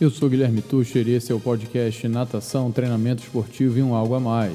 [0.00, 4.14] Eu sou Guilherme Tucher e esse é o podcast Natação, Treinamento Esportivo e um Algo
[4.14, 4.54] a Mais.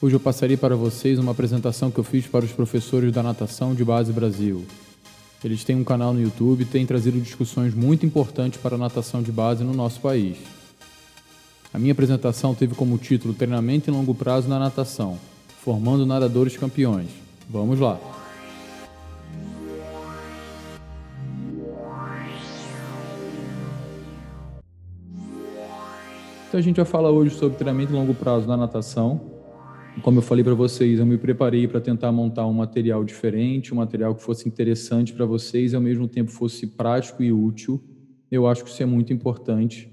[0.00, 3.74] Hoje eu passarei para vocês uma apresentação que eu fiz para os professores da Natação
[3.74, 4.64] de Base Brasil.
[5.42, 9.20] Eles têm um canal no YouTube e têm trazido discussões muito importantes para a natação
[9.20, 10.36] de base no nosso país.
[11.72, 15.18] A minha apresentação teve como título Treinamento em Longo Prazo na Natação,
[15.64, 17.08] formando nadadores campeões.
[17.50, 18.23] Vamos lá!
[26.54, 29.20] A gente vai falar hoje sobre treinamento longo prazo na natação.
[30.02, 33.78] Como eu falei para vocês, eu me preparei para tentar montar um material diferente, um
[33.78, 37.82] material que fosse interessante para vocês e ao mesmo tempo fosse prático e útil.
[38.30, 39.92] Eu acho que isso é muito importante.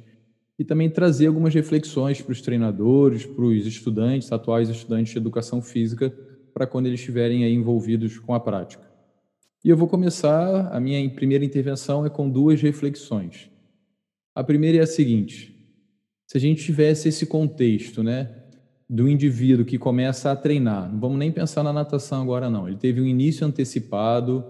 [0.60, 5.64] E também trazer algumas reflexões para os treinadores, para os estudantes, atuais estudantes de educação
[5.64, 6.14] física,
[6.54, 8.88] para quando eles estiverem aí envolvidos com a prática.
[9.66, 13.50] E eu vou começar, a minha primeira intervenção é com duas reflexões.
[14.36, 15.51] A primeira é a seguinte:
[16.32, 18.30] se a gente tivesse esse contexto, né,
[18.90, 22.78] do indivíduo que começa a treinar, não vamos nem pensar na natação agora não, ele
[22.78, 24.46] teve um início antecipado,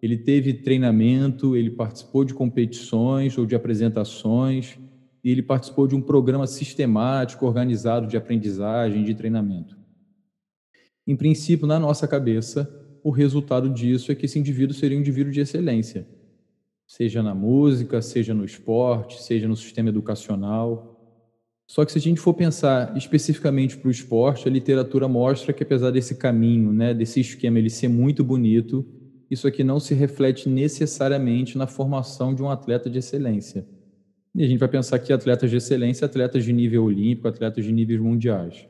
[0.00, 4.78] ele teve treinamento, ele participou de competições ou de apresentações,
[5.22, 9.76] e ele participou de um programa sistemático, organizado de aprendizagem, de treinamento.
[11.06, 12.66] Em princípio, na nossa cabeça,
[13.04, 16.08] o resultado disso é que esse indivíduo seria um indivíduo de excelência,
[16.86, 20.95] seja na música, seja no esporte, seja no sistema educacional.
[21.66, 25.64] Só que se a gente for pensar especificamente para o esporte, a literatura mostra que
[25.64, 28.86] apesar desse caminho, né, desse esquema ele ser muito bonito,
[29.28, 33.66] isso aqui não se reflete necessariamente na formação de um atleta de excelência.
[34.32, 37.72] E a gente vai pensar que atletas de excelência, atletas de nível olímpico, atletas de
[37.72, 38.68] níveis mundiais.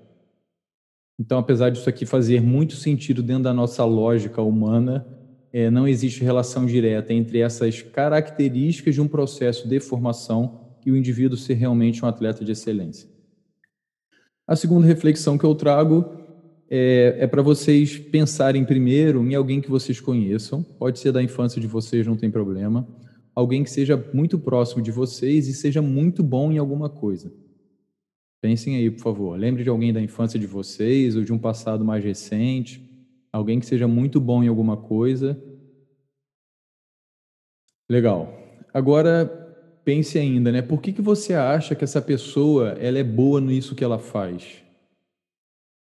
[1.18, 5.06] Então, apesar disso aqui fazer muito sentido dentro da nossa lógica humana,
[5.52, 10.96] é, não existe relação direta entre essas características de um processo de formação e o
[10.96, 13.10] indivíduo ser realmente um atleta de excelência.
[14.46, 16.06] A segunda reflexão que eu trago
[16.70, 21.60] é, é para vocês pensarem primeiro em alguém que vocês conheçam, pode ser da infância
[21.60, 22.86] de vocês, não tem problema,
[23.34, 27.32] alguém que seja muito próximo de vocês e seja muito bom em alguma coisa.
[28.40, 29.38] Pensem aí, por favor.
[29.38, 32.80] Lembre de alguém da infância de vocês ou de um passado mais recente,
[33.32, 35.36] alguém que seja muito bom em alguma coisa.
[37.90, 38.32] Legal.
[38.72, 39.45] Agora,
[39.86, 40.62] pense ainda, né?
[40.62, 44.64] Por que, que você acha que essa pessoa ela é boa nisso que ela faz?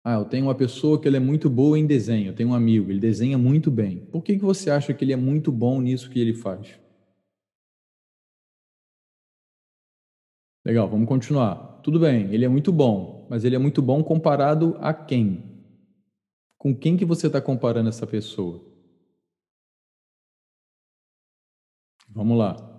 [0.05, 2.55] Ah, eu tenho uma pessoa que ela é muito boa em desenho, eu tenho um
[2.55, 4.06] amigo, ele desenha muito bem.
[4.06, 6.78] Por que, que você acha que ele é muito bom nisso que ele faz?
[10.65, 11.81] Legal, vamos continuar.
[11.83, 15.43] Tudo bem, ele é muito bom, mas ele é muito bom comparado a quem?
[16.57, 18.65] Com quem que você está comparando essa pessoa?
[22.09, 22.70] Vamos lá.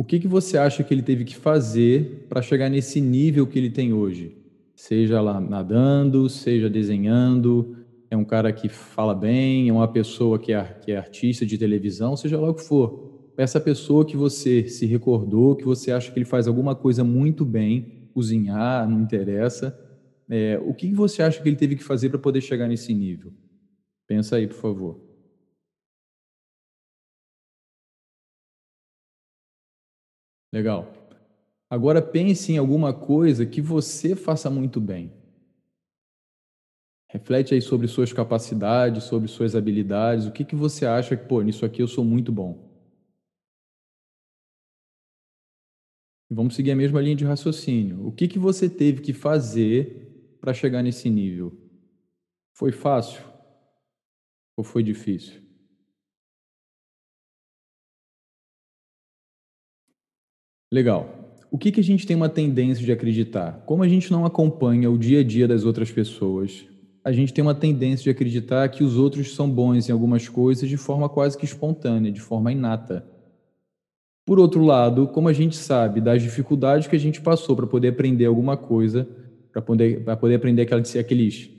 [0.00, 3.58] O que, que você acha que ele teve que fazer para chegar nesse nível que
[3.58, 4.34] ele tem hoje?
[4.74, 7.76] Seja lá nadando, seja desenhando,
[8.10, 11.58] é um cara que fala bem, é uma pessoa que é, que é artista de
[11.58, 13.30] televisão, seja lá o que for.
[13.36, 17.44] Essa pessoa que você se recordou, que você acha que ele faz alguma coisa muito
[17.44, 19.78] bem, cozinhar, não interessa,
[20.30, 23.34] é, o que você acha que ele teve que fazer para poder chegar nesse nível?
[24.06, 25.09] Pensa aí, por favor.
[30.52, 30.92] Legal.
[31.68, 35.12] Agora pense em alguma coisa que você faça muito bem.
[37.08, 40.26] Reflete aí sobre suas capacidades, sobre suas habilidades.
[40.26, 42.68] O que, que você acha que, pô, nisso aqui eu sou muito bom?
[46.30, 48.06] Vamos seguir a mesma linha de raciocínio.
[48.06, 51.52] O que, que você teve que fazer para chegar nesse nível?
[52.54, 53.24] Foi fácil?
[54.56, 55.49] Ou foi difícil?
[60.72, 61.34] Legal.
[61.50, 63.62] O que, que a gente tem uma tendência de acreditar?
[63.66, 66.64] Como a gente não acompanha o dia a dia das outras pessoas,
[67.02, 70.68] a gente tem uma tendência de acreditar que os outros são bons em algumas coisas
[70.68, 73.04] de forma quase que espontânea, de forma inata.
[74.24, 77.88] Por outro lado, como a gente sabe das dificuldades que a gente passou para poder
[77.88, 79.08] aprender alguma coisa,
[79.50, 81.50] para poder, poder aprender aqueles, aqueles,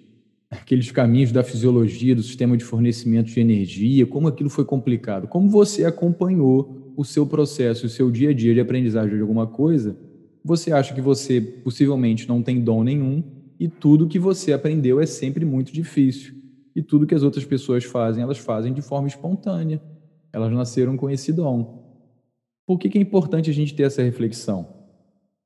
[0.51, 5.49] aqueles caminhos da fisiologia, do sistema de fornecimento de energia, como aquilo foi complicado, como
[5.49, 9.97] você acompanhou o seu processo, o seu dia a dia de aprendizagem de alguma coisa,
[10.43, 13.23] você acha que você possivelmente não tem dom nenhum
[13.57, 16.35] e tudo que você aprendeu é sempre muito difícil.
[16.75, 19.81] E tudo que as outras pessoas fazem, elas fazem de forma espontânea.
[20.33, 21.81] Elas nasceram com esse dom.
[22.65, 24.67] Por que, que é importante a gente ter essa reflexão?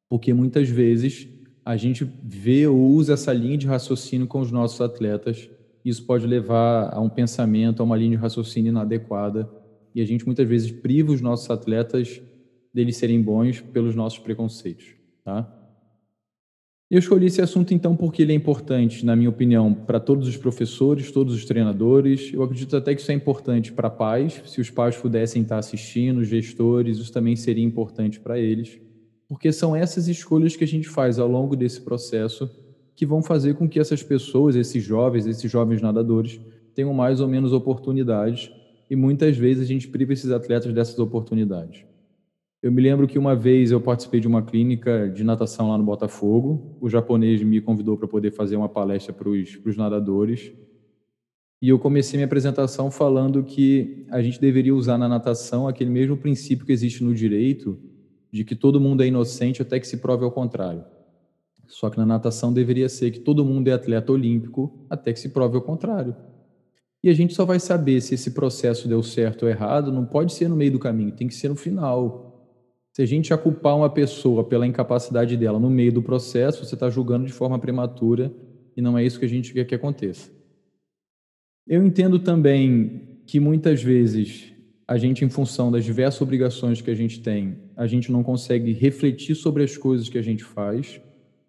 [0.09, 1.27] Porque muitas vezes
[1.65, 5.49] a gente vê ou usa essa linha de raciocínio com os nossos atletas.
[5.83, 9.49] Isso pode levar a um pensamento, a uma linha de raciocínio inadequada
[9.93, 12.21] e a gente muitas vezes priva os nossos atletas
[12.71, 14.85] deles serem bons pelos nossos preconceitos,
[15.23, 15.51] tá?
[16.91, 20.37] Eu escolhi esse assunto então porque ele é importante, na minha opinião, para todos os
[20.37, 22.31] professores, todos os treinadores.
[22.31, 24.39] Eu acredito até que isso é importante para pais.
[24.45, 28.79] Se os pais pudessem estar assistindo, gestores, isso também seria importante para eles,
[29.27, 32.49] porque são essas escolhas que a gente faz ao longo desse processo
[32.95, 36.39] que vão fazer com que essas pessoas, esses jovens, esses jovens nadadores,
[36.73, 38.51] tenham mais ou menos oportunidades
[38.89, 41.83] e muitas vezes a gente priva esses atletas dessas oportunidades.
[42.61, 45.83] Eu me lembro que uma vez eu participei de uma clínica de natação lá no
[45.83, 46.77] Botafogo.
[46.81, 50.51] O japonês me convidou para poder fazer uma palestra para os nadadores.
[51.61, 56.17] E eu comecei minha apresentação falando que a gente deveria usar na natação aquele mesmo
[56.17, 57.79] princípio que existe no direito,
[58.35, 60.83] de que todo mundo é inocente até que se prove ao contrário.
[61.67, 65.29] Só que na natação deveria ser que todo mundo é atleta olímpico até que se
[65.29, 66.13] prove ao contrário.
[67.01, 70.33] E a gente só vai saber se esse processo deu certo ou errado, não pode
[70.33, 72.51] ser no meio do caminho, tem que ser no final.
[72.91, 76.89] Se a gente culpar uma pessoa pela incapacidade dela no meio do processo, você está
[76.89, 78.33] julgando de forma prematura
[78.75, 80.29] e não é isso que a gente quer que aconteça.
[81.65, 84.51] Eu entendo também que muitas vezes
[84.87, 88.71] a gente, em função das diversas obrigações que a gente tem, a gente não consegue
[88.71, 91.01] refletir sobre as coisas que a gente faz.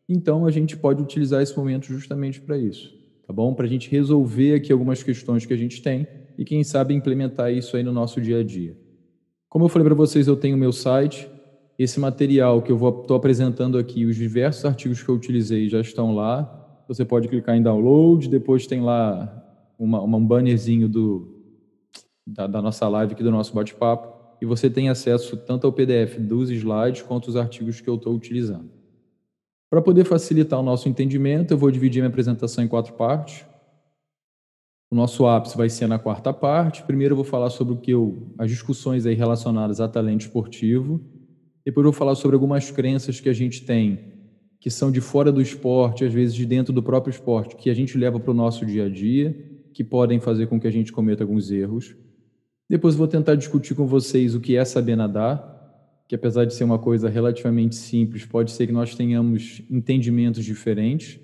[0.08, 2.94] Então, a gente pode utilizar esse momento justamente para isso,
[3.26, 3.52] tá bom?
[3.52, 6.06] Para a gente resolver aqui algumas questões que a gente tem
[6.38, 8.74] e, quem sabe, implementar isso aí no nosso dia a dia.
[9.50, 11.28] Como eu falei para vocês, eu tenho o meu site,
[11.78, 16.14] esse material que eu estou apresentando aqui, os diversos artigos que eu utilizei já estão
[16.14, 16.84] lá.
[16.88, 19.44] Você pode clicar em download, depois tem lá
[19.78, 21.35] uma, uma um bannerzinho do,
[22.26, 26.18] da, da nossa live aqui, do nosso bate-papo, e você tem acesso tanto ao PDF
[26.18, 28.70] dos slides quanto os artigos que eu estou utilizando.
[29.70, 33.44] Para poder facilitar o nosso entendimento, eu vou dividir minha apresentação em quatro partes.
[34.90, 36.84] O nosso ápice vai ser na quarta parte.
[36.84, 41.00] Primeiro eu vou falar sobre o que eu, as discussões aí relacionadas a talento esportivo.
[41.64, 44.12] Depois eu vou falar sobre algumas crenças que a gente tem,
[44.60, 47.74] que são de fora do esporte, às vezes de dentro do próprio esporte, que a
[47.74, 49.36] gente leva para o nosso dia a dia,
[49.74, 51.96] que podem fazer com que a gente cometa alguns erros.
[52.68, 55.54] Depois vou tentar discutir com vocês o que é saber nadar,
[56.08, 61.20] que apesar de ser uma coisa relativamente simples, pode ser que nós tenhamos entendimentos diferentes.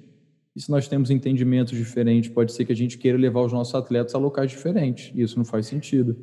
[0.54, 3.74] E se nós temos entendimentos diferentes, pode ser que a gente queira levar os nossos
[3.74, 5.12] atletas a locais diferentes.
[5.14, 6.16] E isso não faz sentido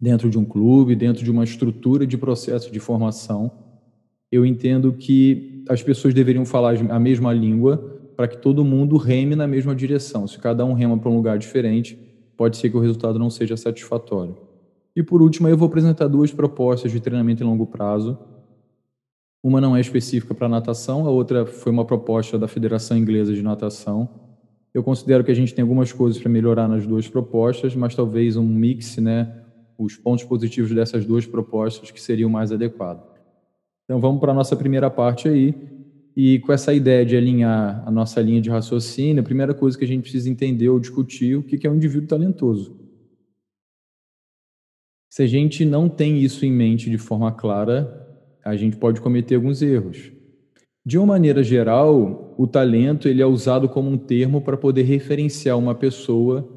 [0.00, 3.52] dentro de um clube, dentro de uma estrutura de processo de formação,
[4.32, 9.36] eu entendo que as pessoas deveriam falar a mesma língua para que todo mundo reme
[9.36, 10.26] na mesma direção.
[10.26, 11.98] Se cada um rema para um lugar diferente,
[12.40, 14.34] pode ser que o resultado não seja satisfatório.
[14.96, 18.18] E por último, eu vou apresentar duas propostas de treinamento em longo prazo.
[19.44, 23.42] Uma não é específica para natação, a outra foi uma proposta da Federação Inglesa de
[23.42, 24.08] Natação.
[24.72, 28.38] Eu considero que a gente tem algumas coisas para melhorar nas duas propostas, mas talvez
[28.38, 29.44] um mix, né,
[29.76, 33.04] os pontos positivos dessas duas propostas que seriam mais adequados.
[33.84, 35.54] Então vamos para a nossa primeira parte aí.
[36.16, 39.84] E com essa ideia de alinhar a nossa linha de raciocínio, a primeira coisa que
[39.84, 42.76] a gente precisa entender ou discutir o que é um indivíduo talentoso.
[45.08, 48.06] Se a gente não tem isso em mente de forma clara,
[48.44, 50.12] a gente pode cometer alguns erros.
[50.84, 55.58] De uma maneira geral, o talento ele é usado como um termo para poder referenciar
[55.58, 56.48] uma pessoa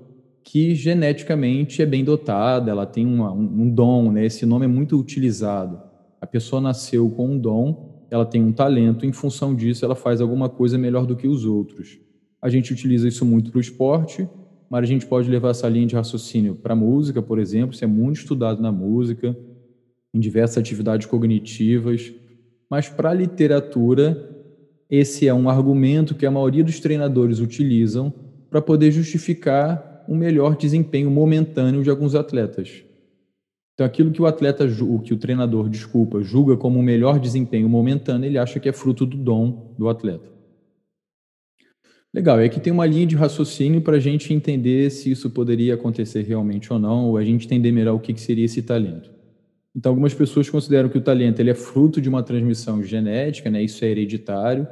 [0.44, 4.26] que geneticamente é bem dotada, ela tem uma, um, um dom, né?
[4.26, 5.82] Esse nome é muito utilizado.
[6.22, 10.22] A pessoa nasceu com um dom, ela tem um talento, em função disso ela faz
[10.22, 11.98] alguma coisa melhor do que os outros.
[12.40, 14.30] A gente utiliza isso muito para o esporte,
[14.70, 17.84] mas a gente pode levar essa linha de raciocínio para a música, por exemplo, isso
[17.84, 19.36] é muito estudado na música,
[20.14, 22.14] em diversas atividades cognitivas,
[22.70, 24.30] mas para a literatura,
[24.88, 28.14] esse é um argumento que a maioria dos treinadores utilizam
[28.48, 32.84] para poder justificar um melhor desempenho momentâneo de alguns atletas.
[33.74, 37.68] Então, aquilo que o atleta, o que o treinador, desculpa, julga como um melhor desempenho
[37.68, 40.32] momentâneo, ele acha que é fruto do dom do atleta.
[42.14, 45.74] Legal, e aqui tem uma linha de raciocínio para a gente entender se isso poderia
[45.74, 49.10] acontecer realmente ou não, ou a gente entender melhor o que seria esse talento.
[49.76, 53.64] Então, algumas pessoas consideram que o talento ele é fruto de uma transmissão genética, né?
[53.64, 54.68] isso é hereditário,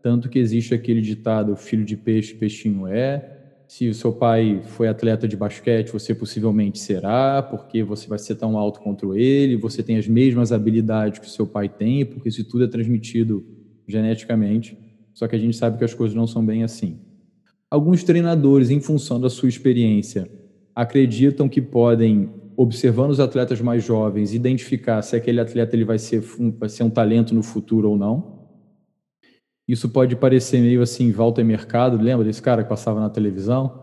[0.00, 4.88] tanto que existe aquele ditado: filho de peixe, peixinho é, se o seu pai foi
[4.88, 9.82] atleta de basquete, você possivelmente será, porque você vai ser tão alto quanto ele, você
[9.82, 13.44] tem as mesmas habilidades que o seu pai tem, porque isso tudo é transmitido
[13.86, 14.78] geneticamente.
[15.12, 16.98] Só que a gente sabe que as coisas não são bem assim.
[17.70, 20.30] Alguns treinadores, em função da sua experiência,
[20.74, 26.20] acreditam que podem, observando os atletas mais jovens, identificar se aquele atleta ele vai ser,
[26.58, 28.33] vai ser um talento no futuro ou não.
[29.66, 33.82] Isso pode parecer meio assim, Walter Mercado, lembra desse cara que passava na televisão?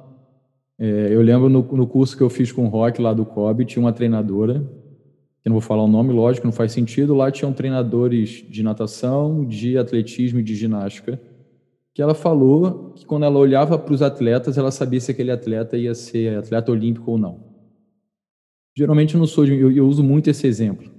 [0.78, 3.66] É, eu lembro no, no, curso que eu fiz com o Rock lá do COB,
[3.66, 4.62] tinha uma treinadora
[5.42, 7.16] que não vou falar o nome, lógico, não faz sentido.
[7.16, 11.20] Lá tinham treinadores de natação, de atletismo e de ginástica,
[11.94, 15.76] que ela falou que quando ela olhava para os atletas, ela sabia se aquele atleta
[15.78, 17.44] ia ser atleta olímpico ou não.
[18.78, 20.90] Geralmente eu não sou eu, eu uso muito esse exemplo.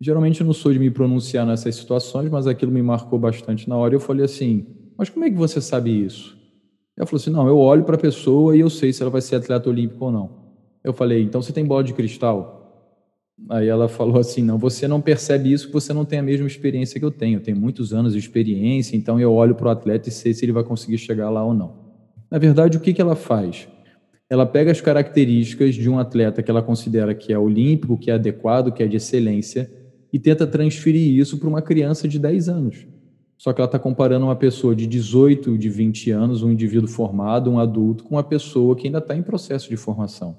[0.00, 3.76] Geralmente eu não sou de me pronunciar nessas situações, mas aquilo me marcou bastante na
[3.76, 3.94] hora.
[3.94, 4.66] Eu falei assim:
[4.96, 6.38] "Mas como é que você sabe isso?"
[6.96, 9.20] Ela falou assim: "Não, eu olho para a pessoa e eu sei se ela vai
[9.20, 10.30] ser atleta olímpico ou não."
[10.82, 12.56] Eu falei: "Então você tem bola de cristal?"
[13.50, 16.98] Aí ela falou assim: "Não, você não percebe isso você não tem a mesma experiência
[16.98, 17.38] que eu tenho.
[17.38, 20.44] Eu tenho muitos anos de experiência, então eu olho para o atleta e sei se
[20.44, 21.90] ele vai conseguir chegar lá ou não."
[22.30, 23.68] Na verdade, o que que ela faz?
[24.30, 28.14] ela pega as características de um atleta que ela considera que é olímpico, que é
[28.14, 29.68] adequado, que é de excelência,
[30.12, 32.86] e tenta transferir isso para uma criança de 10 anos.
[33.38, 37.50] Só que ela está comparando uma pessoa de 18, de 20 anos, um indivíduo formado,
[37.50, 40.36] um adulto, com uma pessoa que ainda está em processo de formação.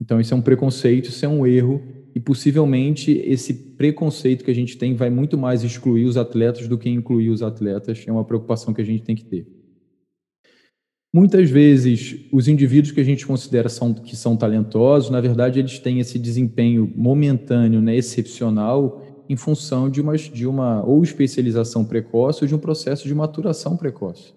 [0.00, 1.82] Então, isso é um preconceito, isso é um erro,
[2.14, 6.78] e possivelmente esse preconceito que a gente tem vai muito mais excluir os atletas do
[6.78, 8.04] que incluir os atletas.
[8.06, 9.59] É uma preocupação que a gente tem que ter.
[11.12, 15.80] Muitas vezes, os indivíduos que a gente considera são, que são talentosos, na verdade, eles
[15.80, 22.42] têm esse desempenho momentâneo, né, excepcional, em função de uma, de uma ou especialização precoce
[22.42, 24.32] ou de um processo de maturação precoce.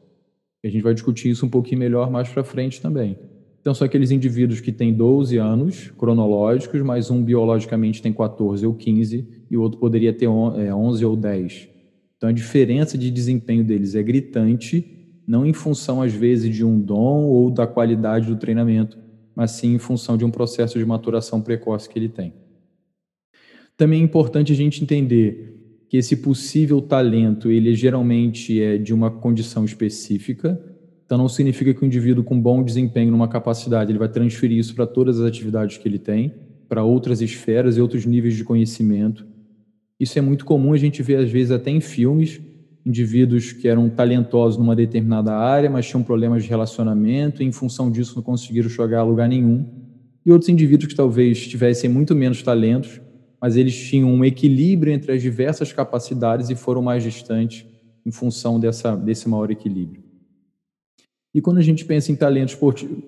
[0.65, 3.19] A gente vai discutir isso um pouquinho melhor mais para frente também.
[3.61, 8.73] Então, são aqueles indivíduos que têm 12 anos cronológicos, mas um biologicamente tem 14 ou
[8.73, 11.69] 15 e o outro poderia ter 11 é, ou 10.
[12.17, 16.79] Então, a diferença de desempenho deles é gritante não em função, às vezes, de um
[16.79, 18.97] dom ou da qualidade do treinamento,
[19.35, 22.33] mas sim em função de um processo de maturação precoce que ele tem.
[23.75, 25.53] Também é importante a gente entender
[25.89, 30.59] que esse possível talento, ele geralmente é de uma condição específica,
[31.05, 34.73] então não significa que o indivíduo com bom desempenho numa capacidade, ele vai transferir isso
[34.73, 36.33] para todas as atividades que ele tem,
[36.67, 39.25] para outras esferas e outros níveis de conhecimento.
[39.99, 42.41] Isso é muito comum a gente ver às vezes até em filmes,
[42.85, 47.89] indivíduos que eram talentosos numa determinada área, mas tinham problemas de relacionamento e, em função
[47.89, 49.65] disso, não conseguiram chegar a lugar nenhum.
[50.25, 53.01] E outros indivíduos que talvez tivessem muito menos talentos,
[53.41, 57.65] mas eles tinham um equilíbrio entre as diversas capacidades e foram mais distantes
[58.05, 60.03] em função dessa, desse maior equilíbrio.
[61.33, 63.01] E quando a gente pensa em talento esportivo,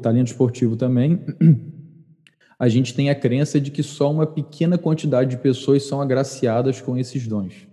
[0.00, 1.20] talento esportivo também,
[2.58, 6.80] a gente tem a crença de que só uma pequena quantidade de pessoas são agraciadas
[6.80, 7.66] com esses dons.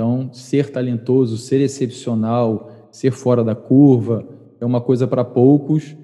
[0.00, 4.26] Então, ser talentoso, ser excepcional, ser fora da curva
[4.58, 5.94] é uma coisa para poucos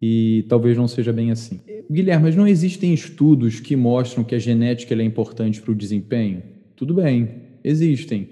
[0.00, 1.58] e talvez não seja bem assim.
[1.90, 6.42] Guilherme, mas não existem estudos que mostram que a genética é importante para o desempenho?
[6.76, 7.30] Tudo bem,
[7.64, 8.28] existem.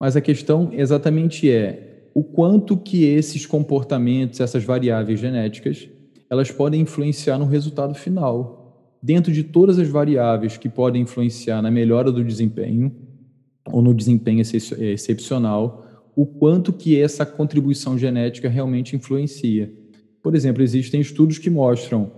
[0.00, 5.88] Mas a questão exatamente é o quanto que esses comportamentos, essas variáveis genéticas,
[6.28, 8.98] elas podem influenciar no resultado final.
[9.00, 13.06] Dentro de todas as variáveis que podem influenciar na melhora do desempenho,
[13.72, 19.72] ou no desempenho excepcional, o quanto que essa contribuição genética realmente influencia.
[20.20, 22.10] Por exemplo, existem estudos que mostram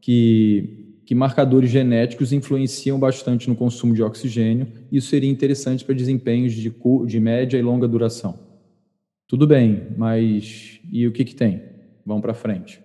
[0.00, 5.94] que, que marcadores genéticos influenciam bastante no consumo de oxigênio, e isso seria interessante para
[5.94, 6.72] desempenhos de,
[7.06, 8.38] de média e longa duração.
[9.26, 11.60] Tudo bem, mas e o que, que tem?
[12.06, 12.80] Vamos para frente.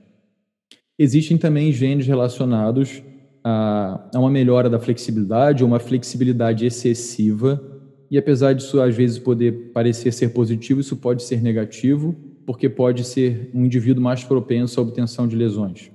[0.97, 3.01] Existem também genes relacionados
[3.43, 7.72] a, a uma melhora da flexibilidade ou uma flexibilidade excessiva
[8.13, 12.15] e apesar disso às vezes poder parecer ser positivo, isso pode ser negativo,
[12.45, 15.89] porque pode ser um indivíduo mais propenso à obtenção de lesões.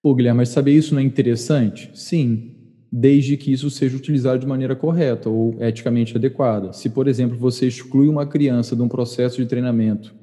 [0.00, 1.90] Pô, Guilherme, mas saber isso não é interessante?
[1.94, 2.54] Sim,
[2.92, 6.72] desde que isso seja utilizado de maneira correta ou eticamente adequada.
[6.72, 10.14] Se, por exemplo, você exclui uma criança de um processo de treinamento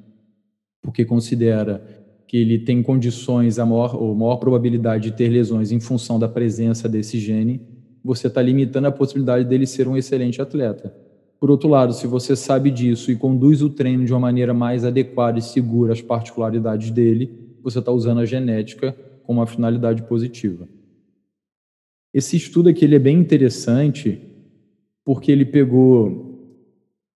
[0.80, 1.84] porque considera
[2.26, 6.26] que ele tem condições, a maior, ou maior probabilidade de ter lesões em função da
[6.26, 7.60] presença desse gene,
[8.06, 10.94] você está limitando a possibilidade dele ser um excelente atleta.
[11.40, 14.84] Por outro lado, se você sabe disso e conduz o treino de uma maneira mais
[14.84, 17.30] adequada e segura às particularidades dele,
[17.62, 20.68] você está usando a genética com uma finalidade positiva.
[22.14, 24.20] Esse estudo aqui ele é bem interessante
[25.04, 26.24] porque ele pegou.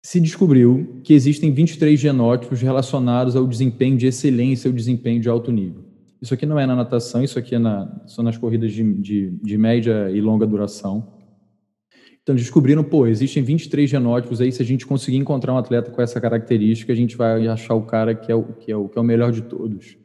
[0.03, 5.53] Se descobriu que existem 23 genótipos relacionados ao desempenho de excelência, ao desempenho de alto
[5.53, 5.90] nível.
[6.21, 9.31] Isso aqui não é na natação, isso aqui é na, são nas corridas de, de,
[9.43, 11.15] de média e longa duração.
[12.23, 16.03] Então descobriram, pô, existem 23 genótipos aí, se a gente conseguir encontrar um atleta com
[16.03, 18.99] essa característica, a gente vai achar o cara que é o, que é o, que
[18.99, 19.97] é o melhor de todos.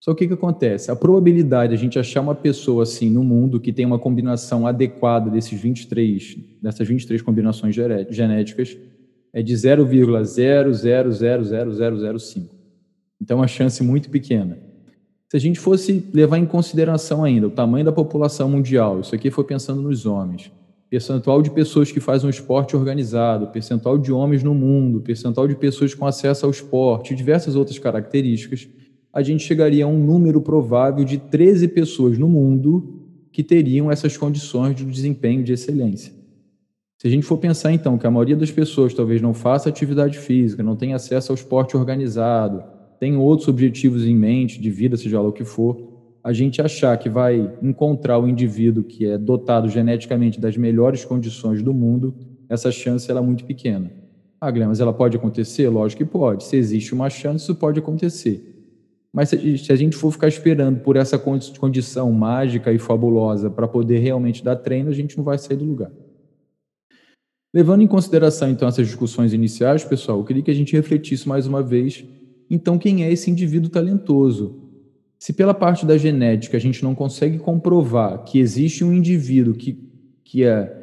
[0.00, 0.90] Só que o que acontece?
[0.90, 4.66] A probabilidade de a gente achar uma pessoa assim no mundo que tem uma combinação
[4.66, 7.76] adequada desses 23, dessas 23 combinações
[8.10, 8.76] genéticas
[9.32, 12.48] é de 0,0000005.
[13.20, 14.71] Então é uma chance muito pequena.
[15.32, 19.30] Se a gente fosse levar em consideração ainda o tamanho da população mundial, isso aqui
[19.30, 20.52] foi pensando nos homens,
[20.90, 25.56] percentual de pessoas que fazem um esporte organizado, percentual de homens no mundo, percentual de
[25.56, 28.68] pessoas com acesso ao esporte, diversas outras características,
[29.10, 33.00] a gente chegaria a um número provável de 13 pessoas no mundo
[33.32, 36.12] que teriam essas condições de desempenho de excelência.
[36.98, 40.18] Se a gente for pensar então que a maioria das pessoas talvez não faça atividade
[40.18, 42.62] física, não tenha acesso ao esporte organizado,
[43.02, 45.76] tem outros objetivos em mente de vida, seja lá o que for,
[46.22, 51.64] a gente achar que vai encontrar o indivíduo que é dotado geneticamente das melhores condições
[51.64, 52.14] do mundo,
[52.48, 53.90] essa chance ela é muito pequena.
[54.40, 55.68] Ah, Guilherme, mas ela pode acontecer?
[55.68, 56.44] Lógico que pode.
[56.44, 58.70] Se existe uma chance, isso pode acontecer.
[59.12, 63.98] Mas se a gente for ficar esperando por essa condição mágica e fabulosa para poder
[63.98, 65.90] realmente dar treino, a gente não vai sair do lugar.
[67.52, 71.48] Levando em consideração, então, essas discussões iniciais, pessoal, eu queria que a gente refletisse mais
[71.48, 72.04] uma vez,
[72.50, 74.62] então, quem é esse indivíduo talentoso?
[75.18, 79.78] Se pela parte da genética a gente não consegue comprovar que existe um indivíduo que,
[80.24, 80.76] que, é,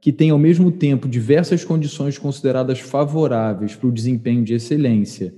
[0.00, 5.34] que tem ao mesmo tempo diversas condições consideradas favoráveis para o desempenho de excelência,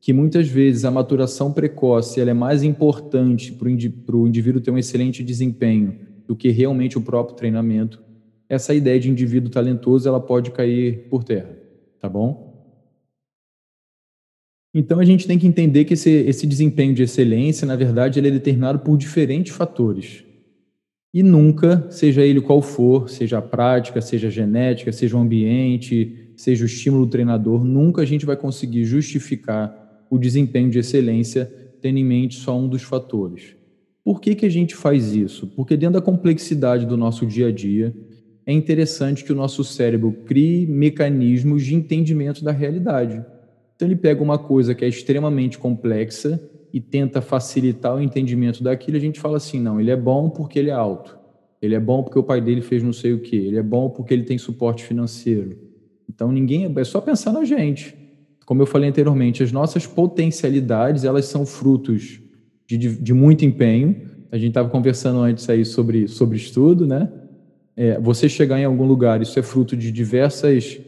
[0.00, 4.76] que muitas vezes a maturação precoce ela é mais importante para o indivíduo ter um
[4.76, 8.02] excelente desempenho do que realmente o próprio treinamento,
[8.48, 11.56] essa ideia de indivíduo talentoso ela pode cair por terra,
[11.98, 12.43] tá bom?
[14.74, 18.26] Então a gente tem que entender que esse, esse desempenho de excelência, na verdade, ele
[18.26, 20.24] é determinado por diferentes fatores.
[21.12, 26.32] E nunca, seja ele qual for, seja a prática, seja a genética, seja o ambiente,
[26.36, 31.50] seja o estímulo do treinador, nunca a gente vai conseguir justificar o desempenho de excelência
[31.80, 33.54] tendo em mente só um dos fatores.
[34.02, 35.46] Por que, que a gente faz isso?
[35.54, 37.94] Porque dentro da complexidade do nosso dia a dia,
[38.44, 43.24] é interessante que o nosso cérebro crie mecanismos de entendimento da realidade.
[43.74, 46.40] Então ele pega uma coisa que é extremamente complexa
[46.72, 48.96] e tenta facilitar o entendimento daquilo.
[48.96, 51.16] A gente fala assim, não, ele é bom porque ele é alto.
[51.60, 53.36] Ele é bom porque o pai dele fez não sei o quê.
[53.36, 55.56] Ele é bom porque ele tem suporte financeiro.
[56.08, 57.94] Então ninguém é só pensar na gente.
[58.44, 62.20] Como eu falei anteriormente, as nossas potencialidades elas são frutos
[62.66, 64.02] de, de, de muito empenho.
[64.30, 67.10] A gente estava conversando antes aí sobre sobre estudo, né?
[67.76, 70.80] É, você chegar em algum lugar, isso é fruto de diversas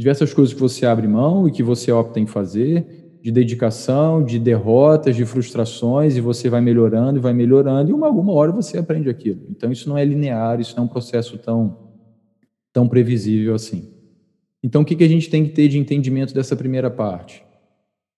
[0.00, 4.38] diversas coisas que você abre mão e que você opta em fazer, de dedicação, de
[4.38, 8.78] derrotas, de frustrações, e você vai melhorando e vai melhorando, e uma, alguma hora você
[8.78, 9.42] aprende aquilo.
[9.50, 11.76] Então, isso não é linear, isso não é um processo tão,
[12.72, 13.92] tão previsível assim.
[14.62, 17.44] Então, o que, que a gente tem que ter de entendimento dessa primeira parte?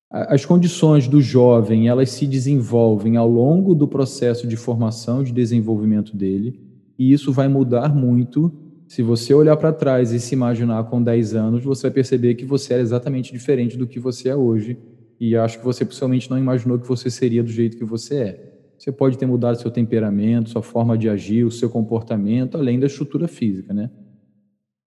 [0.08, 6.16] As condições do jovem, elas se desenvolvem ao longo do processo de formação de desenvolvimento
[6.16, 6.60] dele,
[6.96, 8.61] e isso vai mudar muito
[8.92, 12.44] se você olhar para trás e se imaginar com 10 anos, você vai perceber que
[12.44, 14.76] você era exatamente diferente do que você é hoje.
[15.18, 18.52] E acho que você possivelmente não imaginou que você seria do jeito que você é.
[18.76, 22.86] Você pode ter mudado seu temperamento, sua forma de agir, o seu comportamento, além da
[22.86, 23.90] estrutura física, né?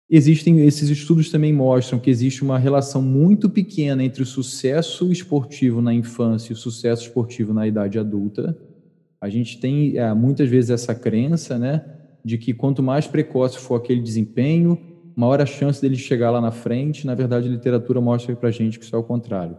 [0.08, 5.82] Existem esses estudos também mostram que existe uma relação muito pequena entre o sucesso esportivo
[5.82, 8.56] na infância e o sucesso esportivo na idade adulta.
[9.20, 11.95] A gente tem é, muitas vezes essa crença, né?
[12.26, 14.80] De que quanto mais precoce for aquele desempenho,
[15.16, 17.06] maior a chance dele chegar lá na frente.
[17.06, 19.56] Na verdade, a literatura mostra para a gente que isso é o contrário.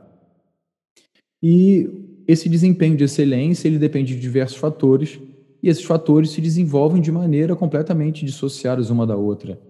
[1.41, 1.89] E
[2.27, 5.21] esse desempenho de excelência ele depende de diversos fatores,
[5.63, 9.61] e esses fatores se desenvolvem de maneira completamente dissociadas uma da outra.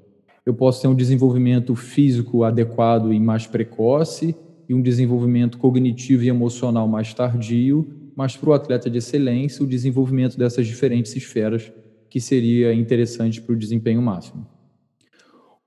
[0.45, 4.35] Eu posso ter um desenvolvimento físico adequado e mais precoce,
[4.67, 9.69] e um desenvolvimento cognitivo e emocional mais tardio, mas para o atleta de excelência, o
[9.69, 11.71] desenvolvimento dessas diferentes esferas
[12.17, 14.47] que seria interessante para o desenpenho máximo.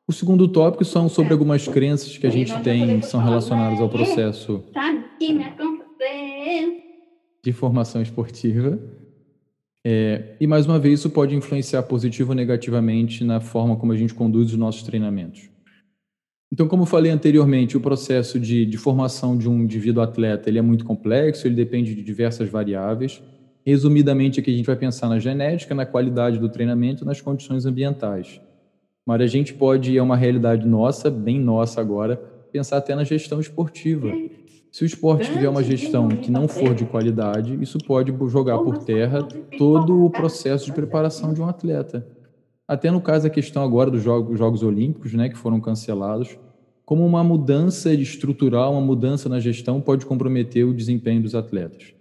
[0.08, 3.88] O segundo tópico são sobre algumas crenças que a gente tem que são relacionadas ao
[3.88, 4.64] processo
[7.44, 8.80] de formação esportiva.
[9.86, 13.96] É, e mais uma vez, isso pode influenciar positivo ou negativamente na forma como a
[13.96, 15.52] gente conduz os nossos treinamentos.
[16.52, 20.58] Então, como eu falei anteriormente, o processo de, de formação de um indivíduo atleta ele
[20.58, 23.22] é muito complexo, ele depende de diversas variáveis.
[23.65, 28.41] Resumidamente, aqui a gente vai pensar na genética, na qualidade do treinamento, nas condições ambientais.
[29.06, 32.15] Mas a gente pode, é uma realidade nossa, bem nossa agora,
[32.52, 34.08] pensar até na gestão esportiva.
[34.72, 38.78] Se o esporte tiver uma gestão que não for de qualidade, isso pode jogar por
[38.78, 39.24] terra
[39.58, 42.06] todo o processo de preparação de um atleta.
[42.67, 46.38] Até no caso da questão agora dos Jogos, Jogos Olímpicos, né, que foram cancelados,
[46.86, 51.93] como uma mudança estrutural, uma mudança na gestão pode comprometer o desempenho dos atletas.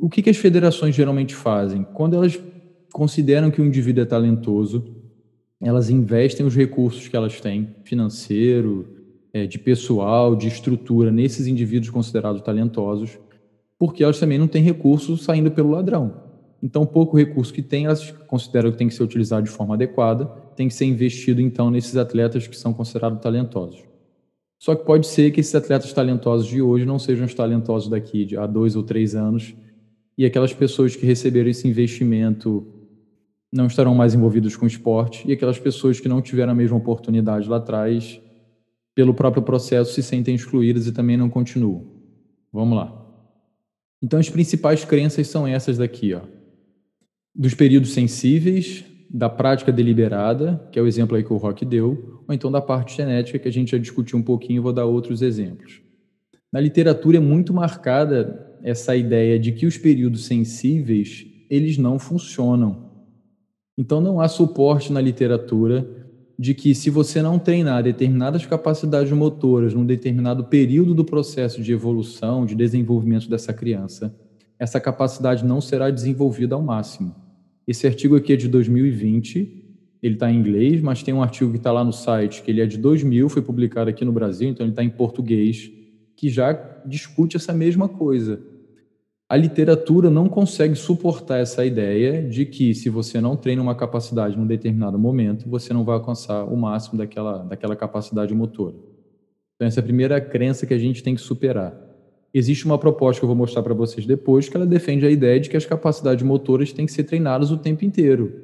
[0.00, 1.86] O que, que as federações geralmente fazem?
[1.92, 2.38] Quando elas
[2.92, 4.84] consideram que o indivíduo é talentoso,
[5.60, 8.86] elas investem os recursos que elas têm, financeiro,
[9.32, 13.18] é, de pessoal, de estrutura, nesses indivíduos considerados talentosos,
[13.78, 16.14] porque elas também não têm recurso saindo pelo ladrão.
[16.62, 20.26] Então, pouco recurso que tem, elas consideram que tem que ser utilizado de forma adequada,
[20.54, 23.82] tem que ser investido, então, nesses atletas que são considerados talentosos.
[24.58, 28.36] Só que pode ser que esses atletas talentosos de hoje não sejam os talentosos daqui
[28.36, 29.54] a dois ou três anos,
[30.16, 32.66] e aquelas pessoas que receberam esse investimento
[33.52, 36.76] não estarão mais envolvidos com o esporte, e aquelas pessoas que não tiveram a mesma
[36.76, 38.20] oportunidade lá atrás,
[38.94, 41.86] pelo próprio processo, se sentem excluídas e também não continuam.
[42.52, 42.98] Vamos lá.
[44.02, 46.22] Então, as principais crenças são essas daqui, ó.
[47.34, 52.22] Dos períodos sensíveis, da prática deliberada, que é o exemplo aí que o Rock deu,
[52.26, 55.20] ou então da parte genética, que a gente já discutiu um pouquinho, vou dar outros
[55.20, 55.80] exemplos.
[56.50, 62.90] Na literatura é muito marcada essa ideia de que os períodos sensíveis, eles não funcionam.
[63.76, 65.88] Então não há suporte na literatura
[66.38, 71.72] de que se você não treinar determinadas capacidades motoras num determinado período do processo de
[71.72, 74.14] evolução, de desenvolvimento dessa criança,
[74.58, 77.14] essa capacidade não será desenvolvida ao máximo.
[77.66, 79.62] Esse artigo aqui é de 2020,
[80.02, 82.60] ele está em inglês, mas tem um artigo que está lá no site, que ele
[82.60, 85.70] é de 2000, foi publicado aqui no Brasil, então ele está em português,
[86.16, 86.52] que já
[86.84, 88.40] discute essa mesma coisa.
[89.32, 94.36] A literatura não consegue suportar essa ideia de que se você não treina uma capacidade
[94.36, 98.74] num determinado momento, você não vai alcançar o máximo daquela, daquela capacidade motora.
[99.54, 101.74] Então essa é a primeira crença que a gente tem que superar.
[102.34, 105.40] Existe uma proposta que eu vou mostrar para vocês depois, que ela defende a ideia
[105.40, 108.34] de que as capacidades motoras têm que ser treinadas o tempo inteiro.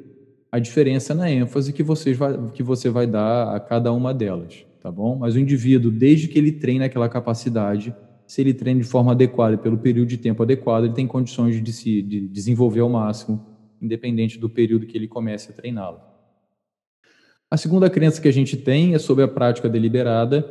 [0.50, 4.64] A diferença na ênfase que, vocês vai, que você vai dar a cada uma delas,
[4.80, 5.16] tá bom?
[5.16, 7.94] Mas o indivíduo, desde que ele treine aquela capacidade,
[8.28, 11.62] se ele treina de forma adequada e pelo período de tempo adequado, ele tem condições
[11.62, 13.42] de se de desenvolver ao máximo,
[13.80, 16.06] independente do período que ele comece a treiná-la.
[17.50, 20.46] A segunda crença que a gente tem é sobre a prática deliberada,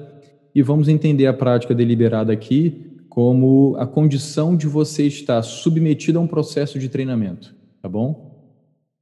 [0.56, 6.22] e vamos entender a prática deliberada aqui como a condição de você estar submetido a
[6.22, 8.58] um processo de treinamento, tá bom?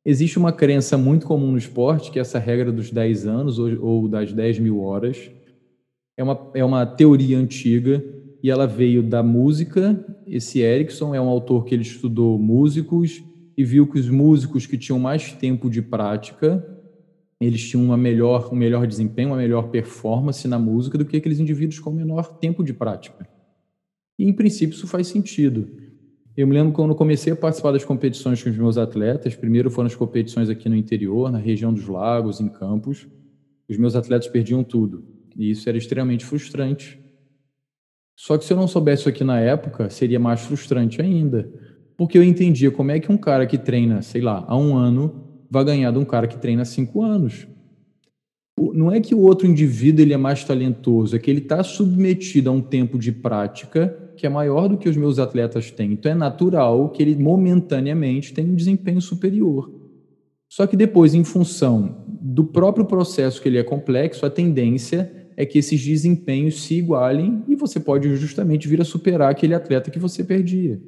[0.05, 3.81] Existe uma crença muito comum no esporte, que é essa regra dos 10 anos ou,
[3.81, 5.31] ou das 10 mil horas.
[6.17, 8.03] É uma, é uma teoria antiga
[8.41, 10.03] e ela veio da música.
[10.25, 13.23] Esse Erickson é um autor que ele estudou músicos
[13.57, 16.65] e viu que os músicos que tinham mais tempo de prática,
[17.39, 21.39] eles tinham uma melhor, um melhor desempenho, uma melhor performance na música do que aqueles
[21.39, 23.27] indivíduos com menor tempo de prática.
[24.17, 25.67] E, em princípio, isso faz sentido.
[26.35, 29.87] Eu me lembro quando comecei a participar das competições com os meus atletas, primeiro foram
[29.87, 33.07] as competições aqui no interior, na região dos lagos, em campos,
[33.69, 35.05] os meus atletas perdiam tudo.
[35.35, 36.99] E isso era extremamente frustrante.
[38.15, 41.49] Só que se eu não soubesse isso aqui na época, seria mais frustrante ainda.
[41.97, 45.23] Porque eu entendia como é que um cara que treina, sei lá, há um ano,
[45.49, 47.47] vai ganhar de um cara que treina há cinco anos.
[48.57, 52.49] Não é que o outro indivíduo ele é mais talentoso, é que ele está submetido
[52.49, 55.91] a um tempo de prática que é maior do que os meus atletas têm.
[55.91, 59.69] Então é natural que ele momentaneamente tenha um desempenho superior.
[60.49, 65.45] Só que depois, em função do próprio processo que ele é complexo, a tendência é
[65.45, 69.99] que esses desempenhos se igualem e você pode justamente vir a superar aquele atleta que
[69.99, 70.81] você perdia.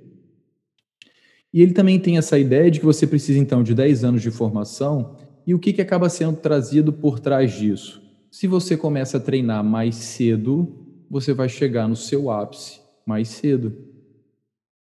[1.54, 4.32] E ele também tem essa ideia de que você precisa então de 10 anos de
[4.32, 8.02] formação e o que, que acaba sendo trazido por trás disso?
[8.30, 13.74] Se você começa a treinar mais cedo, você vai chegar no seu ápice mais cedo.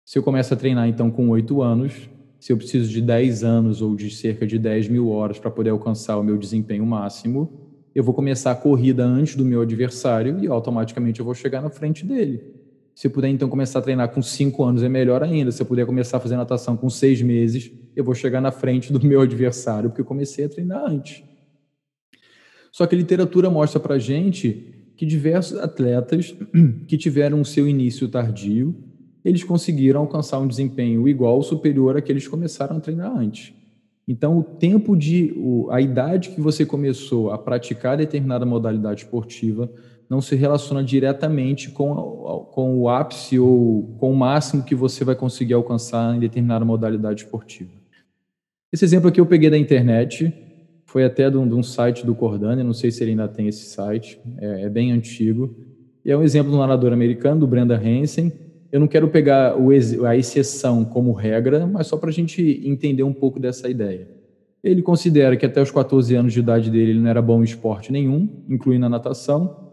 [0.03, 3.81] Se eu começo a treinar então com 8 anos, se eu preciso de 10 anos
[3.81, 7.66] ou de cerca de 10 mil horas para poder alcançar o meu desempenho máximo,
[7.97, 11.69] eu vou começar a corrida antes do meu adversário e automaticamente eu vou chegar na
[11.71, 12.43] frente dele.
[12.93, 15.51] Se eu puder então começar a treinar com 5 anos, é melhor ainda.
[15.51, 18.93] Se eu puder começar a fazer natação com 6 meses, eu vou chegar na frente
[18.93, 21.23] do meu adversário, porque eu comecei a treinar antes.
[22.71, 26.35] Só que a literatura mostra para gente que diversos atletas
[26.87, 28.75] que tiveram o seu início tardio,
[29.25, 33.55] eles conseguiram alcançar um desempenho igual ou superior àqueles que começaram a treinar antes.
[34.07, 35.35] Então, o tempo de,
[35.69, 39.69] a idade que você começou a praticar determinada modalidade esportiva
[40.09, 41.93] não se relaciona diretamente com,
[42.53, 47.23] com o ápice ou com o máximo que você vai conseguir alcançar em determinada modalidade
[47.23, 47.71] esportiva.
[48.71, 50.33] Esse exemplo aqui eu peguei da internet,
[50.85, 53.47] foi até de um, de um site do Cordani, não sei se ele ainda tem
[53.47, 55.53] esse site, é, é, bem antigo.
[56.03, 58.31] E é um exemplo do nadador americano, do Brenda Hansen.
[58.71, 59.55] Eu não quero pegar
[60.05, 64.07] a exceção como regra, mas só para a gente entender um pouco dessa ideia.
[64.63, 67.45] Ele considera que até os 14 anos de idade dele ele não era bom em
[67.45, 69.67] esporte nenhum, incluindo a natação.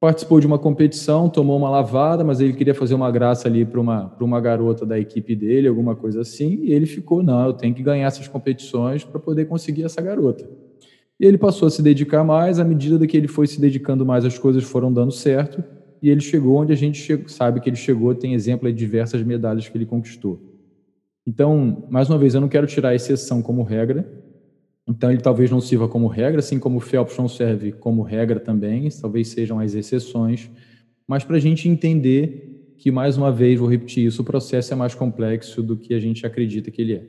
[0.00, 3.80] Participou de uma competição, tomou uma lavada, mas ele queria fazer uma graça ali para
[3.80, 7.74] uma, uma garota da equipe dele, alguma coisa assim, e ele ficou, não, eu tenho
[7.74, 10.46] que ganhar essas competições para poder conseguir essa garota.
[11.18, 14.24] E ele passou a se dedicar mais, à medida que ele foi se dedicando mais,
[14.24, 15.62] as coisas foram dando certo,
[16.04, 19.70] e ele chegou onde a gente sabe que ele chegou, tem exemplo de diversas medalhas
[19.70, 20.38] que ele conquistou.
[21.26, 24.06] Então, mais uma vez, eu não quero tirar a exceção como regra,
[24.86, 28.38] então ele talvez não sirva como regra, assim como o Phelps não serve como regra
[28.38, 30.50] também, talvez sejam as exceções,
[31.08, 34.76] mas para a gente entender que, mais uma vez, vou repetir isso, o processo é
[34.76, 37.04] mais complexo do que a gente acredita que ele é.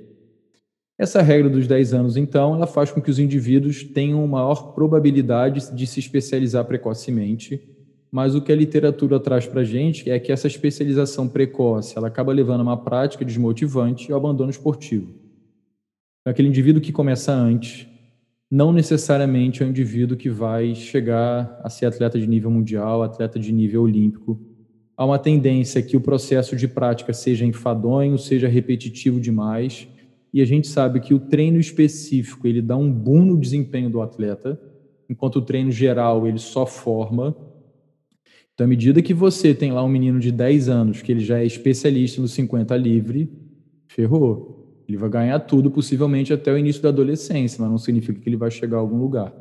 [0.98, 5.76] Essa regra dos 10 anos, então, ela faz com que os indivíduos tenham maior probabilidade
[5.76, 7.75] de se especializar precocemente
[8.12, 12.08] mas o que a literatura traz para a gente é que essa especialização precoce ela
[12.08, 15.14] acaba levando a uma prática desmotivante e ao abandono esportivo.
[16.22, 17.88] Então, aquele indivíduo que começa antes
[18.50, 23.40] não necessariamente é um indivíduo que vai chegar a ser atleta de nível mundial, atleta
[23.40, 24.40] de nível olímpico.
[24.96, 29.88] Há uma tendência que o processo de prática seja enfadonho, seja repetitivo demais,
[30.34, 34.02] e a gente sabe que o treino específico ele dá um boom no desempenho do
[34.02, 34.60] atleta,
[35.10, 37.36] enquanto o treino geral ele só forma
[38.56, 41.40] então, à medida que você tem lá um menino de 10 anos, que ele já
[41.40, 43.30] é especialista no 50 livre,
[43.86, 44.82] ferrou.
[44.88, 48.38] Ele vai ganhar tudo, possivelmente até o início da adolescência, mas não significa que ele
[48.38, 49.34] vai chegar a algum lugar.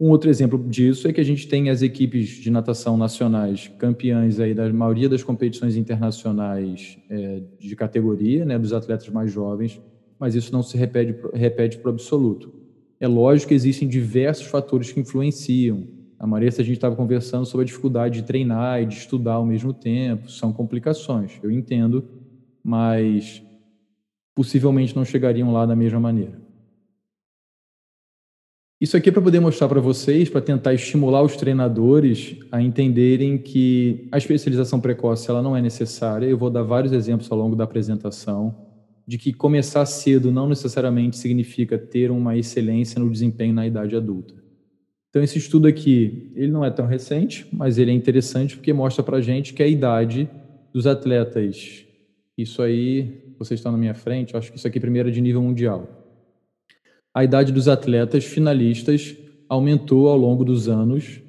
[0.00, 4.40] Um outro exemplo disso é que a gente tem as equipes de natação nacionais campeãs
[4.40, 9.80] aí da maioria das competições internacionais é, de categoria, né, dos atletas mais jovens,
[10.18, 12.52] mas isso não se repete, repete para o absoluto.
[12.98, 15.86] É lógico que existem diversos fatores que influenciam,
[16.18, 19.46] a Marissa, a gente estava conversando sobre a dificuldade de treinar e de estudar ao
[19.46, 20.30] mesmo tempo.
[20.30, 22.04] São complicações, eu entendo,
[22.62, 23.42] mas
[24.34, 26.42] possivelmente não chegariam lá da mesma maneira.
[28.80, 33.38] Isso aqui é para poder mostrar para vocês, para tentar estimular os treinadores a entenderem
[33.38, 36.26] que a especialização precoce ela não é necessária.
[36.26, 38.54] Eu vou dar vários exemplos ao longo da apresentação
[39.06, 44.43] de que começar cedo não necessariamente significa ter uma excelência no desempenho na idade adulta.
[45.14, 49.00] Então, esse estudo aqui, ele não é tão recente, mas ele é interessante porque mostra
[49.00, 50.28] para gente que a idade
[50.72, 51.84] dos atletas,
[52.36, 55.40] isso aí, vocês estão na minha frente, acho que isso aqui primeiro é de nível
[55.40, 55.88] mundial.
[57.14, 59.16] A idade dos atletas finalistas
[59.48, 61.20] aumentou ao longo dos anos,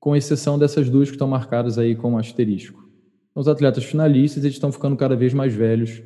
[0.00, 2.84] com exceção dessas duas que estão marcadas aí com um asterisco.
[3.30, 6.02] Então, os atletas finalistas eles estão ficando cada vez mais velhos,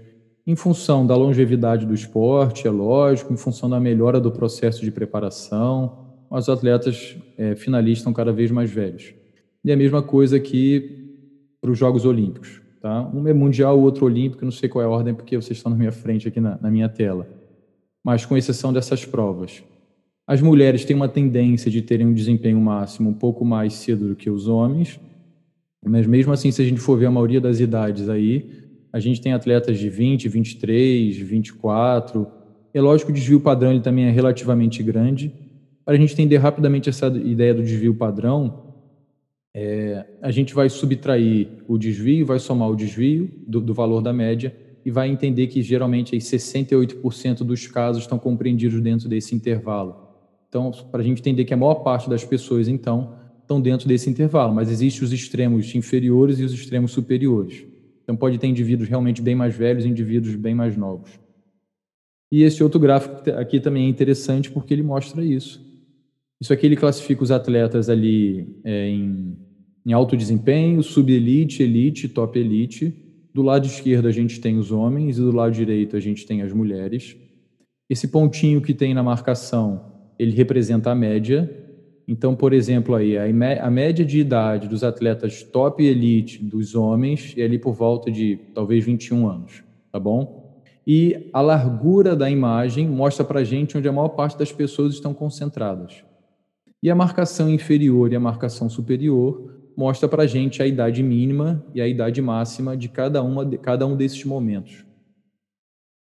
[0.46, 4.90] em função da longevidade do esporte, é lógico, em função da melhora do processo de
[4.90, 6.03] preparação,
[6.38, 9.14] os atletas é, finalistas estão cada vez mais velhos.
[9.64, 11.04] E a mesma coisa aqui
[11.60, 12.60] para os Jogos Olímpicos.
[12.80, 13.10] Tá?
[13.14, 15.70] Um é mundial, o outro olímpico, não sei qual é a ordem, porque vocês estão
[15.70, 17.26] na minha frente aqui na, na minha tela.
[18.04, 19.62] Mas com exceção dessas provas.
[20.26, 24.16] As mulheres têm uma tendência de terem um desempenho máximo um pouco mais cedo do
[24.16, 25.00] que os homens,
[25.86, 28.50] mas mesmo assim, se a gente for ver a maioria das idades aí,
[28.92, 32.26] a gente tem atletas de 20, 23, 24.
[32.72, 35.32] É lógico que o desvio padrão ele também é relativamente grande,
[35.84, 38.74] para a gente entender rapidamente essa ideia do desvio padrão,
[39.54, 44.12] é, a gente vai subtrair o desvio, vai somar o desvio do, do valor da
[44.12, 50.08] média e vai entender que geralmente aí 68% dos casos estão compreendidos dentro desse intervalo.
[50.48, 54.08] Então, para a gente entender que a maior parte das pessoas, então, estão dentro desse
[54.08, 57.64] intervalo, mas existem os extremos inferiores e os extremos superiores.
[58.02, 61.10] Então, pode ter indivíduos realmente bem mais velhos e indivíduos bem mais novos.
[62.30, 65.73] E esse outro gráfico aqui também é interessante porque ele mostra isso.
[66.44, 69.35] Isso aqui ele classifica os atletas ali é, em,
[69.87, 72.94] em alto desempenho, sub-elite, elite, top elite.
[73.33, 76.42] Do lado esquerdo a gente tem os homens e do lado direito a gente tem
[76.42, 77.16] as mulheres.
[77.88, 81.50] Esse pontinho que tem na marcação, ele representa a média.
[82.07, 87.44] Então, por exemplo, aí a média de idade dos atletas top elite dos homens é
[87.44, 90.61] ali por volta de talvez 21 anos, tá bom?
[90.87, 95.14] E a largura da imagem mostra para gente onde a maior parte das pessoas estão
[95.14, 96.04] concentradas.
[96.84, 101.64] E a marcação inferior e a marcação superior mostra para a gente a idade mínima
[101.74, 104.84] e a idade máxima de cada, uma, de cada um desses momentos.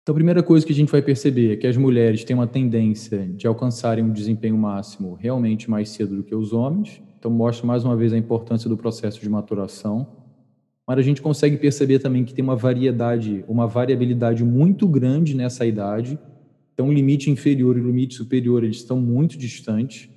[0.03, 2.45] Então, a primeira coisa que a gente vai perceber é que as mulheres têm uma
[2.45, 7.01] tendência de alcançarem um desempenho máximo realmente mais cedo do que os homens.
[7.17, 10.05] Então, mostra mais uma vez a importância do processo de maturação.
[10.88, 15.65] Mas a gente consegue perceber também que tem uma variedade, uma variabilidade muito grande nessa
[15.65, 16.19] idade.
[16.75, 20.08] Então, o limite inferior e o limite superior eles estão muito distantes.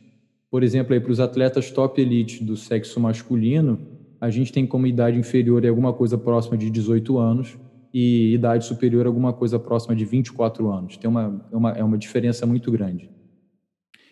[0.52, 3.78] Por exemplo, para os atletas top elite do sexo masculino,
[4.20, 7.56] a gente tem como idade inferior alguma coisa próxima de 18 anos
[7.92, 10.98] e idade superior alguma coisa próxima de 24 anos.
[10.98, 13.08] Tem uma, é uma, é uma diferença muito grande.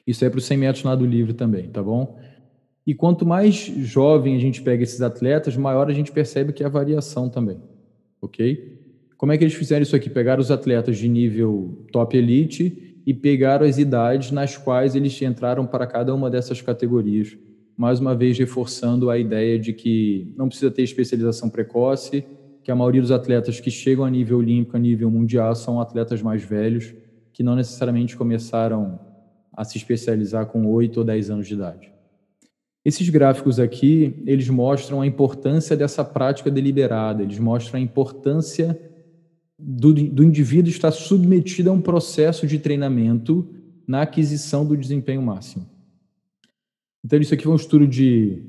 [0.06, 2.18] Isso é para os 100 metros nado livre também, tá bom?
[2.86, 6.66] E quanto mais jovem a gente pega esses atletas, maior a gente percebe que é
[6.66, 7.60] a variação também,
[8.18, 8.80] ok?
[9.18, 10.08] Como é que eles fizeram isso aqui?
[10.08, 15.66] Pegaram os atletas de nível top elite e pegaram as idades nas quais eles entraram
[15.66, 17.36] para cada uma dessas categorias.
[17.76, 22.26] mais uma vez reforçando a ideia de que não precisa ter especialização precoce,
[22.62, 26.20] que a maioria dos atletas que chegam a nível olímpico, a nível mundial, são atletas
[26.20, 26.94] mais velhos,
[27.32, 29.00] que não necessariamente começaram
[29.52, 31.90] a se especializar com 8 ou 10 anos de idade.
[32.84, 38.78] Esses gráficos aqui, eles mostram a importância dessa prática deliberada, eles mostram a importância
[39.62, 43.46] do, do indivíduo estar submetido a um processo de treinamento
[43.86, 45.66] na aquisição do desempenho máximo.
[47.04, 48.42] Então, isso aqui foi um estudo de,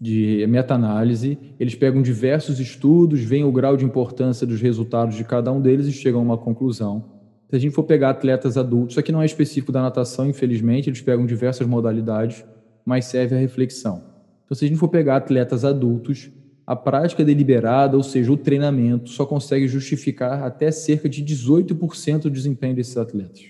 [0.00, 1.38] de meta-análise.
[1.58, 5.86] Eles pegam diversos estudos, veem o grau de importância dos resultados de cada um deles
[5.86, 7.04] e chegam a uma conclusão.
[7.48, 10.88] Se a gente for pegar atletas adultos, isso aqui não é específico da natação, infelizmente,
[10.88, 12.44] eles pegam diversas modalidades,
[12.84, 14.04] mas serve a reflexão.
[14.44, 16.30] Então, se a gente for pegar atletas adultos,
[16.70, 22.30] a prática deliberada, ou seja, o treinamento, só consegue justificar até cerca de 18% do
[22.30, 23.46] desempenho desses atletas.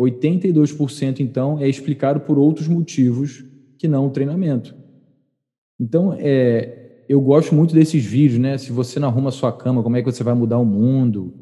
[0.00, 3.44] 82%, então, é explicado por outros motivos
[3.76, 4.74] que não o treinamento.
[5.78, 8.56] Então, é, eu gosto muito desses vídeos, né?
[8.56, 11.34] Se você não arruma a sua cama, como é que você vai mudar o mundo?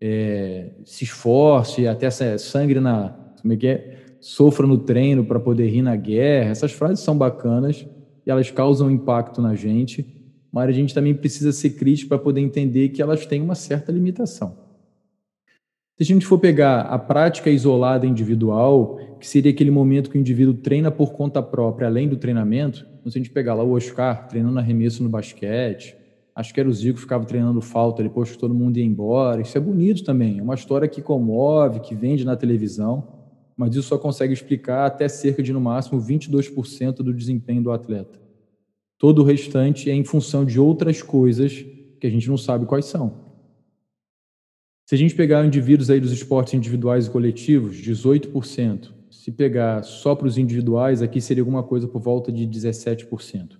[0.00, 3.08] É, se esforce, até sangue na.
[3.42, 3.96] Como é que é?
[4.20, 6.50] Sofra no treino para poder rir na guerra.
[6.50, 7.84] Essas frases são bacanas
[8.24, 10.15] e elas causam impacto na gente,
[10.56, 13.92] mas a gente também precisa ser crítico para poder entender que elas têm uma certa
[13.92, 14.56] limitação.
[15.94, 20.18] Se a gente for pegar a prática isolada individual, que seria aquele momento que o
[20.18, 23.72] indivíduo treina por conta própria, além do treinamento, então, se a gente pegar lá o
[23.72, 25.94] Oscar treinando arremesso no basquete,
[26.34, 29.42] acho que era o Zico que ficava treinando falta depois que todo mundo ia embora.
[29.42, 33.08] Isso é bonito também, é uma história que comove, que vende na televisão,
[33.54, 38.25] mas isso só consegue explicar até cerca de, no máximo, 22% do desempenho do atleta.
[38.98, 41.64] Todo o restante é em função de outras coisas
[42.00, 43.26] que a gente não sabe quais são.
[44.86, 48.92] Se a gente pegar indivíduos aí dos esportes individuais e coletivos, 18%.
[49.10, 53.58] Se pegar só para os individuais, aqui seria alguma coisa por volta de 17%.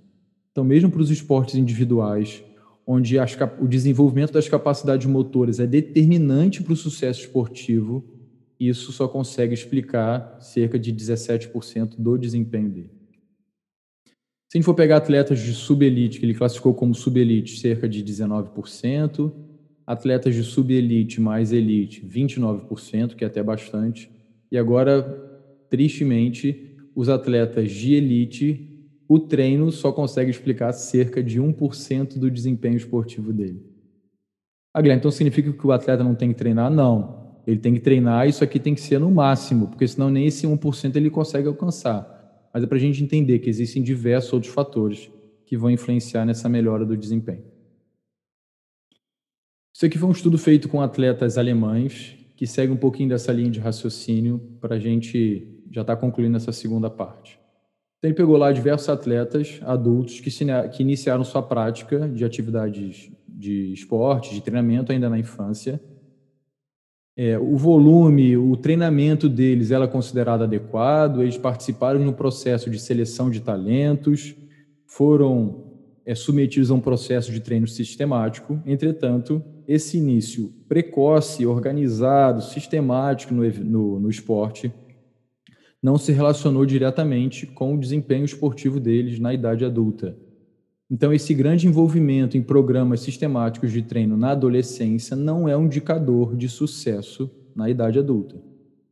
[0.52, 2.42] Então, mesmo para os esportes individuais,
[2.86, 8.04] onde as, o desenvolvimento das capacidades motoras é determinante para o sucesso esportivo,
[8.58, 12.95] isso só consegue explicar cerca de 17% do desempenho dele.
[14.48, 18.02] Se a gente for pegar atletas de subelite, que ele classificou como subelite, cerca de
[18.04, 19.32] 19%,
[19.84, 24.10] atletas de subelite mais elite, 29%, que é até bastante.
[24.50, 25.02] E agora,
[25.68, 32.76] tristemente, os atletas de elite, o treino só consegue explicar cerca de 1% do desempenho
[32.76, 33.62] esportivo dele.
[34.72, 36.70] Ah, Guilherme, então significa que o atleta não tem que treinar?
[36.70, 37.40] Não.
[37.46, 40.46] Ele tem que treinar, isso aqui tem que ser no máximo, porque senão nem esse
[40.46, 42.15] 1% ele consegue alcançar.
[42.56, 45.10] Mas é para a gente entender que existem diversos outros fatores
[45.44, 47.44] que vão influenciar nessa melhora do desempenho.
[49.74, 53.50] Isso aqui foi um estudo feito com atletas alemães, que segue um pouquinho dessa linha
[53.50, 57.38] de raciocínio para a gente já estar tá concluindo essa segunda parte.
[57.98, 63.74] Então, ele pegou lá diversos atletas adultos que, que iniciaram sua prática de atividades de
[63.74, 65.78] esporte, de treinamento ainda na infância.
[67.16, 73.30] É, o volume, o treinamento deles era considerado adequado, eles participaram no processo de seleção
[73.30, 74.36] de talentos,
[74.84, 75.64] foram
[76.04, 78.60] é, submetidos a um processo de treino sistemático.
[78.66, 84.70] Entretanto, esse início precoce, organizado, sistemático no, no, no esporte
[85.82, 90.16] não se relacionou diretamente com o desempenho esportivo deles na idade adulta.
[90.88, 96.36] Então, esse grande envolvimento em programas sistemáticos de treino na adolescência não é um indicador
[96.36, 98.36] de sucesso na idade adulta.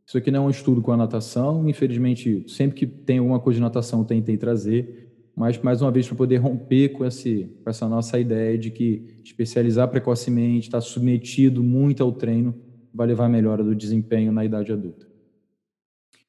[0.06, 3.58] Isso aqui não é um estudo com a natação, infelizmente, sempre que tem alguma coisa
[3.58, 7.70] de natação, eu tentei trazer, mas mais uma vez para poder romper com, esse, com
[7.70, 12.54] essa nossa ideia de que especializar precocemente, estar submetido muito ao treino,
[12.92, 15.06] vai levar à melhora do desempenho na idade adulta.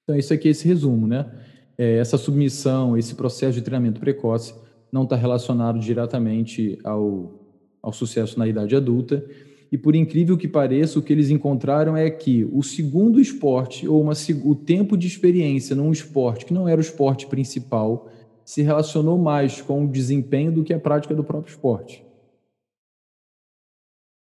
[0.04, 1.30] Então, isso aqui é esse resumo, né?
[1.78, 4.54] É, essa submissão, esse processo de treinamento precoce
[4.96, 7.34] não está relacionado diretamente ao,
[7.82, 9.26] ao sucesso na idade adulta.
[9.70, 14.02] E por incrível que pareça, o que eles encontraram é que o segundo esporte, ou
[14.02, 14.14] uma,
[14.46, 18.10] o tempo de experiência num esporte que não era o esporte principal,
[18.46, 22.02] se relacionou mais com o desempenho do que a prática do próprio esporte.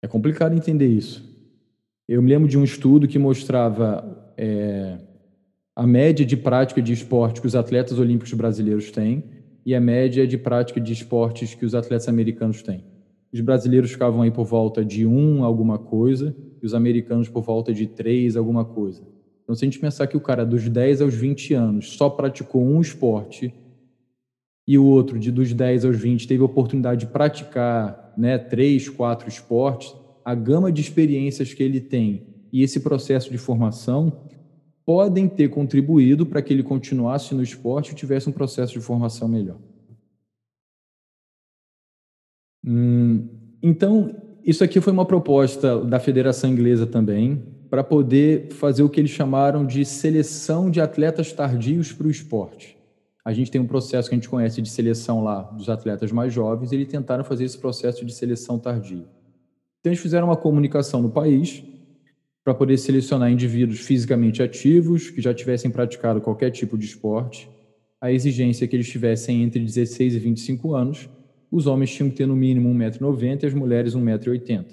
[0.02, 1.30] É complicado entender isso.
[2.08, 4.98] Eu me lembro de um estudo que mostrava é,
[5.76, 10.26] a média de prática de esporte que os atletas olímpicos brasileiros têm e a média
[10.26, 12.84] de prática de esportes que os atletas americanos têm.
[13.34, 17.74] Os brasileiros ficavam aí por volta de um alguma coisa e os americanos por volta
[17.74, 19.02] de três alguma coisa.
[19.44, 22.64] Então, se a gente pensar que o cara dos 10 aos 20 anos só praticou
[22.64, 23.54] um esporte
[24.68, 28.88] e o outro, de dos 10 aos 20, teve a oportunidade de praticar né, três,
[28.88, 29.94] quatro esportes,
[30.24, 34.26] a gama de experiências que ele tem e esse processo de formação
[34.86, 39.28] podem ter contribuído para que ele continuasse no esporte e tivesse um processo de formação
[39.28, 39.58] melhor.
[42.66, 43.28] Hum,
[43.62, 49.00] então, isso aqui foi uma proposta da Federação Inglesa também, para poder fazer o que
[49.00, 52.78] eles chamaram de seleção de atletas tardios para o esporte.
[53.24, 56.34] A gente tem um processo que a gente conhece de seleção lá dos atletas mais
[56.34, 59.06] jovens, e eles tentaram fazer esse processo de seleção tardia.
[59.80, 61.64] Então, eles fizeram uma comunicação no país
[62.44, 67.50] para poder selecionar indivíduos fisicamente ativos que já tivessem praticado qualquer tipo de esporte.
[68.00, 71.08] A exigência é que eles tivessem entre 16 e 25 anos.
[71.52, 74.66] Os homens tinham que ter no mínimo 1,90m e as mulheres 1,80m.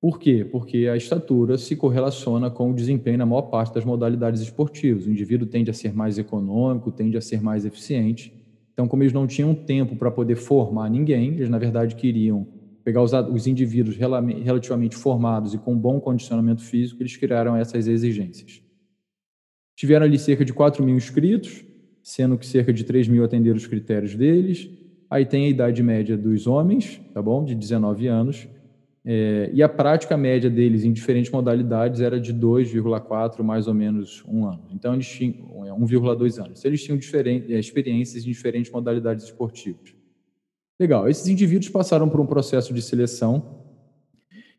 [0.00, 0.48] Por quê?
[0.50, 5.06] Porque a estatura se correlaciona com o desempenho na maior parte das modalidades esportivas.
[5.06, 8.32] O indivíduo tende a ser mais econômico, tende a ser mais eficiente.
[8.72, 12.46] Então, como eles não tinham tempo para poder formar ninguém, eles, na verdade, queriam
[12.90, 18.60] pegar os, os indivíduos relativamente formados e com bom condicionamento físico, eles criaram essas exigências.
[19.76, 21.64] Tiveram ali cerca de 4 mil inscritos,
[22.02, 24.68] sendo que cerca de 3 mil atenderam os critérios deles.
[25.08, 27.44] Aí tem a idade média dos homens, tá bom?
[27.44, 28.48] De 19 anos.
[29.04, 34.24] É, e a prática média deles em diferentes modalidades era de 2,4 mais ou menos
[34.26, 34.64] um ano.
[34.72, 35.46] Então eles tinham
[35.78, 36.64] 1,2 é, anos.
[36.64, 39.99] Eles tinham é, experiências em diferentes modalidades esportivas.
[40.80, 41.06] Legal.
[41.10, 43.60] Esses indivíduos passaram por um processo de seleção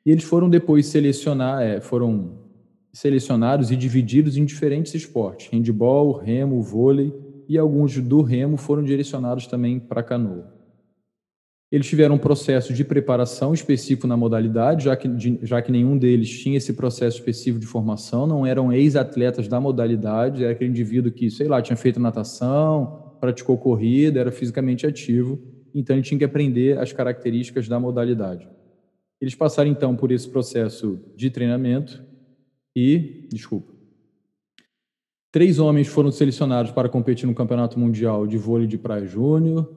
[0.05, 2.37] e eles foram depois selecionar, é, foram
[2.93, 7.11] selecionados e divididos em diferentes esportes: handball, remo, vôlei
[7.49, 10.53] e alguns do remo foram direcionados também para canoa.
[11.71, 15.97] Eles tiveram um processo de preparação específico na modalidade, já que, de, já que nenhum
[15.97, 21.11] deles tinha esse processo específico de formação, não eram ex-atletas da modalidade, era aquele indivíduo
[21.11, 25.39] que, sei lá, tinha feito natação, praticou corrida, era fisicamente ativo
[25.73, 28.47] então ele tinha que aprender as características da modalidade.
[29.19, 32.03] Eles passaram então por esse processo de treinamento
[32.75, 33.71] e, desculpa,
[35.31, 39.69] três homens foram selecionados para competir no Campeonato Mundial de Vôlei de Praia Júnior,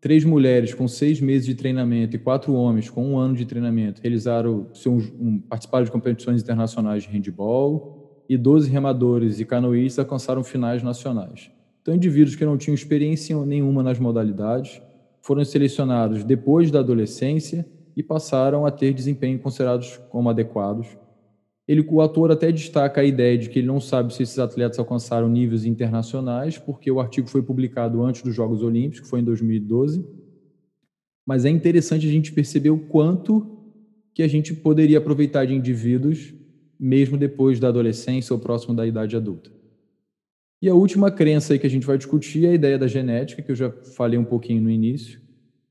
[0.00, 4.02] três mulheres com seis meses de treinamento e quatro homens com um ano de treinamento
[4.02, 10.82] realizaram, um, participaram de competições internacionais de handball e 12 remadores e canoístas alcançaram finais
[10.82, 11.50] nacionais.
[11.80, 14.80] Então, indivíduos que não tinham experiência nenhuma nas modalidades,
[15.22, 17.66] foram selecionados depois da adolescência
[17.96, 20.88] e passaram a ter desempenho considerados como adequados.
[21.66, 24.78] Ele, o ator até destaca a ideia de que ele não sabe se esses atletas
[24.78, 29.24] alcançaram níveis internacionais, porque o artigo foi publicado antes dos Jogos Olímpicos, que foi em
[29.24, 30.04] 2012.
[31.24, 33.58] Mas é interessante a gente perceber o quanto
[34.12, 36.34] que a gente poderia aproveitar de indivíduos
[36.78, 39.61] mesmo depois da adolescência ou próximo da idade adulta.
[40.62, 43.42] E a última crença aí que a gente vai discutir é a ideia da genética,
[43.42, 45.20] que eu já falei um pouquinho no início.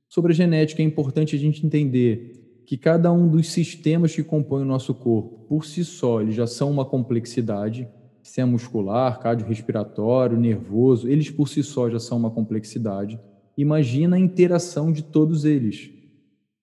[0.09, 4.63] Sobre a genética, é importante a gente entender que cada um dos sistemas que compõem
[4.63, 7.87] o nosso corpo, por si só, eles já são uma complexidade.
[8.21, 13.17] Sistema muscular, cardiorrespiratório, nervoso, eles por si só já são uma complexidade.
[13.57, 15.89] Imagina a interação de todos eles.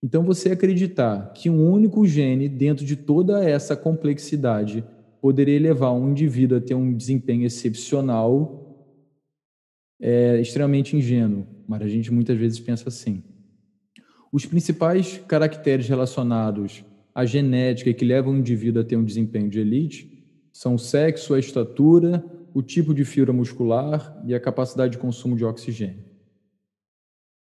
[0.02, 4.84] Então, você acreditar que um único gene, dentro de toda essa complexidade,
[5.20, 8.64] poderia levar um indivíduo a ter um desempenho excepcional
[10.00, 13.22] é extremamente ingênuo, mas a gente muitas vezes pensa assim.
[14.32, 19.58] Os principais caracteres relacionados à genética que levam o indivíduo a ter um desempenho de
[19.58, 24.98] elite são o sexo, a estatura, o tipo de fibra muscular e a capacidade de
[24.98, 26.04] consumo de oxigênio.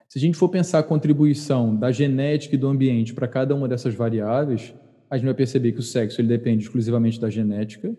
[0.07, 3.67] Se a gente for pensar a contribuição da genética e do ambiente para cada uma
[3.67, 4.73] dessas variáveis,
[5.13, 7.95] a gente vai perceber que o sexo ele depende exclusivamente da genética,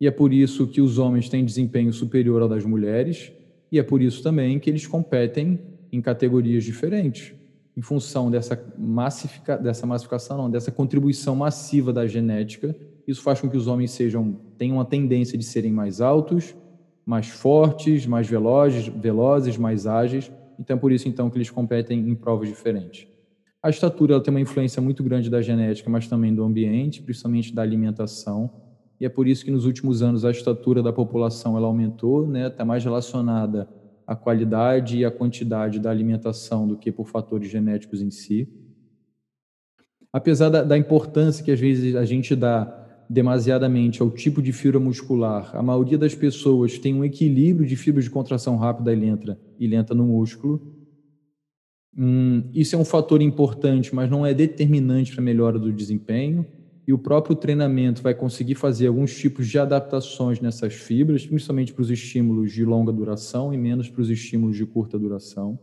[0.00, 3.32] e é por isso que os homens têm desempenho superior ao das mulheres,
[3.72, 5.58] e é por isso também que eles competem
[5.90, 7.34] em categorias diferentes,
[7.76, 12.72] em função dessa, massifica, dessa massificação, não, dessa contribuição massiva da genética.
[13.04, 16.54] Isso faz com que os homens sejam tenham uma tendência de serem mais altos,
[17.04, 20.30] mais fortes, mais velozes, velozes mais ágeis.
[20.56, 23.08] Então, é por isso então que eles competem em provas diferentes.
[23.64, 27.62] A estatura tem uma influência muito grande da genética, mas também do ambiente, principalmente da
[27.62, 28.50] alimentação.
[29.00, 32.48] E é por isso que nos últimos anos a estatura da população ela aumentou, né?
[32.48, 33.66] Está mais relacionada
[34.06, 38.46] à qualidade e à quantidade da alimentação do que por fatores genéticos em si.
[40.12, 44.78] Apesar da, da importância que às vezes a gente dá demasiadamente ao tipo de fibra
[44.78, 49.38] muscular, a maioria das pessoas tem um equilíbrio de fibras de contração rápida e lenta,
[49.58, 50.83] e lenta no músculo
[51.96, 56.44] Hum, isso é um fator importante, mas não é determinante para a melhora do desempenho.
[56.86, 61.80] E o próprio treinamento vai conseguir fazer alguns tipos de adaptações nessas fibras, principalmente para
[61.80, 65.58] os estímulos de longa duração e menos para os estímulos de curta duração.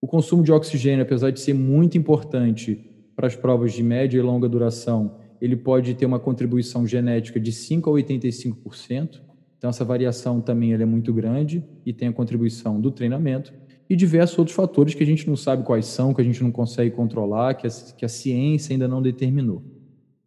[0.00, 2.80] O consumo de oxigênio, apesar de ser muito importante
[3.14, 7.52] para as provas de média e longa duração, ele pode ter uma contribuição genética de
[7.52, 9.20] 5 a 85%.
[9.58, 13.52] Então, essa variação também é muito grande e tem a contribuição do treinamento
[13.90, 16.52] e diversos outros fatores que a gente não sabe quais são, que a gente não
[16.52, 19.64] consegue controlar, que a, que a ciência ainda não determinou.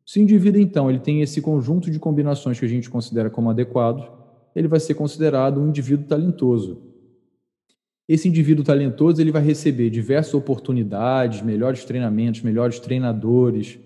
[0.05, 3.49] Se o indivíduo, então, ele tem esse conjunto de combinações que a gente considera como
[3.49, 4.05] adequados,
[4.53, 6.82] ele vai ser considerado um indivíduo talentoso.
[8.05, 13.80] Esse indivíduo talentoso ele vai receber diversas oportunidades, melhores treinamentos, melhores treinadores.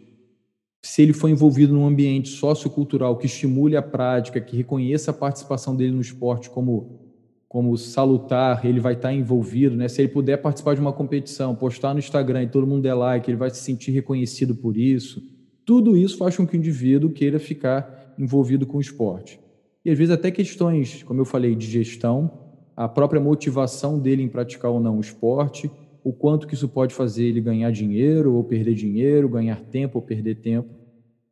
[0.82, 5.76] Se ele for envolvido num ambiente sociocultural que estimule a prática, que reconheça a participação
[5.76, 7.07] dele no esporte como
[7.48, 9.88] como salutar, ele vai estar envolvido, né?
[9.88, 13.30] Se ele puder participar de uma competição, postar no Instagram e todo mundo der like,
[13.30, 15.22] ele vai se sentir reconhecido por isso.
[15.66, 19.40] Tudo isso faz com que o indivíduo queira ficar envolvido com o esporte.
[19.86, 22.32] E às vezes até questões, como eu falei, de gestão,
[22.76, 25.72] a própria motivação dele em praticar ou não o esporte,
[26.04, 30.02] o quanto que isso pode fazer ele ganhar dinheiro ou perder dinheiro, ganhar tempo ou
[30.02, 30.70] perder tempo.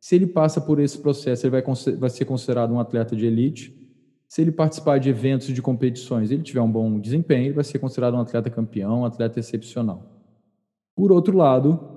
[0.00, 1.62] Se ele passa por esse processo, ele vai,
[1.98, 3.74] vai ser considerado um atleta de elite.
[4.28, 7.78] Se ele participar de eventos, de competições, ele tiver um bom desempenho, ele vai ser
[7.78, 10.04] considerado um atleta campeão, um atleta excepcional.
[10.94, 11.96] Por outro lado,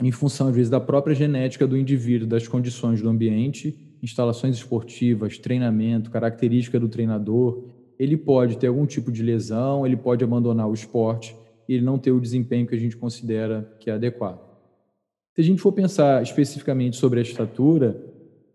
[0.00, 5.38] em função, às vezes, da própria genética do indivíduo, das condições do ambiente, instalações esportivas,
[5.38, 7.64] treinamento, característica do treinador,
[7.98, 11.34] ele pode ter algum tipo de lesão, ele pode abandonar o esporte
[11.68, 14.40] e ele não ter o desempenho que a gente considera que é adequado.
[15.34, 18.00] Se a gente for pensar especificamente sobre a estatura,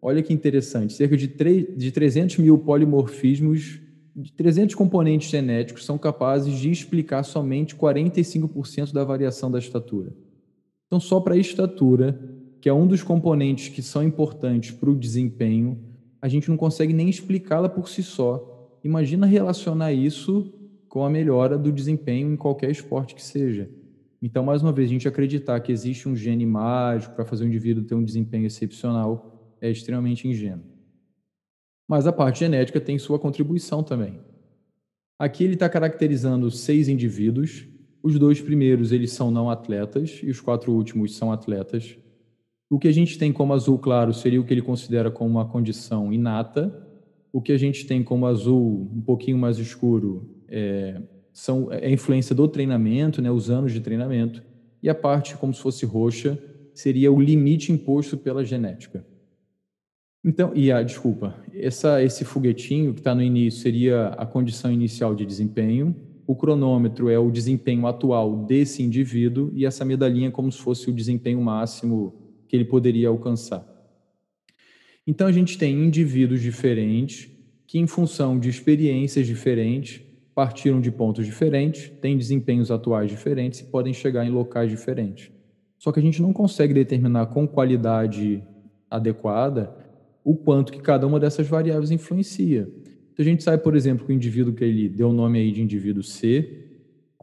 [0.02, 3.80] olha que interessante, cerca de, 3, de 300 mil polimorfismos,
[4.16, 10.14] de 300 componentes genéticos são capazes de explicar somente 45% da variação da estatura.
[10.88, 12.20] Então, só para a estatura,
[12.60, 15.80] que é um dos componentes que são importantes para o desempenho,
[16.22, 18.50] a gente não consegue nem explicá-la por si só
[18.84, 20.54] imagina relacionar isso
[20.88, 23.70] com a melhora do desempenho em qualquer esporte que seja.
[24.22, 27.47] Então, mais uma vez, a gente acreditar que existe um gene mágico para fazer o
[27.47, 30.66] indivíduo ter um desempenho excepcional é extremamente ingênuo.
[31.88, 34.20] Mas a parte genética tem sua contribuição também.
[35.18, 37.68] Aqui ele está caracterizando seis indivíduos.
[38.01, 41.97] Os dois primeiros eles são não atletas e os quatro últimos são atletas.
[42.70, 45.45] O que a gente tem como azul claro seria o que ele considera como uma
[45.45, 46.88] condição inata,
[47.34, 51.01] o que a gente tem como azul um pouquinho mais escuro é,
[51.34, 54.43] são, é a influência do treinamento, né, os anos de treinamento,
[54.82, 56.38] e a parte como se fosse roxa
[56.74, 59.05] seria o limite imposto pela genética.
[60.24, 65.15] Então, e a desculpa, essa, esse foguetinho que está no início seria a condição inicial
[65.15, 65.95] de desempenho,
[66.28, 70.89] o cronômetro é o desempenho atual desse indivíduo e essa medalhinha é como se fosse
[70.89, 72.13] o desempenho máximo
[72.47, 73.65] que ele poderia alcançar.
[75.07, 77.32] Então a gente tem indivíduos diferentes
[77.65, 80.01] que, em função de experiências diferentes,
[80.36, 85.32] partiram de pontos diferentes, têm desempenhos atuais diferentes e podem chegar em locais diferentes.
[85.78, 88.43] Só que a gente não consegue determinar com qualidade
[88.89, 89.79] adequada
[90.24, 92.70] o quanto que cada uma dessas variáveis influencia.
[93.13, 95.51] Então a gente sabe, por exemplo, que o indivíduo que ele deu o nome aí
[95.51, 96.67] de indivíduo C,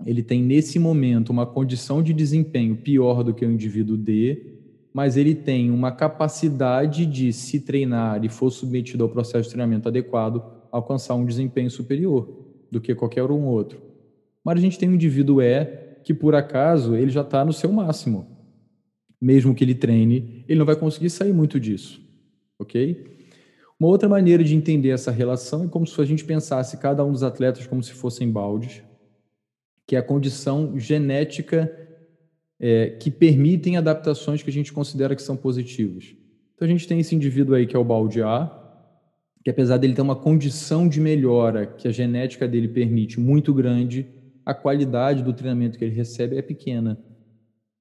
[0.05, 4.57] ele tem nesse momento uma condição de desempenho pior do que o indivíduo D,
[4.93, 9.89] mas ele tem uma capacidade de se treinar e for submetido ao processo de treinamento
[9.89, 13.81] adequado, alcançar um desempenho superior do que qualquer um outro.
[14.45, 15.65] Mas a gente tem um indivíduo E
[16.03, 18.27] que, por acaso, ele já está no seu máximo.
[19.21, 22.01] Mesmo que ele treine, ele não vai conseguir sair muito disso,
[22.59, 23.17] ok?
[23.79, 27.13] Uma outra maneira de entender essa relação é como se a gente pensasse cada um
[27.13, 28.83] dos atletas como se fossem baldes,
[29.87, 31.71] que é a condição genética
[32.59, 36.15] é, que permitem adaptações que a gente considera que são positivas.
[36.55, 38.51] Então a gente tem esse indivíduo aí que é o balde A,
[39.45, 44.07] que apesar dele ter uma condição de melhora que a genética dele permite muito grande,
[44.45, 46.99] a qualidade do treinamento que ele recebe é pequena.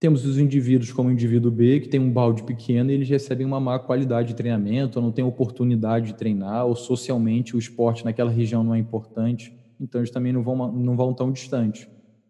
[0.06, 3.44] Temos os indivíduos como o indivíduo B, que tem um balde pequeno e eles recebem
[3.44, 8.06] uma má qualidade de treinamento, ou não têm oportunidade de treinar, ou socialmente o esporte
[8.06, 9.52] naquela região não é importante,
[9.82, 11.90] então eles também não vão, não vão tão distante.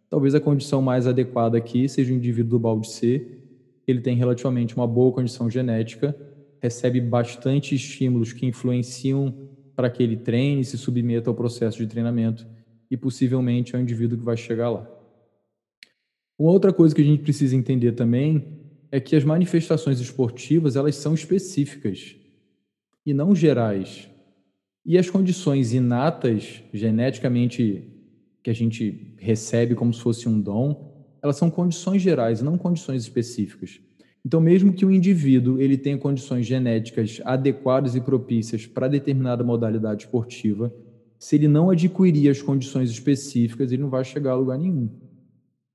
[0.09, 3.39] Talvez a condição mais adequada aqui seja o indivíduo do balde C.
[3.86, 6.15] Ele tem relativamente uma boa condição genética,
[6.61, 9.34] recebe bastante estímulos que influenciam
[9.76, 12.47] para que ele treine se submeta ao processo de treinamento
[12.89, 14.95] e possivelmente é o indivíduo que vai chegar lá.
[16.38, 18.45] Uma outra coisa que a gente precisa entender também
[18.91, 22.15] é que as manifestações esportivas elas são específicas
[23.05, 24.09] e não gerais.
[24.86, 27.88] E as condições inatas, geneticamente
[28.43, 33.01] que a gente recebe como se fosse um dom, elas são condições gerais, não condições
[33.01, 33.79] específicas.
[34.23, 40.03] Então, mesmo que o indivíduo ele tenha condições genéticas adequadas e propícias para determinada modalidade
[40.03, 40.73] esportiva,
[41.17, 44.89] se ele não adquirir as condições específicas, ele não vai chegar a lugar nenhum.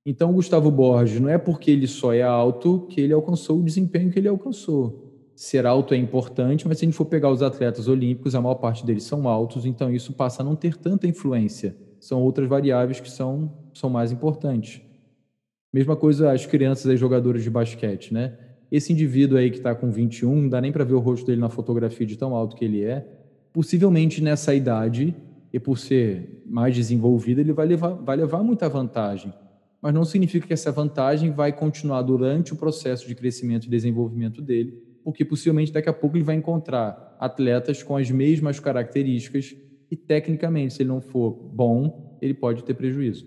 [0.04, 3.62] Então, o Gustavo Borges não é porque ele só é alto que ele alcançou o
[3.62, 5.06] desempenho que ele alcançou.
[5.36, 8.56] ser alto é importante, mas se a gente for pegar os atletas olímpicos, a maior
[8.56, 11.74] parte deles são altos, então isso passa a não ter tanta influência.
[11.98, 14.82] São outras variáveis que são, são mais importantes.
[15.72, 18.36] Mesma coisa as crianças e jogadores de basquete, né?
[18.70, 21.40] Esse indivíduo aí que está com 21, não dá nem para ver o rosto dele
[21.40, 23.06] na fotografia de tão alto que ele é.
[23.52, 25.14] Possivelmente nessa idade,
[25.52, 29.32] e por ser mais desenvolvido, ele vai levar, vai levar muita vantagem.
[29.80, 34.42] Mas não significa que essa vantagem vai continuar durante o processo de crescimento e desenvolvimento
[34.42, 34.72] dele,
[35.02, 39.56] porque possivelmente daqui a pouco ele vai encontrar atletas com as mesmas características
[39.90, 43.26] e, tecnicamente, se ele não for bom, ele pode ter prejuízo.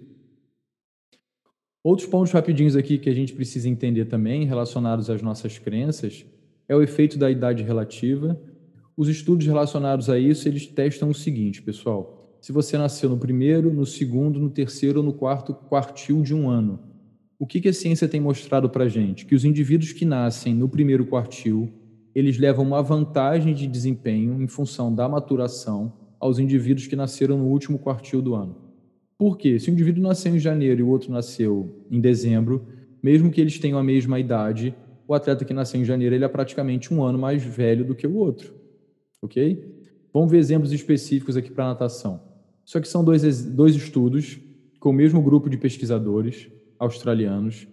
[1.84, 6.26] Outros pontos rapidinhos aqui que a gente precisa entender também, relacionados às nossas crenças,
[6.70, 8.40] é o efeito da idade relativa.
[8.96, 12.23] Os estudos relacionados a isso, eles testam o seguinte, pessoal.
[12.44, 16.50] Se você nasceu no primeiro, no segundo, no terceiro ou no quarto quartil de um
[16.50, 16.78] ano,
[17.40, 19.26] o que, que a ciência tem mostrado para a gente?
[19.26, 21.72] Que os indivíduos que nascem no primeiro quartil,
[22.14, 27.46] eles levam uma vantagem de desempenho em função da maturação aos indivíduos que nasceram no
[27.46, 28.58] último quartil do ano.
[29.18, 29.58] Por quê?
[29.58, 32.68] Se um indivíduo nasceu em janeiro e o outro nasceu em dezembro,
[33.02, 34.76] mesmo que eles tenham a mesma idade,
[35.08, 38.06] o atleta que nasceu em janeiro ele é praticamente um ano mais velho do que
[38.06, 38.54] o outro.
[39.22, 39.64] Ok?
[40.12, 42.33] Vamos ver exemplos específicos aqui para natação.
[42.66, 44.40] Isso aqui são dois, dois estudos
[44.80, 46.50] com o mesmo grupo de pesquisadores
[46.80, 47.68] australianos.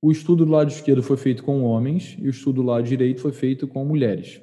[0.00, 3.20] O estudo do lado esquerdo foi feito com homens e o estudo do lado direito
[3.20, 4.40] foi feito com mulheres.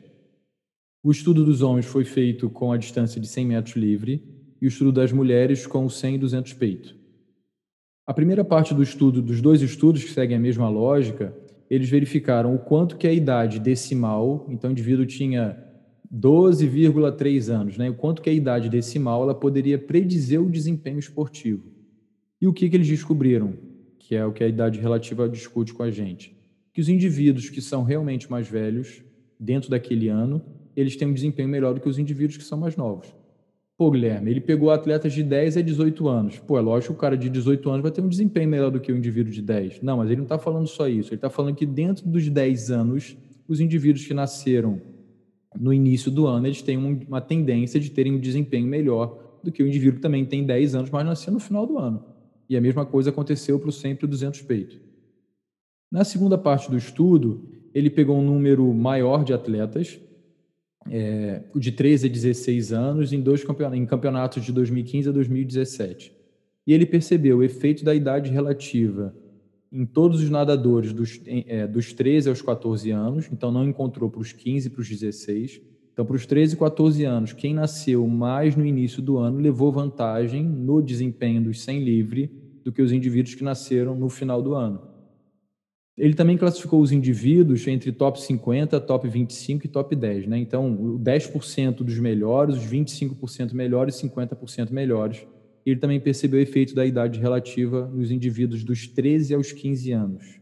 [1.03, 4.23] O estudo dos homens foi feito com a distância de 100 metros livre
[4.61, 6.95] e o estudo das mulheres com 100 e 200 peito.
[8.05, 11.35] A primeira parte do estudo, dos dois estudos que seguem a mesma lógica,
[11.69, 15.57] eles verificaram o quanto que a idade decimal, então o indivíduo tinha
[16.15, 17.89] 12,3 anos, né?
[17.89, 21.63] o quanto que a idade decimal ela poderia predizer o desempenho esportivo.
[22.41, 23.53] E o que, que eles descobriram?
[24.07, 26.35] que é o que a idade relativa discute com a gente,
[26.71, 29.01] que os indivíduos que são realmente mais velhos,
[29.39, 30.43] dentro daquele ano,
[30.75, 33.07] eles têm um desempenho melhor do que os indivíduos que são mais novos.
[33.75, 36.37] Pô, Guilherme, ele pegou atletas de 10 a 18 anos.
[36.37, 38.79] Pô, é lógico que o cara de 18 anos vai ter um desempenho melhor do
[38.79, 39.81] que o indivíduo de 10.
[39.81, 41.09] Não, mas ele não está falando só isso.
[41.09, 44.79] Ele está falando que dentro dos 10 anos, os indivíduos que nasceram
[45.59, 49.63] no início do ano, eles têm uma tendência de terem um desempenho melhor do que
[49.63, 52.03] o indivíduo que também tem 10 anos, mas nasceu no final do ano.
[52.49, 54.79] E a mesma coisa aconteceu para o sempre 200 peito.
[55.91, 59.99] Na segunda parte do estudo, ele pegou um número maior de atletas,
[60.89, 66.11] é, de 13 a 16 anos, em dois campeonatos, em campeonatos de 2015 a 2017.
[66.67, 69.13] E ele percebeu o efeito da idade relativa
[69.75, 74.21] em todos os nadadores dos, é, dos 13 aos 14 anos, então não encontrou para
[74.21, 75.61] os 15 e para os 16
[75.95, 79.71] então, para os 13 e 14 anos, quem nasceu mais no início do ano levou
[79.71, 82.29] vantagem no desempenho dos 100 livre
[82.65, 84.81] do que os indivíduos que nasceram no final do ano.
[85.97, 90.27] Ele também classificou os indivíduos entre top 50, top 25 e top 10.
[90.27, 90.37] Né?
[90.37, 95.25] Então, 10% dos melhores, os 25% melhores e 50% melhores.
[95.65, 100.39] Ele também percebeu o efeito da idade relativa nos indivíduos dos 13 aos 15 anos.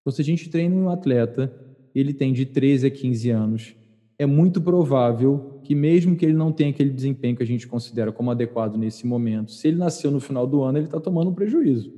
[0.00, 1.52] Então, se a gente treina um atleta,
[1.94, 3.76] ele tem de 13 a 15 anos,
[4.18, 8.12] é muito provável que, mesmo que ele não tenha aquele desempenho que a gente considera
[8.12, 11.34] como adequado nesse momento, se ele nasceu no final do ano, ele está tomando um
[11.34, 11.92] prejuízo.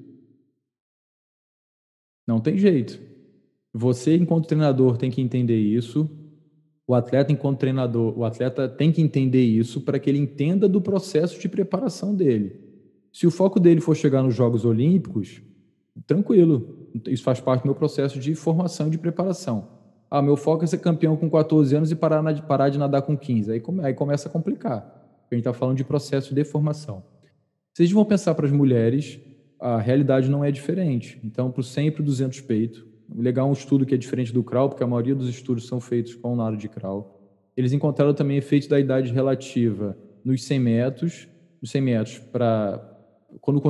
[2.27, 2.99] Não tem jeito.
[3.73, 6.09] Você, enquanto treinador, tem que entender isso.
[6.87, 10.80] O atleta, enquanto treinador, o atleta tem que entender isso para que ele entenda do
[10.80, 12.61] processo de preparação dele.
[13.12, 15.43] Se o foco dele for chegar nos Jogos Olímpicos,
[16.07, 16.89] tranquilo.
[17.07, 19.68] Isso faz parte do meu processo de formação e de preparação.
[20.11, 23.03] Ah, meu foco é ser campeão com 14 anos e parar, de, parar de nadar
[23.03, 23.51] com 15.
[23.51, 24.78] Aí, aí começa a complicar.
[25.30, 27.03] A gente está falando de processo de formação.
[27.72, 29.18] Vocês vão pensar para as mulheres,
[29.59, 31.18] a realidade não é diferente.
[31.24, 34.33] Então, para o 100 e para o 200 peito, legal um estudo que é diferente
[34.33, 37.21] do crawl, porque a maioria dos estudos são feitos com o nado de crawl.
[37.57, 41.29] Eles encontraram também efeito da idade relativa nos 100 metros,
[41.61, 42.93] nos 100 metros para
[43.41, 43.61] quando,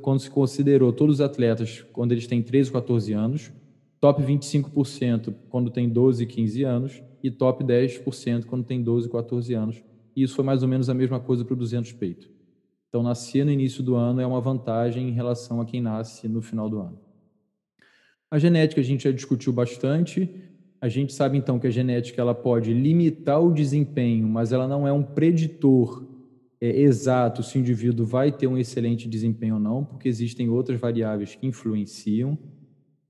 [0.00, 3.52] quando se considerou todos os atletas quando eles têm 13 ou 14 anos,
[4.00, 9.10] top 25% quando tem 12 e 15 anos e top 10% quando tem 12 e
[9.10, 9.84] 14 anos.
[10.14, 12.30] E isso foi mais ou menos a mesma coisa para o 200 peito.
[12.88, 16.40] Então, nascer no início do ano é uma vantagem em relação a quem nasce no
[16.40, 17.05] final do ano.
[18.30, 20.28] A genética a gente já discutiu bastante.
[20.80, 24.86] A gente sabe então que a genética ela pode limitar o desempenho, mas ela não
[24.86, 26.04] é um preditor
[26.60, 30.80] é, exato se o indivíduo vai ter um excelente desempenho ou não, porque existem outras
[30.80, 32.36] variáveis que influenciam.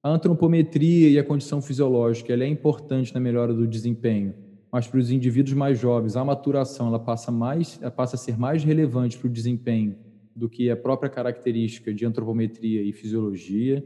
[0.03, 4.35] A antropometria e a condição fisiológica ela é importante na melhora do desempenho,
[4.71, 8.39] mas para os indivíduos mais jovens, a maturação ela passa, mais, ela passa a ser
[8.39, 9.97] mais relevante para o desempenho
[10.35, 13.83] do que a própria característica de antropometria e fisiologia.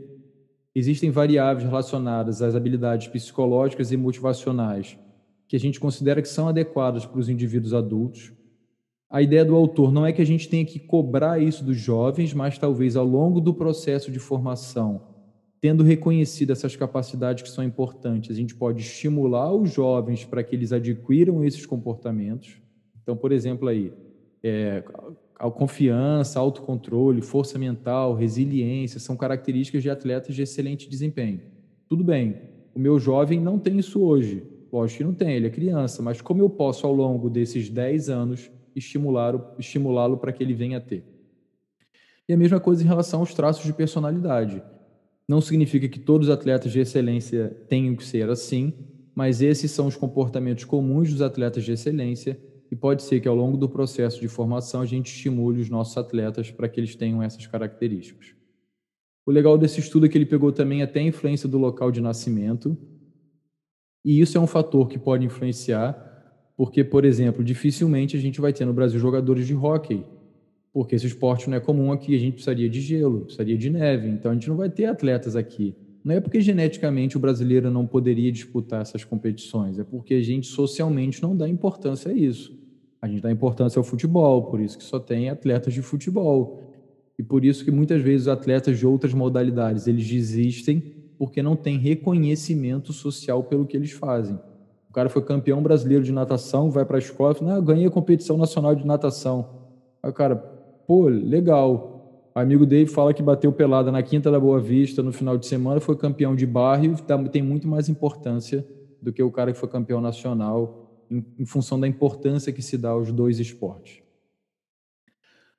[0.74, 4.96] Existem variáveis relacionadas às habilidades psicológicas e motivacionais
[5.50, 8.32] que a gente considera que são adequadas para os indivíduos adultos.
[9.10, 12.32] A ideia do autor não é que a gente tenha que cobrar isso dos jovens,
[12.32, 15.02] mas talvez ao longo do processo de formação,
[15.60, 20.54] tendo reconhecido essas capacidades que são importantes, a gente pode estimular os jovens para que
[20.54, 22.56] eles adquiram esses comportamentos.
[23.02, 23.92] Então, por exemplo, aí,
[24.44, 24.84] é,
[25.40, 31.40] a confiança, autocontrole, força mental, resiliência são características de atletas de excelente desempenho.
[31.88, 32.36] Tudo bem,
[32.74, 34.42] o meu jovem não tem isso hoje.
[34.70, 38.10] Lógico que não tem, ele é criança, mas como eu posso, ao longo desses 10
[38.10, 41.02] anos, estimulá-lo estimulá para que ele venha a ter?
[42.28, 44.62] E a mesma coisa em relação aos traços de personalidade.
[45.26, 48.74] Não significa que todos os atletas de excelência tenham que ser assim,
[49.14, 52.38] mas esses são os comportamentos comuns dos atletas de excelência
[52.70, 55.96] e pode ser que ao longo do processo de formação a gente estimule os nossos
[55.96, 58.34] atletas para que eles tenham essas características.
[59.26, 62.00] O legal desse estudo é que ele pegou também até a influência do local de
[62.00, 62.76] nascimento,
[64.04, 66.06] e isso é um fator que pode influenciar,
[66.56, 70.04] porque, por exemplo, dificilmente a gente vai ter no Brasil jogadores de hóquei,
[70.72, 74.08] porque esse esporte não é comum aqui, a gente precisaria de gelo, precisaria de neve,
[74.08, 75.74] então a gente não vai ter atletas aqui.
[76.02, 80.46] Não é porque geneticamente o brasileiro não poderia disputar essas competições, é porque a gente
[80.46, 82.59] socialmente não dá importância a isso.
[83.02, 86.62] A gente dá importância ao futebol, por isso que só tem atletas de futebol.
[87.18, 90.82] E por isso que muitas vezes atletas de outras modalidades, eles desistem
[91.18, 94.38] porque não tem reconhecimento social pelo que eles fazem.
[94.88, 97.86] O cara foi campeão brasileiro de natação, vai para a escola e fala, ah, ganhei
[97.86, 99.48] a competição nacional de natação.
[100.02, 102.30] Aí o cara, pô, legal.
[102.34, 105.46] O amigo dele fala que bateu pelada na Quinta da Boa Vista no final de
[105.46, 106.96] semana, foi campeão de barrio,
[107.30, 108.66] tem muito mais importância
[109.00, 112.78] do que o cara que foi campeão nacional em, em função da importância que se
[112.78, 114.00] dá aos dois esportes.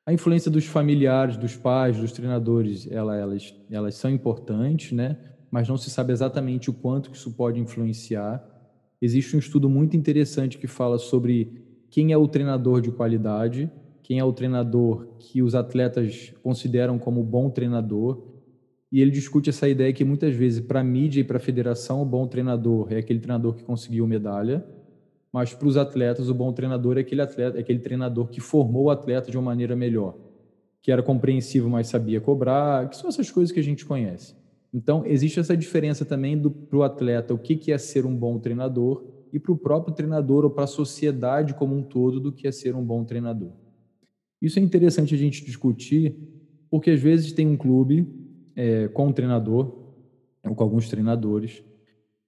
[0.06, 5.18] A influência dos familiares, dos pais, dos treinadores, ela, elas, elas são importantes, né?
[5.52, 8.42] mas não se sabe exatamente o quanto que isso pode influenciar.
[9.02, 13.70] Existe um estudo muito interessante que fala sobre quem é o treinador de qualidade,
[14.02, 18.24] quem é o treinador que os atletas consideram como bom treinador.
[18.92, 22.02] E ele discute essa ideia que muitas vezes, para a mídia e para a federação,
[22.02, 24.66] o bom treinador é aquele treinador que conseguiu medalha,
[25.32, 28.86] mas para os atletas o bom treinador é aquele atleta, é aquele treinador que formou
[28.86, 30.18] o atleta de uma maneira melhor,
[30.82, 34.36] que era compreensivo, mas sabia cobrar, que são essas coisas que a gente conhece.
[34.74, 38.40] Então existe essa diferença também para o atleta, o que, que é ser um bom
[38.40, 42.48] treinador e para o próprio treinador ou para a sociedade como um todo do que
[42.48, 43.52] é ser um bom treinador.
[44.42, 46.16] Isso é interessante a gente discutir,
[46.70, 48.08] porque às vezes tem um clube
[48.56, 49.78] é, com um treinador
[50.44, 51.64] ou com alguns treinadores,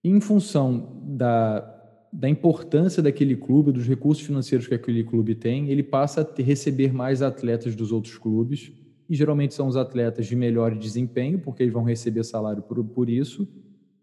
[0.04, 1.73] e em função da
[2.14, 6.44] da importância daquele clube, dos recursos financeiros que aquele clube tem, ele passa a ter,
[6.44, 8.72] receber mais atletas dos outros clubes,
[9.10, 13.10] e geralmente são os atletas de melhor desempenho, porque eles vão receber salário por, por
[13.10, 13.48] isso,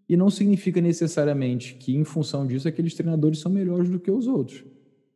[0.09, 4.27] e não significa necessariamente que, em função disso, aqueles treinadores são melhores do que os
[4.27, 4.65] outros.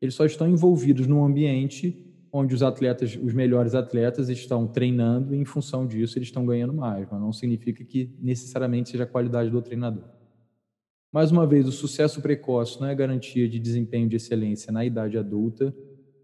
[0.01, 2.01] Eles só estão envolvidos num ambiente
[2.33, 6.73] onde os atletas, os melhores atletas, estão treinando e, em função disso, eles estão ganhando
[6.73, 10.14] mais, mas não significa que necessariamente seja a qualidade do treinador.
[11.15, 15.17] Mais uma vez, o sucesso precoce não é garantia de desempenho de excelência na idade
[15.17, 15.73] adulta.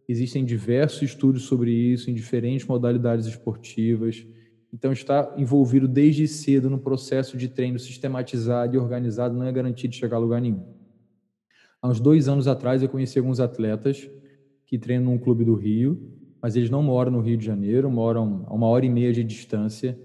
[0.09, 4.27] Existem diversos estudos sobre isso em diferentes modalidades esportivas.
[4.75, 9.89] Então, estar envolvido desde cedo no processo de treino sistematizado e organizado não é garantia
[9.89, 10.67] de chegar a lugar nenhum.
[11.81, 14.11] Há uns dois anos atrás, eu conheci alguns atletas
[14.67, 16.03] que treinam num clube do Rio,
[16.43, 19.23] mas eles não moram no Rio de Janeiro, moram a uma hora e meia de
[19.23, 19.97] distância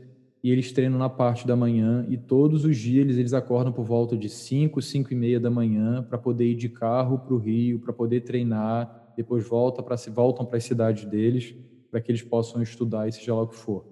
[0.45, 3.83] e eles treinam na parte da manhã e todos os dias eles, eles acordam por
[3.83, 7.37] volta de 5, 5 e meia da manhã para poder ir de carro para o
[7.39, 11.55] Rio, para poder treinar, depois volta pra, voltam para as cidades deles
[11.89, 13.87] para que eles possam estudar e seja lá o que for.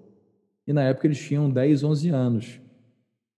[0.64, 2.60] E na época eles tinham 10, 11 anos.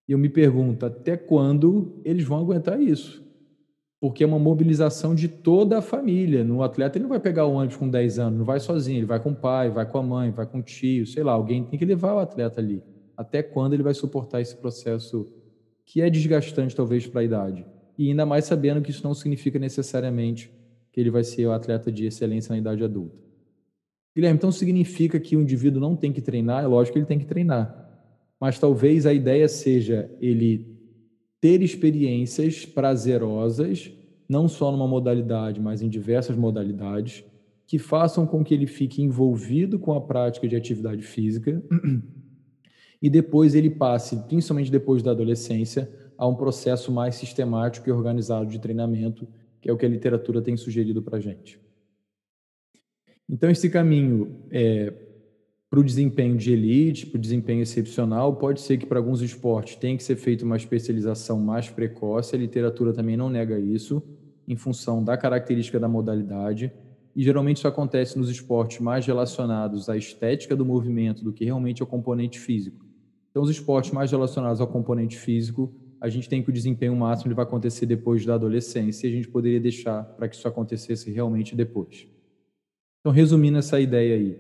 [0.07, 3.25] E eu me pergunto, até quando eles vão aguentar isso?
[3.99, 6.45] Porque é uma mobilização de toda a família.
[6.45, 9.07] No atleta ele não vai pegar o ônibus com 10 anos, não vai sozinho, ele
[9.07, 11.65] vai com o pai, vai com a mãe, vai com o tio, sei lá, alguém
[11.65, 12.83] tem que levar o atleta ali
[13.17, 15.27] até quando ele vai suportar esse processo
[15.85, 17.65] que é desgastante talvez para a idade.
[17.97, 20.51] E ainda mais sabendo que isso não significa necessariamente
[20.93, 23.17] que ele vai ser o atleta de excelência na idade adulta.
[24.15, 26.65] Guilherme, então significa que o indivíduo não tem que treinar?
[26.65, 27.87] É lógico que ele tem que treinar.
[28.41, 30.67] Mas talvez a ideia seja ele
[31.41, 33.91] ter experiências prazerosas,
[34.29, 37.25] não só numa modalidade, mas em diversas modalidades,
[37.67, 41.63] que façam com que ele fique envolvido com a prática de atividade física
[43.07, 45.89] e depois ele passe, principalmente depois da adolescência,
[46.19, 49.29] a um processo mais sistemático e organizado de treinamento,
[49.61, 51.57] que é o que a literatura tem sugerido para a gente.
[53.31, 54.93] Então, esse caminho é,
[55.71, 59.77] para o desempenho de elite, para o desempenho excepcional, pode ser que para alguns esportes
[59.77, 64.03] tenha que ser feita uma especialização mais precoce, a literatura também não nega isso,
[64.49, 66.73] em função da característica da modalidade,
[67.15, 71.81] e geralmente isso acontece nos esportes mais relacionados à estética do movimento do que realmente
[71.83, 72.86] ao componente físico.
[73.37, 75.71] Então, os esportes mais relacionados ao componente físico,
[76.01, 79.15] a gente tem que o desempenho máximo ele vai acontecer depois da adolescência, e a
[79.15, 82.09] gente poderia deixar para que isso acontecesse realmente depois.
[82.99, 84.39] Então, resumindo essa ideia aí,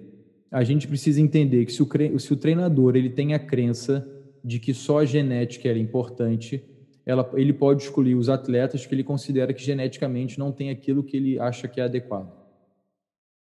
[0.50, 4.10] a gente precisa entender que se o, se o treinador ele tem a crença
[4.42, 6.64] de que só a genética é importante,
[7.04, 11.18] ela, ele pode escolher os atletas que ele considera que geneticamente não tem aquilo que
[11.18, 12.32] ele acha que é adequado.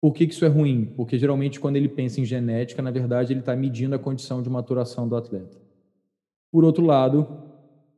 [0.04, 0.92] Por que, que isso é ruim?
[0.98, 4.50] Porque geralmente quando ele pensa em genética, na verdade ele está medindo a condição de
[4.50, 5.58] maturação do atleta.
[6.52, 7.26] Por outro lado,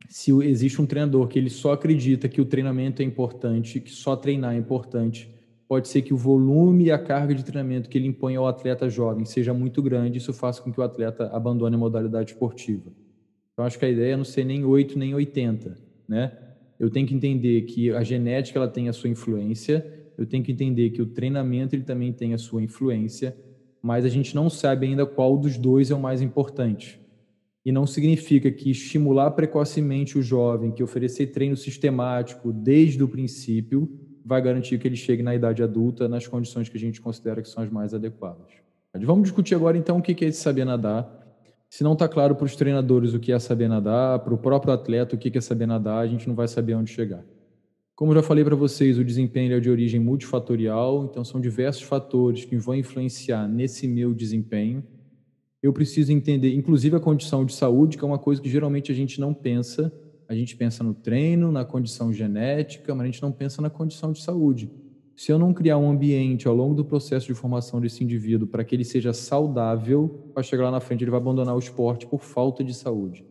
[0.07, 4.15] se existe um treinador que ele só acredita que o treinamento é importante, que só
[4.15, 5.27] treinar é importante,
[5.67, 8.87] pode ser que o volume e a carga de treinamento que ele impõe ao atleta
[8.87, 12.91] jovem seja muito grande, isso faça com que o atleta abandone a modalidade esportiva.
[13.51, 15.75] Então, acho que a ideia é não ser nem 8 nem 80,
[16.07, 16.37] né?
[16.79, 20.51] Eu tenho que entender que a genética ela tem a sua influência, eu tenho que
[20.51, 23.35] entender que o treinamento ele também tem a sua influência,
[23.81, 26.99] mas a gente não sabe ainda qual dos dois é o mais importante.
[27.65, 33.89] E não significa que estimular precocemente o jovem, que oferecer treino sistemático desde o princípio,
[34.23, 37.49] vai garantir que ele chegue na idade adulta nas condições que a gente considera que
[37.49, 38.47] são as mais adequadas.
[39.03, 41.23] Vamos discutir agora então o que é esse saber nadar.
[41.69, 44.73] Se não está claro para os treinadores o que é saber nadar, para o próprio
[44.73, 47.23] atleta o que é saber nadar, a gente não vai saber onde chegar.
[47.95, 52.43] Como já falei para vocês, o desempenho é de origem multifatorial, então são diversos fatores
[52.43, 54.83] que vão influenciar nesse meu desempenho.
[55.63, 58.95] Eu preciso entender, inclusive a condição de saúde, que é uma coisa que geralmente a
[58.95, 59.93] gente não pensa,
[60.27, 64.11] a gente pensa no treino, na condição genética, mas a gente não pensa na condição
[64.11, 64.69] de saúde.
[65.15, 68.65] Se eu não criar um ambiente ao longo do processo de formação desse indivíduo para
[68.65, 72.21] que ele seja saudável, para chegar lá na frente ele vai abandonar o esporte por
[72.21, 73.25] falta de saúde.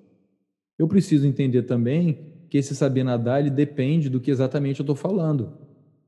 [0.78, 4.94] Eu preciso entender também que esse saber nadar ele depende do que exatamente eu estou
[4.94, 5.55] falando.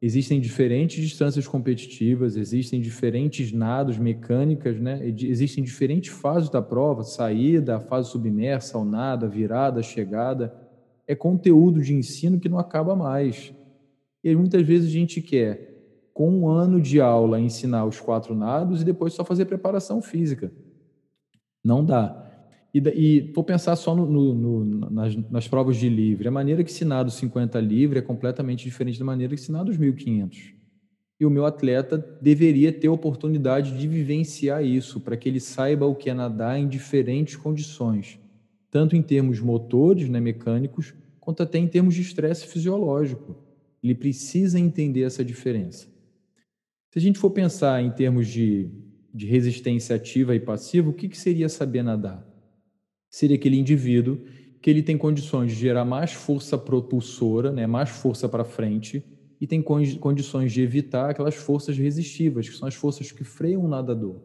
[0.01, 5.01] Existem diferentes distâncias competitivas, existem diferentes nados, mecânicas, né?
[5.05, 10.57] existem diferentes fases da prova, saída, fase submersa, ao nada, virada, chegada
[11.05, 13.53] é conteúdo de ensino que não acaba mais.
[14.23, 18.83] E muitas vezes a gente quer, com um ano de aula, ensinar os quatro nados
[18.83, 20.53] e depois só fazer preparação física.
[21.65, 22.26] Não dá.
[22.75, 26.29] E, e vou pensar só no, no, no, nas, nas, provas de livre.
[26.29, 29.51] A maneira que se nada os 50 livre é completamente diferente da maneira que se
[29.51, 30.55] nada os 1500.
[31.19, 35.87] E o meu atleta deveria ter a oportunidade de vivenciar isso, para que ele saiba
[35.87, 38.19] o que é nadar em diferentes condições
[38.77, 43.35] tanto em termos motores, né, mecânicos, quanto até em termos de estresse fisiológico.
[43.83, 45.87] Ele precisa entender essa diferença.
[46.91, 48.69] Se a gente for pensar em termos de,
[49.15, 52.26] de resistência ativa e passiva, o que, que seria saber nadar?
[53.17, 54.19] Seria aquele indivíduo
[54.61, 59.03] que ele tem condições de gerar mais força propulsora, né, mais força para frente,
[59.41, 63.69] e tem condições de evitar aquelas forças resistivas, que são as forças que freiam o
[63.69, 64.17] nadador.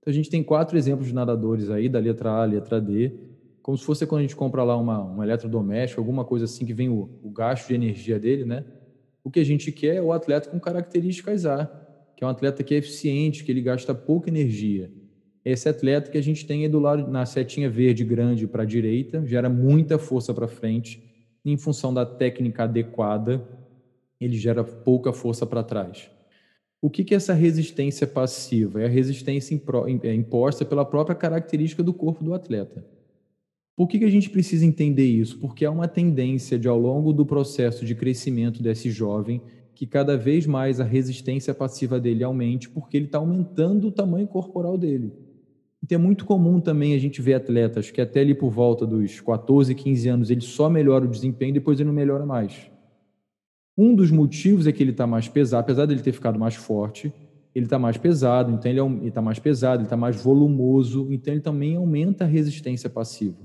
[0.00, 3.12] Então, a gente tem quatro exemplos de nadadores aí, da letra A, letra D,
[3.62, 6.74] como se fosse quando a gente compra lá uma, um eletrodoméstico, alguma coisa assim que
[6.74, 8.64] vem o, o gasto de energia dele, né?
[9.22, 11.66] O que a gente quer é o atleta com características A,
[12.16, 14.90] que é um atleta que é eficiente, que ele gasta pouca energia.
[15.44, 18.66] Esse atleta que a gente tem aí do lado, na setinha verde grande para a
[18.66, 21.02] direita, gera muita força para frente,
[21.44, 23.46] em função da técnica adequada,
[24.18, 26.10] ele gera pouca força para trás.
[26.80, 28.80] O que, que é essa resistência passiva?
[28.80, 29.58] É a resistência
[30.02, 32.84] é imposta pela própria característica do corpo do atleta.
[33.76, 35.38] Por que, que a gente precisa entender isso?
[35.38, 39.42] Porque há uma tendência de, ao longo do processo de crescimento desse jovem,
[39.74, 44.28] que cada vez mais a resistência passiva dele aumente, porque ele está aumentando o tamanho
[44.28, 45.23] corporal dele.
[45.84, 49.20] Então é muito comum também a gente ver atletas que até ali por volta dos
[49.20, 52.70] 14, 15 anos ele só melhora o desempenho e depois ele não melhora mais.
[53.76, 57.12] Um dos motivos é que ele está mais pesado, apesar dele ter ficado mais forte,
[57.54, 61.42] ele está mais pesado, então ele está mais pesado, ele está mais volumoso, então ele
[61.42, 63.36] também aumenta a resistência passiva.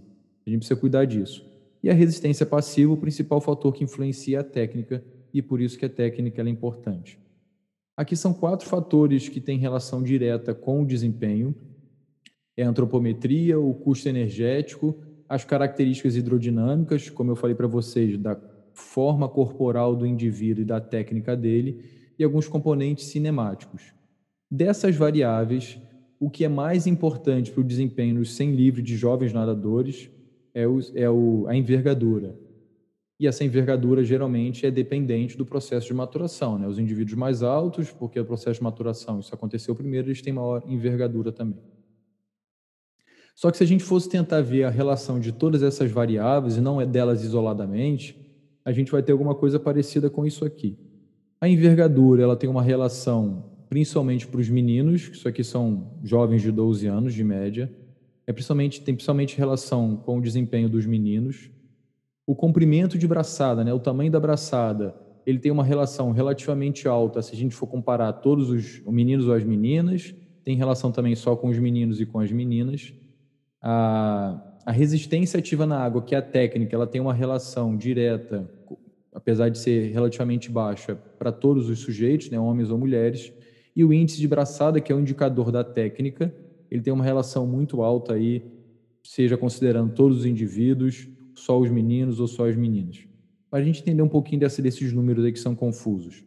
[0.48, 1.46] A gente precisa cuidar disso.
[1.84, 5.86] E a resistência passiva, o principal fator que influencia a técnica, e por isso que
[5.86, 7.20] a técnica é importante.
[7.98, 11.54] Aqui são quatro fatores que têm relação direta com o desempenho:
[12.60, 14.98] é a antropometria, o custo energético,
[15.30, 18.38] as características hidrodinâmicas, como eu falei para vocês, da
[18.74, 21.82] forma corporal do indivíduo e da técnica dele,
[22.18, 23.94] e alguns componentes cinemáticos.
[24.52, 25.80] Dessas variáveis,
[26.20, 30.10] o que é mais importante para o desempenho nos 100 livres de jovens nadadores
[30.54, 32.36] é, o, é o, a envergadura.
[33.18, 36.58] E essa envergadura geralmente é dependente do processo de maturação.
[36.58, 36.68] Né?
[36.68, 40.62] Os indivíduos mais altos, porque o processo de maturação, isso aconteceu primeiro, eles têm maior
[40.68, 41.79] envergadura também.
[43.40, 46.60] Só que se a gente fosse tentar ver a relação de todas essas variáveis e
[46.60, 48.20] não é delas isoladamente,
[48.66, 50.78] a gente vai ter alguma coisa parecida com isso aqui.
[51.40, 56.42] A envergadura ela tem uma relação principalmente para os meninos, que isso aqui são jovens
[56.42, 57.74] de 12 anos de média,
[58.28, 61.50] é principalmente, tem principalmente relação com o desempenho dos meninos.
[62.28, 64.94] O comprimento de braçada, né, o tamanho da braçada,
[65.26, 69.30] ele tem uma relação relativamente alta se a gente for comparar todos os, os meninos
[69.30, 70.14] ou as meninas,
[70.44, 72.94] tem relação também só com os meninos e com as meninas.
[73.62, 78.50] A, a resistência ativa na água, que é a técnica, ela tem uma relação direta,
[79.14, 83.34] apesar de ser relativamente baixa, para todos os sujeitos, né, homens ou mulheres.
[83.76, 86.34] E o índice de braçada, que é o indicador da técnica,
[86.70, 88.44] ele tem uma relação muito alta aí,
[89.04, 93.00] seja considerando todos os indivíduos, só os meninos ou só as meninas.
[93.50, 96.24] Para a gente entender um pouquinho dessa, desses números aí que são confusos.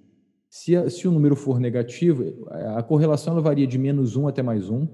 [0.50, 4.68] Se, se o número for negativo, a correlação ela varia de menos 1 até mais
[4.68, 4.88] 1.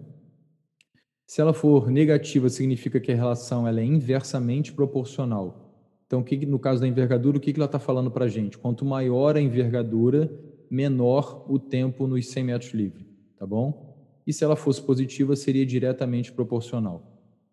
[1.29, 5.75] Se ela for negativa, significa que a relação ela é inversamente proporcional.
[6.07, 8.57] Então, que, no caso da envergadura, o que, que ela está falando para a gente?
[8.57, 10.33] Quanto maior a envergadura,
[10.71, 13.07] menor o tempo nos 100 metros livre,
[13.37, 13.95] tá bom?
[14.27, 17.03] E se ela fosse positiva, seria diretamente proporcional.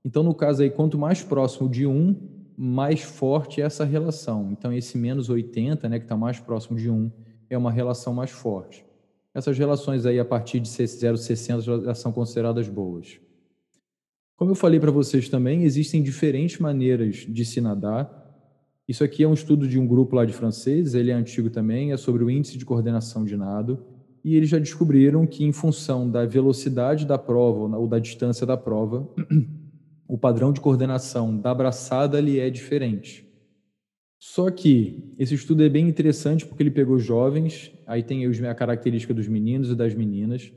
[0.06, 2.16] Então, no caso aí, quanto mais próximo de 1,
[2.58, 4.54] mais forte é essa relação.
[4.54, 7.12] Então, esse menos 80, né, que está mais próximo de 1,
[7.50, 8.86] é uma relação mais forte.
[9.34, 13.20] Essas relações aí, a partir de 0,60, já são consideradas boas.
[14.38, 18.24] Como eu falei para vocês também, existem diferentes maneiras de se nadar.
[18.86, 21.94] Isso aqui é um estudo de um grupo lá de franceses, ele é antigo também,
[21.94, 23.84] é sobre o índice de coordenação de nado,
[24.24, 28.58] e eles já descobriram que, em função da velocidade da prova ou da distância da
[28.58, 29.08] prova,
[30.06, 33.26] o padrão de coordenação da braçada ali é diferente.
[34.20, 39.14] Só que esse estudo é bem interessante porque ele pegou jovens, aí tem a característica
[39.14, 40.52] dos meninos e das meninas.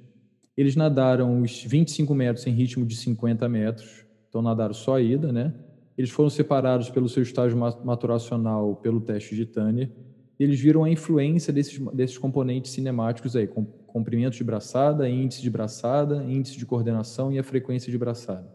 [0.58, 5.32] Eles nadaram os 25 metros em ritmo de 50 metros, então nadaram só a ida,
[5.32, 5.54] né?
[5.96, 9.88] Eles foram separados pelo seu estágio maturacional pelo teste de Tanner.
[10.36, 15.48] Eles viram a influência desses, desses componentes cinemáticos aí, com comprimento de braçada, índice de
[15.48, 18.52] braçada, índice de coordenação e a frequência de braçada.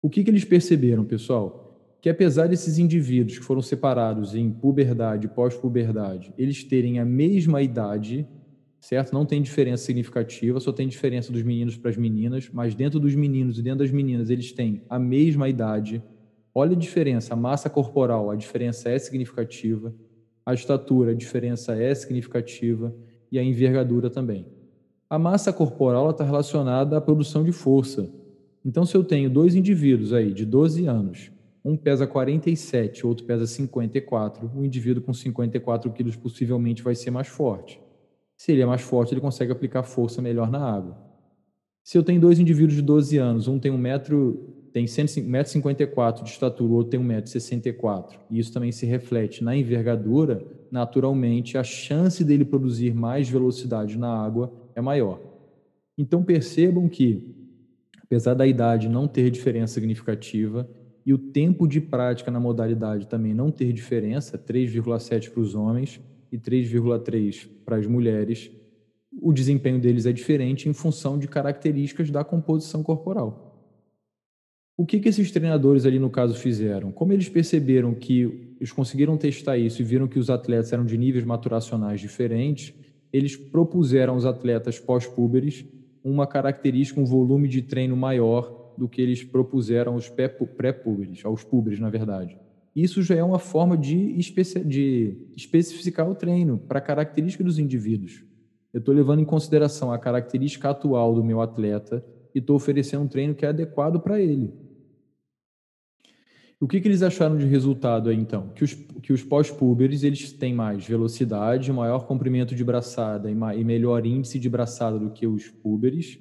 [0.00, 1.98] O que, que eles perceberam, pessoal?
[2.00, 7.60] Que apesar desses indivíduos que foram separados em puberdade e pós-puberdade, eles terem a mesma
[7.60, 8.26] idade,
[8.80, 9.12] certo?
[9.12, 13.14] Não tem diferença significativa, só tem diferença dos meninos para as meninas, mas dentro dos
[13.14, 16.02] meninos e dentro das meninas eles têm a mesma idade,
[16.58, 19.94] Olha a diferença, a massa corporal, a diferença é significativa,
[20.44, 22.92] a estatura, a diferença é significativa
[23.30, 24.44] e a envergadura também.
[25.08, 28.12] A massa corporal está relacionada à produção de força.
[28.64, 31.30] Então, se eu tenho dois indivíduos aí de 12 anos,
[31.64, 37.28] um pesa 47, outro pesa 54, o indivíduo com 54 quilos possivelmente vai ser mais
[37.28, 37.80] forte.
[38.38, 40.96] Se ele é mais forte, ele consegue aplicar força melhor na água.
[41.82, 46.30] Se eu tenho dois indivíduos de 12 anos, um tem um metro tem 1,54m de
[46.30, 52.22] estatura, o outro tem 1,64m, e isso também se reflete na envergadura, naturalmente a chance
[52.22, 55.20] dele produzir mais velocidade na água é maior.
[55.96, 57.34] Então percebam que,
[58.04, 60.68] apesar da idade não ter diferença significativa
[61.04, 66.00] e o tempo de prática na modalidade também não ter diferença, 3,7 para os homens
[66.30, 68.50] e 3,3 para as mulheres,
[69.20, 73.48] o desempenho deles é diferente em função de características da composição corporal.
[74.76, 76.92] O que, que esses treinadores ali no caso fizeram?
[76.92, 80.96] Como eles perceberam que eles conseguiram testar isso e viram que os atletas eram de
[80.96, 82.72] níveis maturacionais diferentes,
[83.12, 85.64] eles propuseram aos atletas pós-púberes
[86.04, 91.80] uma característica, um volume de treino maior do que eles propuseram aos pré-púberes, aos púberes,
[91.80, 92.38] na verdade.
[92.82, 97.58] Isso já é uma forma de, especi de especificar o treino para a característica dos
[97.58, 98.22] indivíduos.
[98.72, 103.08] Eu estou levando em consideração a característica atual do meu atleta e estou oferecendo um
[103.08, 104.54] treino que é adequado para ele.
[106.60, 108.50] O que, que eles acharam de resultado aí, então?
[108.50, 113.64] Que os, que os pós-púberes eles têm mais velocidade, maior comprimento de braçada e, e
[113.64, 116.16] melhor índice de braçada do que os púberes,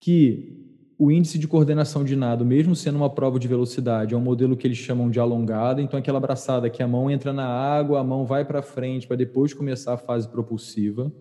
[0.00, 0.63] que
[0.98, 4.56] o índice de coordenação de nado, mesmo sendo uma prova de velocidade, é um modelo
[4.56, 8.04] que eles chamam de alongada, então aquela braçada que a mão entra na água, a
[8.04, 11.12] mão vai para frente para depois começar a fase propulsiva.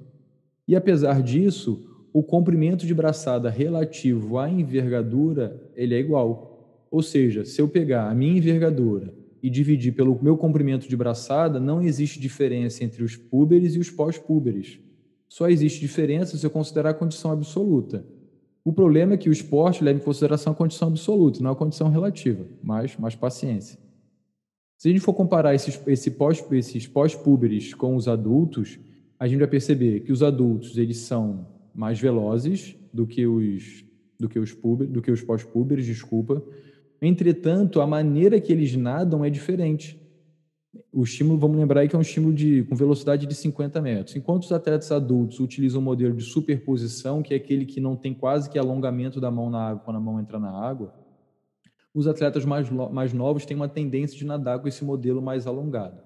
[0.67, 6.85] E apesar disso, o comprimento de braçada relativo à envergadura, ele é igual.
[6.91, 9.11] Ou seja, se eu pegar a minha envergadura
[9.41, 13.89] e dividir pelo meu comprimento de braçada, não existe diferença entre os púberes e os
[13.89, 14.79] pós-púberes.
[15.27, 18.05] Só existe diferença se eu considerar a condição absoluta.
[18.65, 21.89] O problema é que o esporte leva em consideração a condição absoluta, não a condição
[21.89, 23.77] relativa, mas mais paciência.
[24.77, 28.79] Se a gente for comparar esses, esse pós, esses pós-púberes com os adultos,
[29.19, 33.83] a gente vai perceber que os adultos eles são mais velozes do que os
[34.19, 36.41] do que os, puber, do que os pós-púberes, desculpa.
[37.01, 39.99] Entretanto, a maneira que eles nadam é diferente.
[40.95, 44.15] O estímulo, vamos lembrar aí que é um estímulo de, com velocidade de 50 metros.
[44.15, 48.13] Enquanto os atletas adultos utilizam o modelo de superposição, que é aquele que não tem
[48.13, 50.93] quase que alongamento da mão na água quando a mão entra na água,
[51.95, 55.99] os atletas mais, mais novos têm uma tendência de nadar com esse modelo mais alongado.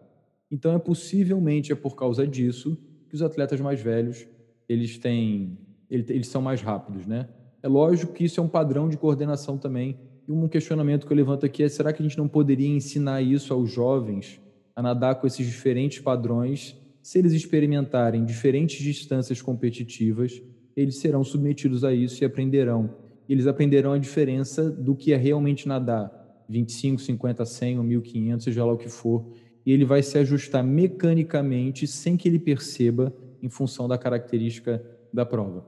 [0.50, 2.78] Então, é possivelmente é por causa disso
[3.10, 4.26] que os atletas mais velhos
[4.70, 5.58] eles têm,
[5.90, 7.28] eles são mais rápidos, né?
[7.62, 10.00] É lógico que isso é um padrão de coordenação também.
[10.26, 13.22] E um questionamento que eu levanto aqui é: será que a gente não poderia ensinar
[13.22, 14.40] isso aos jovens
[14.78, 16.78] a nadar com esses diferentes padrões?
[17.02, 20.40] Se eles experimentarem diferentes distâncias competitivas,
[20.76, 22.94] eles serão submetidos a isso e aprenderão.
[23.28, 28.64] Eles aprenderão a diferença do que é realmente nadar 25, 50, 100 ou 1500, seja
[28.64, 29.26] lá o que for.
[29.66, 33.12] E ele vai se ajustar mecanicamente sem que ele perceba
[33.42, 35.66] em função da característica da prova.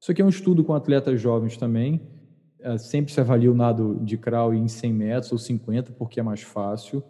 [0.00, 2.00] Isso aqui é um estudo com atletas jovens também.
[2.60, 6.22] É, sempre se avalia o nado de crawl em 100 metros ou 50, porque é
[6.22, 7.04] mais fácil.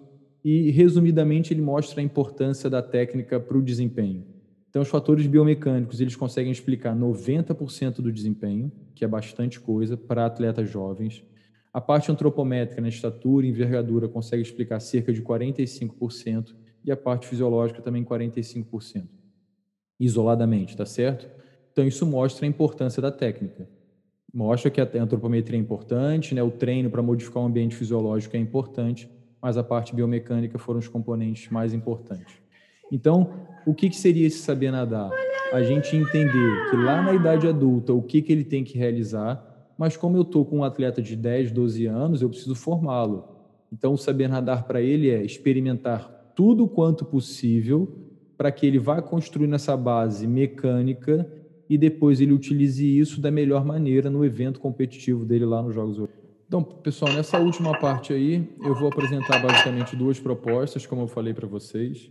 [0.45, 4.25] E, resumidamente, ele mostra a importância da técnica para o desempenho.
[4.71, 10.27] Então, os fatores biomecânicos, eles conseguem explicar 90% do desempenho, que é bastante coisa, para
[10.27, 11.25] atletas jovens.
[11.73, 17.27] A parte antropométrica, na estatura e envergadura, consegue explicar cerca de 45%, e a parte
[17.27, 19.05] fisiológica também 45%.
[19.99, 21.29] Isoladamente, tá certo?
[21.73, 23.69] Então, isso mostra a importância da técnica.
[24.33, 26.43] Mostra que a antropometria é importante, né?
[26.43, 29.09] o treino para modificar o ambiente fisiológico é importante,
[29.43, 32.35] mas a parte biomecânica foram os componentes mais importantes.
[32.91, 33.31] Então,
[33.67, 35.11] o que, que seria esse saber nadar?
[35.53, 39.73] A gente entender que lá na idade adulta, o que, que ele tem que realizar,
[39.77, 43.29] mas como eu estou com um atleta de 10, 12 anos, eu preciso formá-lo.
[43.73, 49.03] Então, o saber nadar para ele é experimentar tudo quanto possível para que ele vá
[49.03, 51.29] construindo essa base mecânica
[51.69, 55.99] e depois ele utilize isso da melhor maneira no evento competitivo dele lá nos Jogos
[55.99, 56.18] Olímpicos.
[56.49, 61.35] Então, pessoal, nessa última parte aí, eu vou apresentar basicamente duas propostas, como eu falei
[61.35, 62.11] para vocês.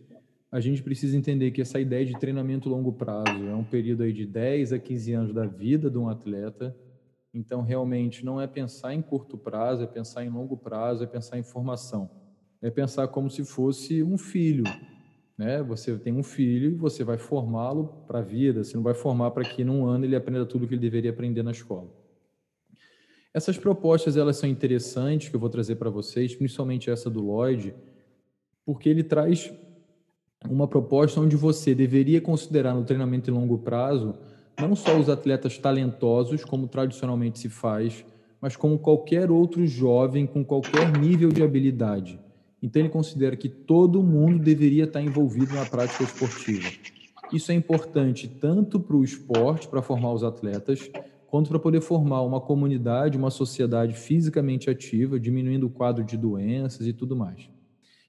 [0.51, 4.13] A gente precisa entender que essa ideia de treinamento longo prazo é um período aí
[4.13, 6.77] de 10 a 15 anos da vida de um atleta.
[7.33, 11.39] Então, realmente, não é pensar em curto prazo, é pensar em longo prazo, é pensar
[11.39, 12.07] em formação.
[12.61, 14.65] É pensar como se fosse um filho,
[15.35, 15.63] né?
[15.63, 19.31] Você tem um filho e você vai formá-lo para a vida, você não vai formar
[19.31, 21.89] para que num ano ele aprenda tudo o que ele deveria aprender na escola.
[23.37, 27.71] Essas propostas elas são interessantes que eu vou trazer para vocês, principalmente essa do Lloyd,
[28.65, 29.53] porque ele traz
[30.49, 34.15] uma proposta onde você deveria considerar no treinamento em longo prazo
[34.59, 38.03] não só os atletas talentosos, como tradicionalmente se faz,
[38.41, 42.19] mas como qualquer outro jovem com qualquer nível de habilidade.
[42.59, 46.67] Então, ele considera que todo mundo deveria estar envolvido na prática esportiva.
[47.31, 50.89] Isso é importante tanto para o esporte, para formar os atletas,
[51.27, 56.87] quanto para poder formar uma comunidade, uma sociedade fisicamente ativa, diminuindo o quadro de doenças
[56.87, 57.49] e tudo mais.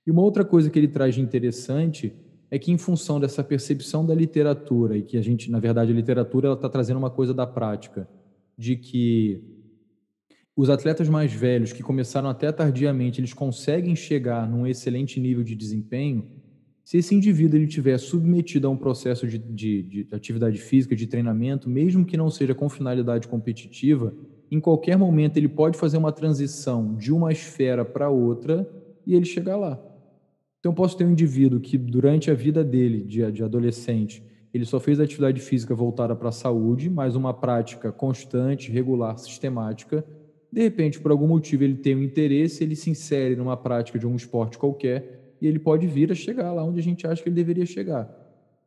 [0.06, 2.12] E uma outra coisa que ele traz de interessante
[2.50, 5.94] é que, em função dessa percepção da literatura, e que a gente, na verdade, a
[5.94, 8.08] literatura está trazendo uma coisa da prática,
[8.56, 9.42] de que
[10.56, 15.54] os atletas mais velhos que começaram até tardiamente, eles conseguem chegar num excelente nível de
[15.54, 16.26] desempenho
[16.89, 21.07] se esse indivíduo ele tiver submetido a um processo de, de, de, atividade física, de
[21.07, 24.14] treinamento, mesmo que não seja com finalidade competitiva,
[24.51, 28.66] em qualquer momento ele pode fazer uma transição de uma esfera para outra
[29.07, 29.78] e ele chegar lá.
[30.61, 34.22] Então, posso ter um indivíduo que, durante a vida dele, de, de adolescente,
[34.55, 40.03] ele só fez atividade física voltada para a saúde, mas uma prática constante, regular, sistemática,
[40.51, 44.06] de repente, por algum motivo, ele tem um interesse, ele se insere numa prática de
[44.06, 47.28] um esporte qualquer e ele pode vir a chegar lá onde a gente acha que
[47.28, 48.09] ele deveria chegar.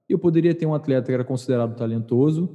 [0.07, 2.49] Eu poderia ter um atleta que era considerado talentoso,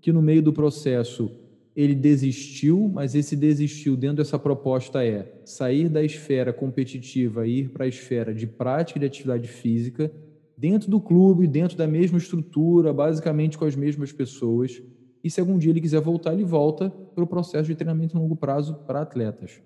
[0.00, 1.30] que no meio do processo
[1.74, 7.68] ele desistiu, mas esse desistiu dentro dessa proposta é sair da esfera competitiva e ir
[7.70, 10.10] para a esfera de prática de atividade física,
[10.56, 14.82] dentro do clube, dentro da mesma estrutura, basicamente com as mesmas pessoas
[15.22, 18.20] e se algum dia ele quiser voltar, ele volta para o processo de treinamento a
[18.20, 19.60] longo prazo para atletas.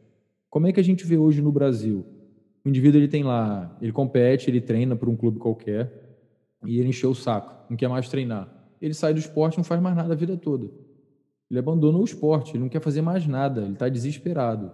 [0.50, 2.04] Como é que a gente vê hoje no Brasil?
[2.64, 6.16] O indivíduo ele tem lá, ele compete, ele treina por um clube qualquer
[6.64, 8.48] e ele encheu o saco, não quer mais treinar.
[8.80, 10.70] Ele sai do esporte, não faz mais nada a vida toda.
[11.50, 14.72] Ele abandona o esporte, ele não quer fazer mais nada, ele está desesperado.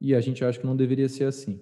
[0.00, 1.60] E a gente acha que não deveria ser assim.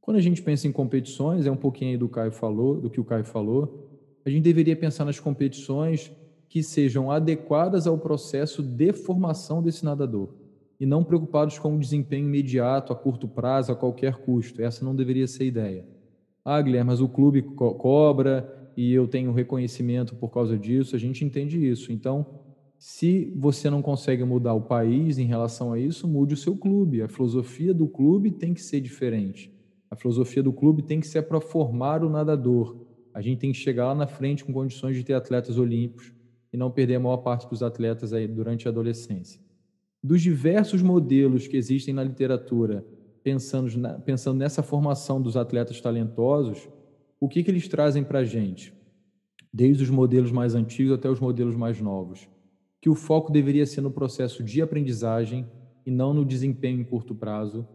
[0.00, 3.00] Quando a gente pensa em competições, é um pouquinho aí do Caio falou, do que
[3.00, 3.88] o Caio falou,
[4.24, 6.12] a gente deveria pensar nas competições
[6.48, 10.39] que sejam adequadas ao processo de formação desse nadador
[10.80, 14.62] e não preocupados com o desempenho imediato, a curto prazo, a qualquer custo.
[14.62, 15.84] Essa não deveria ser a ideia.
[16.42, 20.96] Ah, Guilherme, mas o clube co cobra e eu tenho reconhecimento por causa disso.
[20.96, 21.92] A gente entende isso.
[21.92, 22.26] Então,
[22.82, 27.02] Se você não consegue mudar o país em relação a isso, mude o seu clube.
[27.02, 29.54] A filosofia do clube tem que ser diferente.
[29.90, 32.86] A filosofia do clube tem que ser para formar o nadador.
[33.12, 36.10] A gente tem que chegar lá na frente com condições de ter atletas olímpicos
[36.50, 39.38] e não perder a maior parte dos atletas aí durante a adolescência.
[40.02, 42.84] Dos diversos modelos que existem na literatura,
[43.22, 46.68] pensando, na, pensando nessa formação dos atletas talentosos,
[47.20, 48.72] o que, que eles trazem para a gente?
[49.52, 52.26] Desde os modelos mais antigos até os modelos mais novos.
[52.80, 55.46] Que o foco deveria ser no processo de aprendizagem
[55.84, 57.68] e não no desempenho em curto prazo.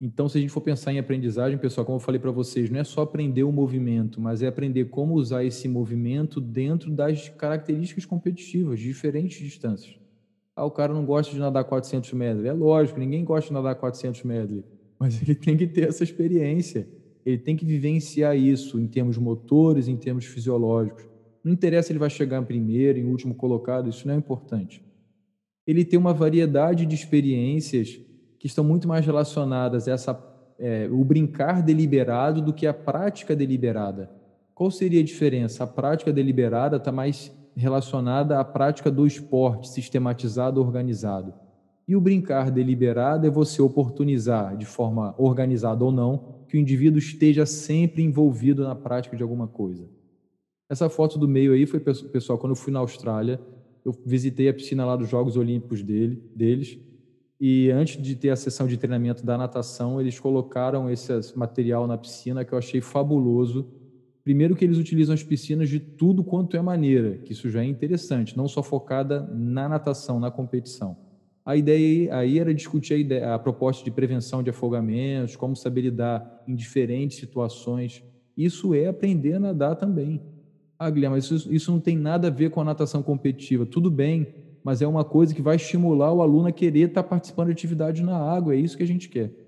[0.00, 2.78] Então, se a gente for pensar em aprendizagem, pessoal, como eu falei para vocês, não
[2.78, 8.04] é só aprender o movimento, mas é aprender como usar esse movimento dentro das características
[8.04, 10.03] competitivas, de diferentes distâncias.
[10.56, 12.44] Ah, o cara não gosta de nadar 400 metros.
[12.44, 14.62] É lógico, ninguém gosta de nadar 400 metros,
[14.98, 16.88] mas ele tem que ter essa experiência.
[17.24, 21.06] Ele tem que vivenciar isso em termos motores, em termos fisiológicos.
[21.42, 24.82] Não interessa se ele vai chegar em primeiro, em último colocado, isso não é importante.
[25.66, 27.98] Ele tem uma variedade de experiências
[28.38, 33.34] que estão muito mais relacionadas a essa, é, o brincar deliberado do que a prática
[33.34, 34.10] deliberada.
[34.54, 35.64] Qual seria a diferença?
[35.64, 41.34] A prática deliberada está mais relacionada à prática do esporte sistematizado, organizado.
[41.86, 46.98] E o brincar deliberado é você oportunizar, de forma organizada ou não, que o indivíduo
[46.98, 49.88] esteja sempre envolvido na prática de alguma coisa.
[50.68, 53.38] Essa foto do meio aí foi, pessoal, quando eu fui na Austrália,
[53.84, 56.78] eu visitei a piscina lá dos Jogos Olímpicos dele, deles,
[57.38, 61.98] e antes de ter a sessão de treinamento da natação, eles colocaram esse material na
[61.98, 63.66] piscina que eu achei fabuloso,
[64.24, 67.66] Primeiro que eles utilizam as piscinas de tudo quanto é maneira, que isso já é
[67.66, 70.96] interessante, não só focada na natação, na competição.
[71.44, 75.82] A ideia aí era discutir a, ideia, a proposta de prevenção de afogamentos, como saber
[75.82, 78.02] lidar em diferentes situações.
[78.34, 80.22] Isso é aprender a nadar também.
[80.78, 83.66] Ah, Guilherme, mas isso, isso não tem nada a ver com a natação competitiva.
[83.66, 84.26] Tudo bem,
[84.64, 88.02] mas é uma coisa que vai estimular o aluno a querer estar participando de atividade
[88.02, 88.54] na água.
[88.54, 89.43] É isso que a gente quer.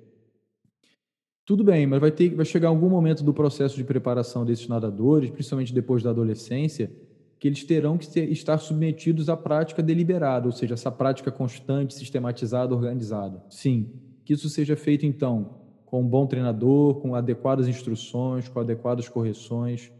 [1.47, 5.31] Tudo bem, mas vai, ter, vai chegar algum momento do processo de preparação desses nadadores,
[5.31, 6.91] principalmente depois da adolescência,
[7.39, 11.95] que eles terão que ser, estar submetidos à prática deliberada, ou seja, essa prática constante,
[11.95, 13.45] sistematizada, organizada.
[13.49, 13.93] Sim,
[14.25, 19.93] que isso seja feito então com um bom treinador, com adequadas instruções, com adequadas correções.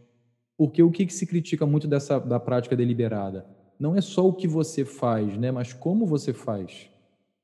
[0.57, 3.45] Porque o que, que se critica muito dessa da prática deliberada?
[3.79, 6.89] Não é só o que você faz, né, mas como você faz.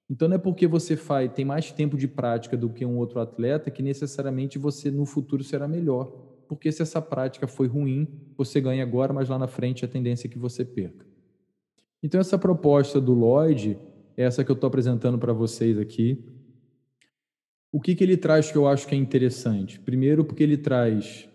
[0.09, 3.19] Então não é porque você faz, tem mais tempo de prática do que um outro
[3.19, 6.11] atleta que necessariamente você no futuro será melhor.
[6.47, 8.07] Porque se essa prática foi ruim,
[8.37, 11.05] você ganha agora, mas lá na frente a tendência é que você perca.
[12.01, 13.79] Então essa proposta do Lloyd,
[14.15, 16.23] é essa que eu estou apresentando para vocês aqui.
[17.71, 19.79] O que, que ele traz que eu acho que é interessante?
[19.79, 21.27] Primeiro, porque ele traz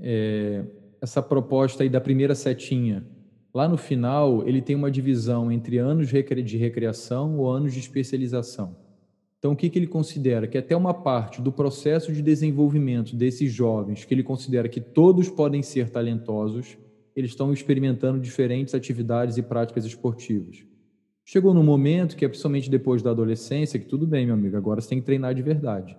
[0.00, 0.64] é,
[1.00, 3.06] essa proposta aí da primeira setinha,
[3.52, 8.76] Lá no final, ele tem uma divisão entre anos de recreação ou anos de especialização.
[9.38, 10.48] Então, o que, que ele considera?
[10.48, 15.28] Que até uma parte do processo de desenvolvimento desses jovens, que ele considera que todos
[15.28, 16.76] podem ser talentosos,
[17.14, 20.64] eles estão experimentando diferentes atividades e práticas esportivas.
[21.24, 24.80] Chegou no momento que é principalmente depois da adolescência, que tudo bem, meu amigo, agora
[24.80, 25.96] você tem que treinar de verdade.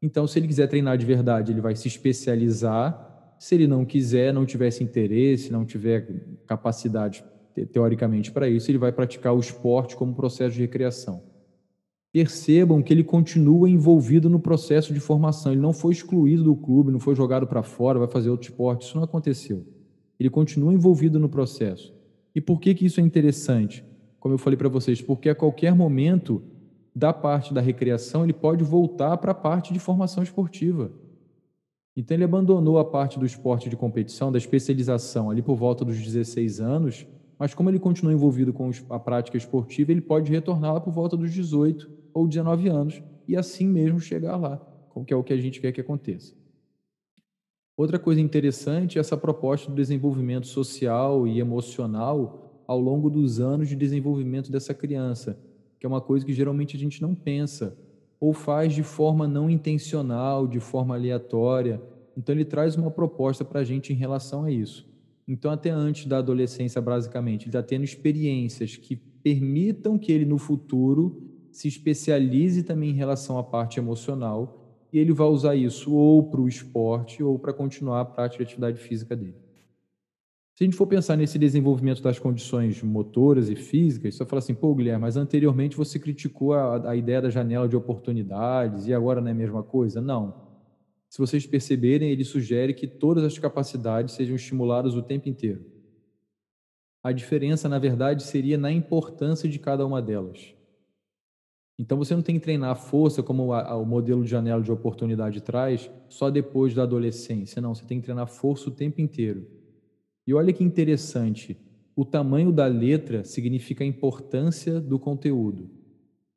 [0.00, 3.09] Então, se ele quiser treinar de verdade, ele vai se especializar
[3.40, 6.06] se ele não quiser, não tivesse interesse, não tiver
[6.46, 7.24] capacidade
[7.72, 11.22] teoricamente para isso, ele vai praticar o esporte como processo de recreação.
[12.12, 16.92] Percebam que ele continua envolvido no processo de formação, ele não foi excluído do clube,
[16.92, 19.64] não foi jogado para fora, vai fazer outro esporte, isso não aconteceu.
[20.18, 21.94] Ele continua envolvido no processo.
[22.34, 23.82] E por que, que isso é interessante?
[24.18, 26.42] Como eu falei para vocês, porque a qualquer momento
[26.94, 30.92] da parte da recreação ele pode voltar para a parte de formação esportiva.
[32.00, 35.98] Então ele abandonou a parte do esporte de competição, da especialização ali por volta dos
[35.98, 37.06] 16 anos,
[37.38, 41.14] mas como ele continua envolvido com a prática esportiva, ele pode retornar lá por volta
[41.14, 44.58] dos 18 ou 19 anos e assim mesmo chegar lá,
[45.06, 46.34] que é o que a gente quer que aconteça.
[47.76, 53.68] Outra coisa interessante é essa proposta do desenvolvimento social e emocional ao longo dos anos
[53.68, 55.38] de desenvolvimento dessa criança,
[55.78, 57.76] que é uma coisa que geralmente a gente não pensa
[58.18, 61.80] ou faz de forma não intencional, de forma aleatória.
[62.20, 64.86] Então, ele traz uma proposta para a gente em relação a isso.
[65.26, 70.36] Então, até antes da adolescência, basicamente, ele está tendo experiências que permitam que ele, no
[70.36, 76.22] futuro, se especialize também em relação à parte emocional e ele vai usar isso ou
[76.28, 79.36] para o esporte ou para continuar a prática de atividade física dele.
[80.54, 84.52] Se a gente for pensar nesse desenvolvimento das condições motoras e físicas, você fala assim,
[84.52, 89.22] pô, Guilherme, mas anteriormente você criticou a, a ideia da janela de oportunidades e agora
[89.22, 90.02] não é a mesma coisa?
[90.02, 90.49] Não.
[91.10, 95.66] Se vocês perceberem, ele sugere que todas as capacidades sejam estimuladas o tempo inteiro.
[97.02, 100.54] A diferença, na verdade, seria na importância de cada uma delas.
[101.76, 105.40] Então você não tem que treinar a força como o modelo de janela de oportunidade
[105.40, 107.60] traz só depois da adolescência.
[107.60, 109.48] Não, você tem que treinar força o tempo inteiro.
[110.26, 111.56] E olha que interessante,
[111.96, 115.70] o tamanho da letra significa a importância do conteúdo,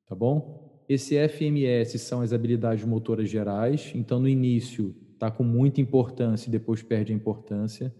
[0.07, 0.62] tá bom?
[0.87, 6.51] Esse FMS são as habilidades motoras gerais, então no início está com muita importância e
[6.51, 7.93] depois perde a importância.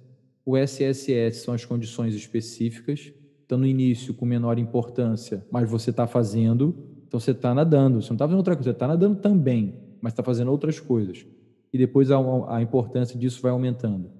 [0.46, 3.14] O SSS são as condições específicas,
[3.46, 6.76] então no início com menor importância, mas você está fazendo,
[7.08, 10.12] então você está nadando, você não está fazendo outra coisa, você está nadando também, mas
[10.12, 11.26] está fazendo outras coisas.
[11.72, 12.18] E depois a,
[12.50, 14.12] a, importância disso vai aumentando.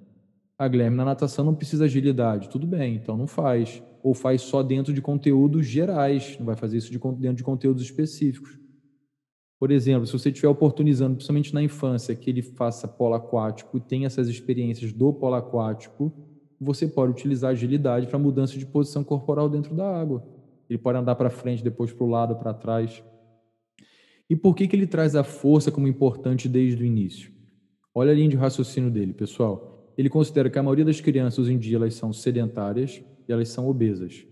[0.58, 2.48] Ah, Guilherme, na natação não precisa agilidade.
[2.48, 3.82] Tudo bem, então não faz.
[4.04, 7.82] Ou faz só dentro de conteúdos gerais, não vai fazer isso de, dentro de conteúdos
[7.82, 8.58] específicos.
[9.58, 13.80] Por exemplo, se você estiver oportunizando, principalmente na infância, que ele faça polo aquático e
[13.80, 16.12] tenha essas experiências do polo aquático,
[16.60, 20.22] você pode utilizar agilidade para mudança de posição corporal dentro da água.
[20.68, 23.02] Ele pode andar para frente, depois para o lado, para trás.
[24.28, 27.32] E por que, que ele traz a força como importante desde o início?
[27.94, 29.94] Olha a linha de raciocínio dele, pessoal.
[29.96, 33.48] Ele considera que a maioria das crianças hoje em dia elas são sedentárias e elas
[33.48, 34.26] são obesas.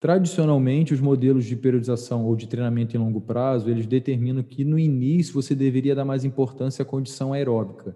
[0.00, 4.78] Tradicionalmente, os modelos de periodização ou de treinamento em longo prazo, eles determinam que no
[4.78, 7.94] início você deveria dar mais importância à condição aeróbica.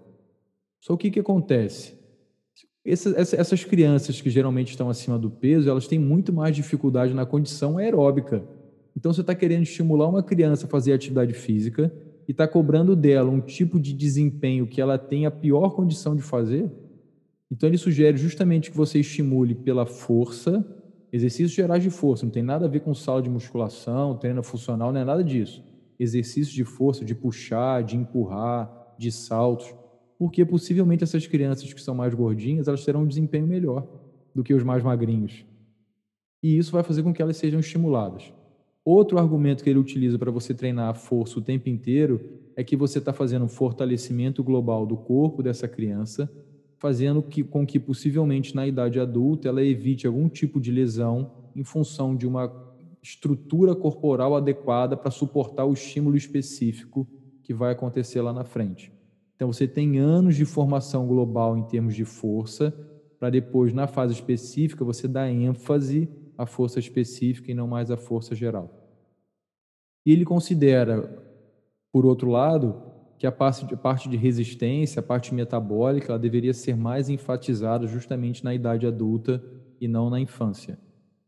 [0.79, 1.97] Só o que, que acontece?
[2.85, 7.25] Essas, essas crianças que geralmente estão acima do peso, elas têm muito mais dificuldade na
[7.25, 8.43] condição aeróbica.
[8.95, 11.91] Então, você está querendo estimular uma criança a fazer atividade física
[12.27, 16.21] e está cobrando dela um tipo de desempenho que ela tem a pior condição de
[16.21, 16.71] fazer.
[17.51, 20.65] Então, ele sugere justamente que você estimule pela força,
[21.11, 24.91] exercícios gerais de força, não tem nada a ver com sala de musculação, treino funcional,
[24.91, 25.63] não é nada disso.
[25.99, 29.73] Exercícios de força, de puxar, de empurrar, de saltos
[30.17, 33.87] porque possivelmente essas crianças que são mais gordinhas, elas terão um desempenho melhor
[34.33, 35.45] do que os mais magrinhos.
[36.41, 38.31] E isso vai fazer com que elas sejam estimuladas.
[38.83, 42.21] Outro argumento que ele utiliza para você treinar a força o tempo inteiro
[42.55, 46.31] é que você está fazendo um fortalecimento global do corpo dessa criança,
[46.77, 51.63] fazendo que, com que possivelmente na idade adulta ela evite algum tipo de lesão em
[51.63, 52.51] função de uma
[53.01, 57.07] estrutura corporal adequada para suportar o estímulo específico
[57.43, 58.91] que vai acontecer lá na frente.
[59.35, 62.73] Então você tem anos de formação global em termos de força,
[63.19, 67.97] para depois, na fase específica, você dar ênfase à força específica e não mais à
[67.97, 68.69] força geral.
[70.05, 71.23] E ele considera,
[71.91, 72.81] por outro lado,
[73.25, 77.87] que a parte de, parte de resistência, a parte metabólica, ela deveria ser mais enfatizada
[77.87, 79.43] justamente na idade adulta
[79.81, 80.77] e não na infância.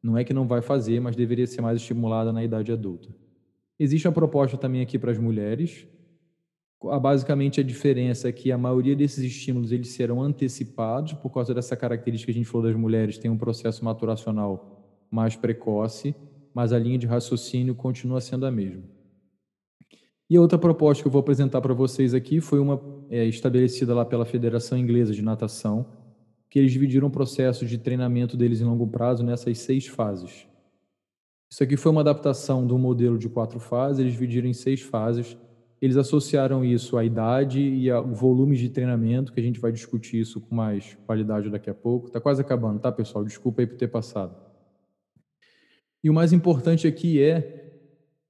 [0.02, 3.10] Não é que não vai fazer, mas deveria ser mais estimulada na idade adulta.
[3.80, 5.88] Existe uma proposta também aqui para as mulheres,
[7.02, 11.76] basicamente a diferença é que a maioria desses estímulos eles serão antecipados por causa dessa
[11.76, 16.16] característica que a gente falou das mulheres tem um processo maturacional mais precoce,
[16.54, 18.84] mas a linha de raciocínio continua sendo a mesma.
[20.30, 23.96] E a outra proposta que eu vou apresentar para vocês aqui foi uma é, estabelecida
[23.96, 25.86] lá pela Federação Inglesa de Natação,
[26.50, 30.46] que eles dividiram o processo de treinamento deles em longo prazo nessas seis fases.
[31.50, 35.38] Isso aqui foi uma adaptação do modelo de quatro fases, eles dividiram em seis fases,
[35.82, 40.20] eles associaram isso à idade e ao volume de treinamento, que a gente vai discutir
[40.20, 42.08] isso com mais qualidade daqui a pouco.
[42.08, 43.24] Está quase acabando, tá, pessoal?
[43.24, 44.36] Desculpa aí por ter passado.
[46.04, 47.67] E o mais importante aqui é,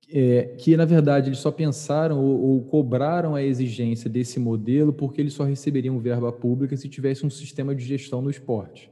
[0.10, 5.20] é que, na verdade, eles só pensaram ou, ou, cobraram a exigência desse modelo porque
[5.20, 8.90] eles só receberiam verba pública se tivesse um sistema de gestão no esporte.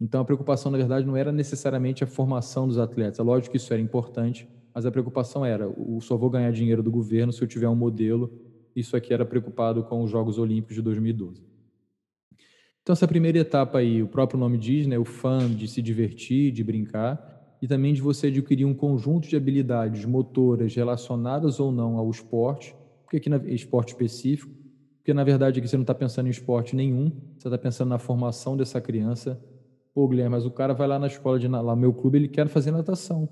[0.00, 3.18] Então, a preocupação, na verdade, não era necessariamente a formação dos atletas.
[3.18, 6.82] É lógico que isso era importante, mas a preocupação era, eu só vou ganhar dinheiro
[6.82, 8.32] do governo se eu tiver um modelo.
[8.74, 11.42] Isso aqui era preocupado com os Jogos Olímpicos de 2012.
[12.82, 16.50] Então, essa primeira etapa aí, o próprio nome diz, né, o fã de se divertir,
[16.52, 21.96] de brincar, e também de você adquirir um conjunto de habilidades motoras relacionadas ou não
[21.96, 24.52] ao esporte, porque aqui na esporte específico,
[24.98, 27.98] porque na verdade aqui você não está pensando em esporte nenhum, você está pensando na
[27.98, 29.42] formação dessa criança.
[29.94, 32.46] Pô, Guilherme, mas o cara vai lá na escola de lá, meu clube, ele quer
[32.48, 33.28] fazer natação.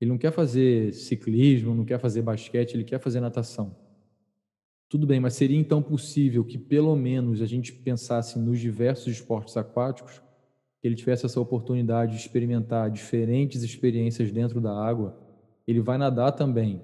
[0.00, 3.76] Ele não quer fazer ciclismo, não quer fazer basquete, ele quer fazer natação.
[4.88, 9.56] Tudo bem, mas seria então possível que pelo menos a gente pensasse nos diversos esportes
[9.56, 10.22] aquáticos,
[10.80, 15.16] que ele tivesse essa oportunidade de experimentar diferentes experiências dentro da água.
[15.66, 16.80] Ele vai nadar também,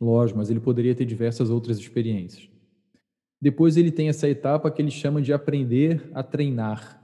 [0.00, 2.48] lógico, mas ele poderia ter diversas outras experiências.
[3.40, 7.02] Depois ele tem essa etapa que ele chama de aprender a treinar.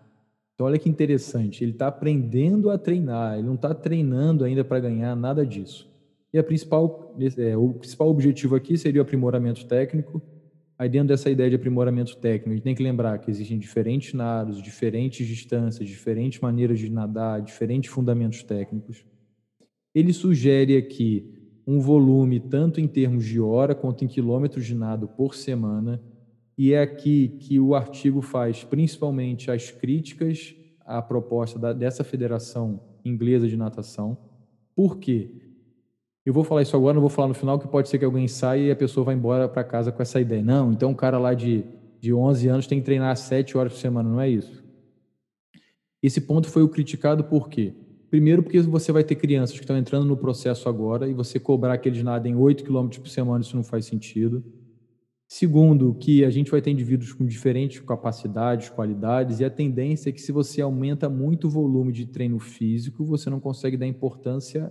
[0.55, 4.79] Então, olha que interessante, ele está aprendendo a treinar, ele não está treinando ainda para
[4.81, 5.91] ganhar nada disso.
[6.33, 10.21] E a principal, é, o principal objetivo aqui seria o aprimoramento técnico,
[10.85, 14.13] Aí, dentro dessa ideia de aprimoramento técnico, a gente tem que lembrar que existem diferentes
[14.13, 19.03] nados, diferentes distâncias, diferentes maneiras de nadar, diferentes fundamentos técnicos.
[19.95, 21.27] Ele sugere aqui
[21.67, 26.03] um volume tanto em termos de hora quanto em quilômetros de nado por semana,
[26.59, 32.79] e é aqui que o artigo faz principalmente as críticas à proposta da, dessa Federação
[33.03, 34.19] Inglesa de Natação.
[34.77, 35.31] Por quê?
[36.25, 38.27] Eu vou falar isso agora, não vou falar no final, que pode ser que alguém
[38.27, 40.43] saia e a pessoa vá embora para casa com essa ideia.
[40.43, 41.65] Não, então um cara lá de,
[42.01, 44.65] de 11 anos tem que treinar 7 horas por semana, não é isso.
[46.03, 47.75] Esse ponto foi o criticado por quê?
[48.11, 51.77] Primeiro porque você vai ter crianças que estão entrando no processo agora e você cobrar
[51.79, 54.43] que eles nadem 8 km por semana, isso não faz sentido.
[55.37, 60.13] Segundo, que a gente vai ter indivíduos com diferentes capacidades, qualidades, e a tendência é
[60.13, 64.71] que se você aumenta muito o volume de treino físico, você não consegue dar importância,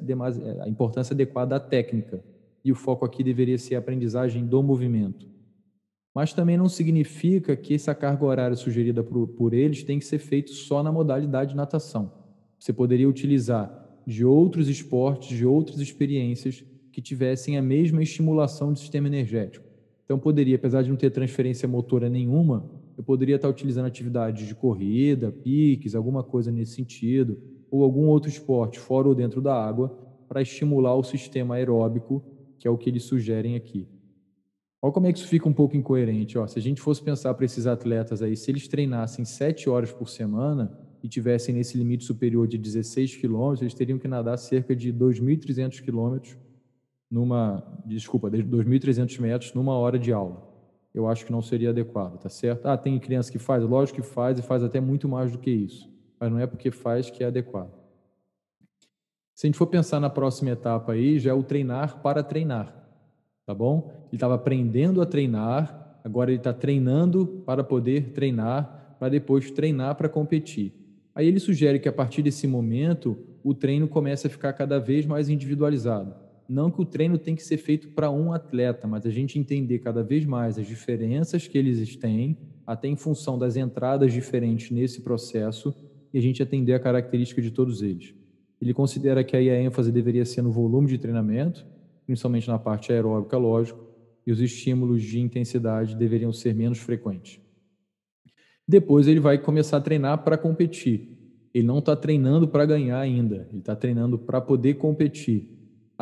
[0.61, 2.23] a importância adequada à técnica.
[2.63, 5.27] E o foco aqui deveria ser a aprendizagem do movimento.
[6.15, 10.19] Mas também não significa que essa carga horária sugerida por, por eles tem que ser
[10.19, 12.09] feita só na modalidade natação.
[12.57, 18.79] Você poderia utilizar de outros esportes, de outras experiências que tivessem a mesma estimulação do
[18.79, 19.72] sistema energético.
[20.05, 24.53] Então, poderia, apesar de não ter transferência motora nenhuma, eu poderia estar utilizando atividades de
[24.53, 27.37] corrida, piques, alguma coisa nesse sentido,
[27.71, 29.97] ou algum outro esporte fora ou dentro da água,
[30.27, 32.23] para estimular o sistema aeróbico,
[32.59, 33.87] que é o que eles sugerem aqui.
[34.81, 36.37] Olha como é que isso fica um pouco incoerente.
[36.37, 39.93] Ó, se a gente fosse pensar para esses atletas aí, se eles treinassem sete horas
[39.93, 44.75] por semana e tivessem nesse limite superior de 16 quilômetros, eles teriam que nadar cerca
[44.75, 46.37] de 2.300 quilômetros
[47.13, 50.51] numa, desculpa, 2.300 metros numa hora de aula.
[50.91, 52.65] Eu acho que não seria adequado, tá certo?
[52.65, 53.63] Ah, tem criança que faz?
[53.63, 55.87] Lógico que faz e faz até muito mais do que isso.
[56.19, 57.71] Mas não é porque faz que é adequado.
[59.35, 62.73] Se a gente for pensar na próxima etapa aí, já é o treinar para treinar,
[63.45, 63.91] tá bom?
[64.07, 69.95] Ele estava aprendendo a treinar, agora ele está treinando para poder treinar, para depois treinar
[69.95, 70.73] para competir.
[71.13, 75.05] Aí ele sugere que a partir desse momento o treino comece a ficar cada vez
[75.05, 76.22] mais individualizado.
[76.53, 79.79] Não que o treino tem que ser feito para um atleta, mas a gente entender
[79.79, 85.01] cada vez mais as diferenças que eles têm, até em função das entradas diferentes nesse
[85.01, 85.73] processo,
[86.13, 88.13] e a gente atender a característica de todos eles.
[88.61, 91.65] Ele considera que aí a ênfase deveria ser no volume de treinamento,
[92.05, 93.83] principalmente na parte aeróbica, lógico,
[94.23, 97.41] e os estímulos de intensidade deveriam ser menos frequentes.
[98.67, 101.17] Depois ele vai começar a treinar para competir.
[101.51, 105.52] Ele não está treinando para ganhar ainda, ele está treinando para poder competir.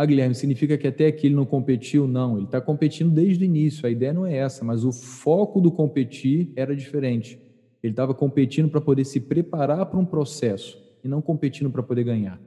[0.02, 2.08] Ah, Guilherme, significa que até aqui ele não competiu?
[2.08, 3.86] Não, ele está competindo desde o início.
[3.86, 7.40] A ideia não é essa, mas o foco do competir era diferente.
[7.84, 12.04] Ele estava competindo para poder se preparar para um processo e não competindo para poder
[12.04, 12.42] ganhar.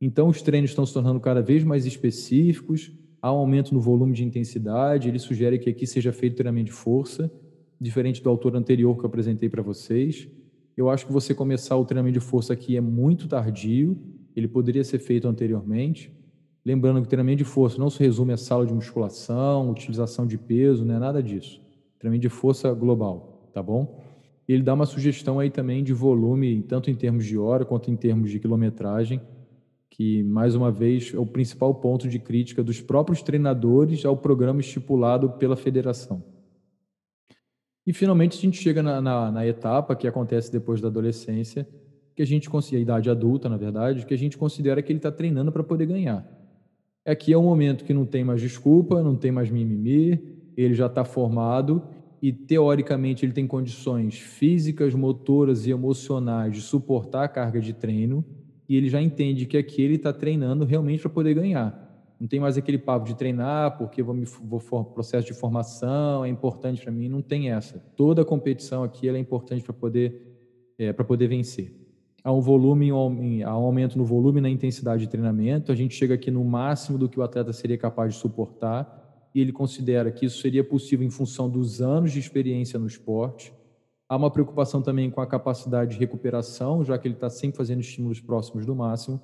[0.00, 2.90] Então, os treinos estão se tornando cada vez mais específicos,
[3.22, 5.08] há um aumento no volume de intensidade.
[5.08, 7.30] Ele sugere que aqui seja feito treinamento de força,
[7.80, 10.26] diferente do autor anterior que eu apresentei para vocês.
[10.76, 13.96] Eu acho que você começar o treinamento de força aqui é muito tardio,
[14.34, 16.17] ele poderia ser feito anteriormente.
[16.68, 20.36] Lembrando que o treinamento de força não se resume a sala de musculação, utilização de
[20.36, 21.62] peso, não é nada disso.
[21.98, 24.04] Treinamento de força global, tá bom?
[24.46, 27.96] Ele dá uma sugestão aí também de volume, tanto em termos de hora quanto em
[27.96, 29.18] termos de quilometragem,
[29.88, 34.60] que, mais uma vez, é o principal ponto de crítica dos próprios treinadores ao programa
[34.60, 36.22] estipulado pela federação.
[37.86, 41.66] E, finalmente, a gente chega na, na, na etapa que acontece depois da adolescência,
[42.14, 44.98] que a gente considera, a idade adulta, na verdade, que a gente considera que ele
[44.98, 46.37] está treinando para poder ganhar.
[47.08, 50.22] Aqui é um momento que não tem mais desculpa, não tem mais mimimi,
[50.54, 51.82] ele já está formado
[52.20, 58.22] e, teoricamente, ele tem condições físicas, motoras e emocionais de suportar a carga de treino
[58.68, 62.12] e ele já entende que aqui ele está treinando realmente para poder ganhar.
[62.20, 66.28] Não tem mais aquele papo de treinar porque vou, me, vou processo de formação é
[66.28, 67.08] importante para mim.
[67.08, 67.78] Não tem essa.
[67.96, 70.26] Toda competição aqui é importante para poder
[70.78, 71.87] é, para poder vencer
[72.22, 75.72] há um volume, há um aumento no volume e na intensidade de treinamento.
[75.72, 79.40] A gente chega aqui no máximo do que o atleta seria capaz de suportar e
[79.40, 83.52] ele considera que isso seria possível em função dos anos de experiência no esporte.
[84.08, 87.80] Há uma preocupação também com a capacidade de recuperação, já que ele está sempre fazendo
[87.80, 89.20] estímulos próximos do máximo.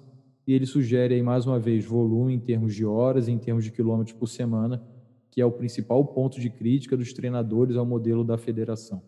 [0.47, 3.71] E ele sugere aí mais uma vez volume em termos de horas, em termos de
[3.71, 4.83] quilômetros por semana,
[5.31, 9.03] que é o principal ponto de crítica dos treinadores ao modelo da federação.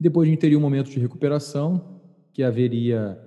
[0.00, 2.01] Depois a gente teria um momento de recuperação,
[2.32, 3.18] que haveria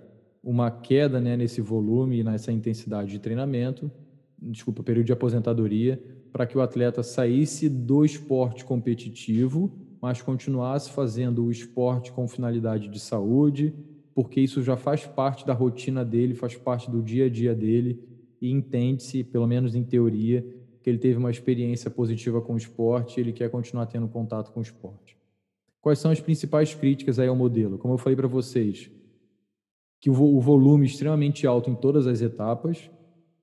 [0.44, 3.92] uma queda né, nesse volume e nessa intensidade de treinamento,
[4.40, 6.02] desculpa, período de aposentadoria,
[6.32, 9.72] para que o atleta saísse do esporte competitivo,
[10.02, 13.74] mas continuasse fazendo o esporte com finalidade de saúde,
[14.14, 18.00] porque isso já faz parte da rotina dele, faz parte do dia a dia dele,
[18.42, 20.46] e entende-se, pelo menos em teoria,
[20.84, 24.52] que ele teve uma experiência positiva com o esporte e ele quer continuar tendo contato
[24.52, 25.18] com o esporte.
[25.82, 27.78] Quais são as principais críticas aí ao modelo?
[27.78, 28.92] Como eu falei para vocês,
[30.06, 32.92] que o volume extremamente alto em todas as etapas,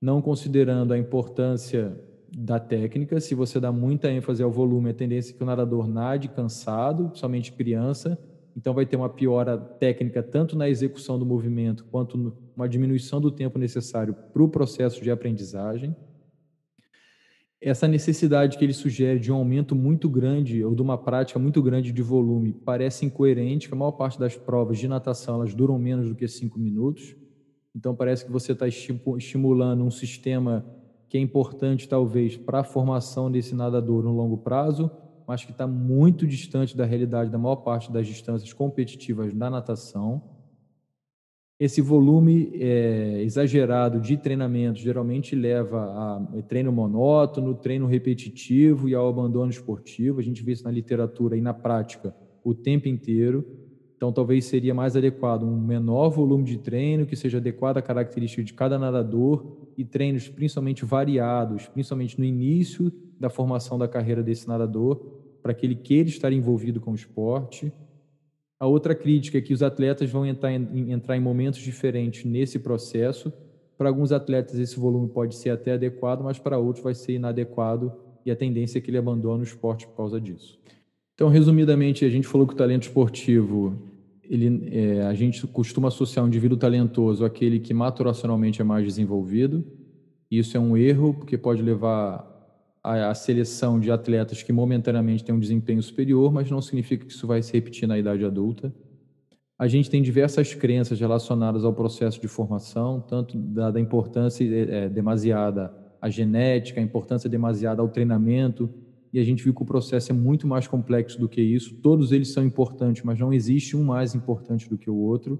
[0.01, 1.93] não considerando a importância
[2.33, 3.19] da técnica.
[3.19, 7.11] Se você dá muita ênfase ao volume, a tendência é que o nadador nade cansado,
[7.15, 8.17] somente criança,
[8.55, 13.29] então vai ter uma piora técnica tanto na execução do movimento quanto uma diminuição do
[13.29, 15.93] tempo necessário para o processo de aprendizagem.
[17.65, 21.63] Essa necessidade que ele sugere de um aumento muito grande ou de uma prática muito
[21.63, 25.79] grande de volume parece incoerente, que a maior parte das provas de natação elas duram
[25.79, 27.15] menos do que cinco minutos.
[27.73, 30.65] Então parece que você está estimulando um sistema
[31.07, 34.91] que é importante talvez para a formação desse nadador no longo prazo,
[35.25, 40.21] mas que está muito distante da realidade da maior parte das distâncias competitivas da natação.
[41.63, 49.07] Esse volume é, exagerado de treinamento geralmente leva a treino monótono, treino repetitivo e ao
[49.07, 50.19] abandono esportivo.
[50.19, 52.13] A gente vê isso na literatura e na prática
[52.43, 53.47] o tempo inteiro.
[53.95, 58.43] Então, talvez seria mais adequado um menor volume de treino, que seja adequado à característica
[58.43, 64.49] de cada nadador e treinos principalmente variados, principalmente no início da formação da carreira desse
[64.49, 64.99] nadador,
[65.41, 67.71] para que ele queira estar envolvido com o esporte.
[68.63, 72.57] A outra crítica é que os atletas vão entrar em, entrar em momentos diferentes nesse
[72.57, 73.33] processo.
[73.77, 77.91] Para alguns atletas, esse volume pode ser até adequado, mas para outros vai ser inadequado
[78.25, 80.57] e a tendência é que ele abandone o esporte por causa disso.
[81.13, 83.75] Então, resumidamente, a gente falou que o talento esportivo
[84.23, 89.61] ele, é, a gente costuma associar um indivíduo talentoso àquele que maturacionalmente é mais desenvolvido.
[90.31, 92.32] Isso é um erro, porque pode levar
[92.83, 97.25] à seleção de atletas que momentaneamente têm um desempenho superior, mas não significa que isso
[97.25, 98.73] vai se repetir na idade adulta.
[99.57, 104.89] A gente tem diversas crenças relacionadas ao processo de formação, tanto da, da importância é,
[104.89, 108.69] demasiada à genética, a importância demasiada ao treinamento,
[109.13, 111.75] e a gente viu que o processo é muito mais complexo do que isso.
[111.75, 115.39] Todos eles são importantes, mas não existe um mais importante do que o outro.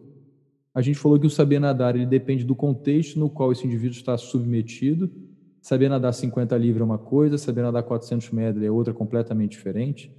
[0.74, 3.98] A gente falou que o saber nadar ele depende do contexto no qual esse indivíduo
[3.98, 5.12] está submetido.
[5.64, 10.12] Saber nadar 50 livre é uma coisa, saber nadar 400 metros é outra completamente diferente.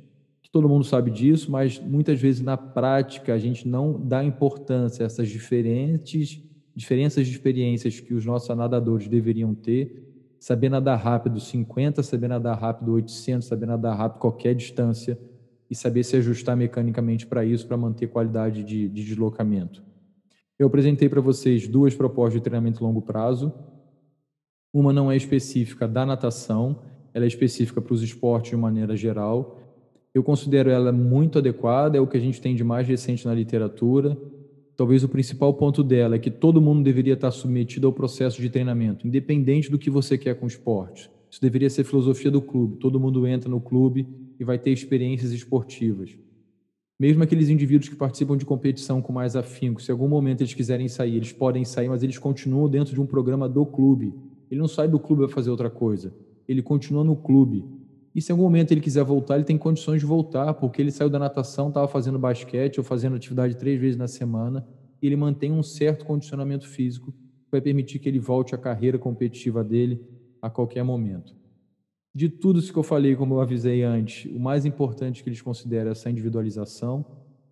[0.42, 5.04] Que todo mundo sabe disso, mas muitas vezes na prática a gente não dá importância
[5.04, 6.42] a essas diferentes
[6.74, 10.02] diferenças de experiências que os nossos nadadores deveriam ter
[10.40, 15.18] saber nadar rápido 50, saber nadar rápido 800, saber nadar rápido qualquer distância
[15.70, 19.82] e saber se ajustar mecanicamente para isso, para manter qualidade de, de deslocamento.
[20.58, 23.54] Eu apresentei para vocês duas propostas de treinamento longo prazo.
[24.74, 26.80] Uma não é específica da natação,
[27.14, 29.60] ela é específica para os esportes de maneira geral.
[30.12, 33.32] Eu considero ela muito adequada, é o que a gente tem de mais recente na
[33.32, 34.18] literatura
[34.76, 38.50] talvez o principal ponto dela é que todo mundo deveria estar submetido ao processo de
[38.50, 41.10] treinamento, independente do que você quer com o esporte.
[41.30, 42.76] Isso deveria ser filosofia do clube.
[42.76, 44.06] Todo mundo entra no clube
[44.38, 46.16] e vai ter experiências esportivas.
[46.98, 50.54] Mesmo aqueles indivíduos que participam de competição com mais afinco, se em algum momento eles
[50.54, 54.14] quiserem sair, eles podem sair, mas eles continuam dentro de um programa do clube.
[54.54, 56.14] Ele não sai do clube para fazer outra coisa.
[56.46, 57.64] Ele continua no clube.
[58.14, 60.92] E se em algum momento ele quiser voltar, ele tem condições de voltar, porque ele
[60.92, 64.64] saiu da natação, estava fazendo basquete ou fazendo atividade três vezes na semana,
[65.02, 68.96] e ele mantém um certo condicionamento físico que vai permitir que ele volte à carreira
[68.96, 70.00] competitiva dele
[70.40, 71.34] a qualquer momento.
[72.14, 75.42] De tudo isso que eu falei, como eu avisei antes, o mais importante que eles
[75.42, 77.04] consideram é essa individualização.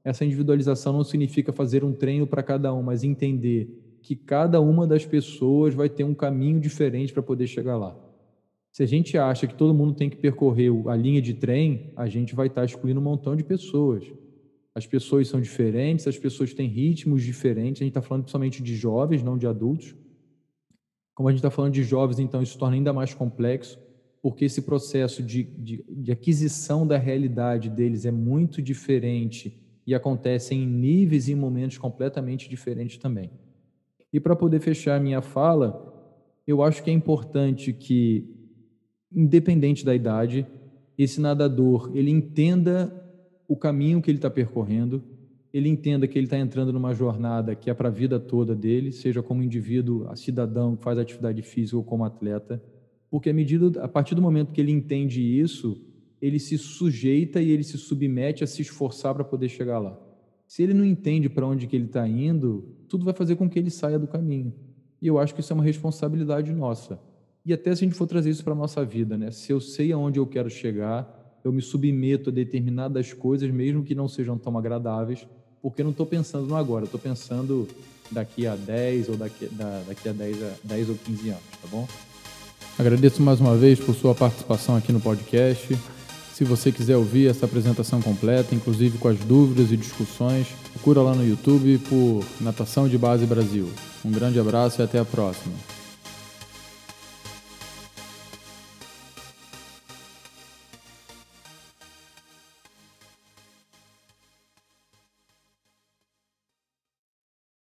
[0.05, 4.87] Essa individualização não significa fazer um treino para cada um, mas entender que cada uma
[4.87, 7.97] das pessoas vai ter um caminho diferente para poder chegar lá.
[8.73, 12.09] Se a gente acha que todo mundo tem que percorrer a linha de trem, a
[12.09, 14.05] gente vai estar excluindo um montão de pessoas.
[14.75, 17.83] As pessoas são diferentes, as pessoas têm ritmos diferentes.
[17.83, 19.95] A gente está falando principalmente de jovens, não de adultos.
[21.15, 23.79] Como a gente está falando de jovens, então isso torna ainda mais complexo,
[24.23, 30.55] porque esse processo de, de, de aquisição da realidade deles é muito diferente e acontece
[30.55, 33.31] em níveis e momentos completamente diferentes também.
[34.13, 35.93] E para poder fechar a minha fala,
[36.47, 38.29] eu acho que é importante que
[39.15, 40.47] independente da idade,
[40.99, 42.93] esse nadador ele entenda
[43.47, 45.03] o caminho que ele está percorrendo,
[45.53, 48.91] ele entenda que ele está entrando numa jornada que é para a vida toda dele,
[48.91, 52.63] seja como indivíduo, cidadão que faz atividade física ou como atleta,
[53.11, 55.79] porque a medida, a partir do momento que ele entende isso,
[56.21, 59.99] ele se sujeita e ele se submete a se esforçar para poder chegar lá.
[60.53, 63.59] Se ele não entende para onde que ele está indo, tudo vai fazer com que
[63.59, 64.53] ele saia do caminho.
[65.01, 67.01] E eu acho que isso é uma responsabilidade nossa.
[67.43, 69.31] E até se a gente for trazer isso para a nossa vida, né?
[69.31, 73.95] Se eu sei aonde eu quero chegar, eu me submeto a determinadas coisas, mesmo que
[73.95, 75.27] não sejam tão agradáveis,
[75.63, 77.67] porque eu não estou pensando no agora, estou pensando
[78.11, 81.69] daqui a 10 ou daqui, da, daqui a 10, a 10 ou 15 anos, tá
[81.71, 81.89] bom?
[82.79, 85.79] Agradeço mais uma vez por sua participação aqui no podcast.
[86.33, 91.15] Se você quiser ouvir essa apresentação completa, inclusive com as dúvidas e discussões, procura lá
[91.15, 93.69] no YouTube por Natação de Base Brasil.
[94.05, 95.55] Um grande abraço e até a próxima.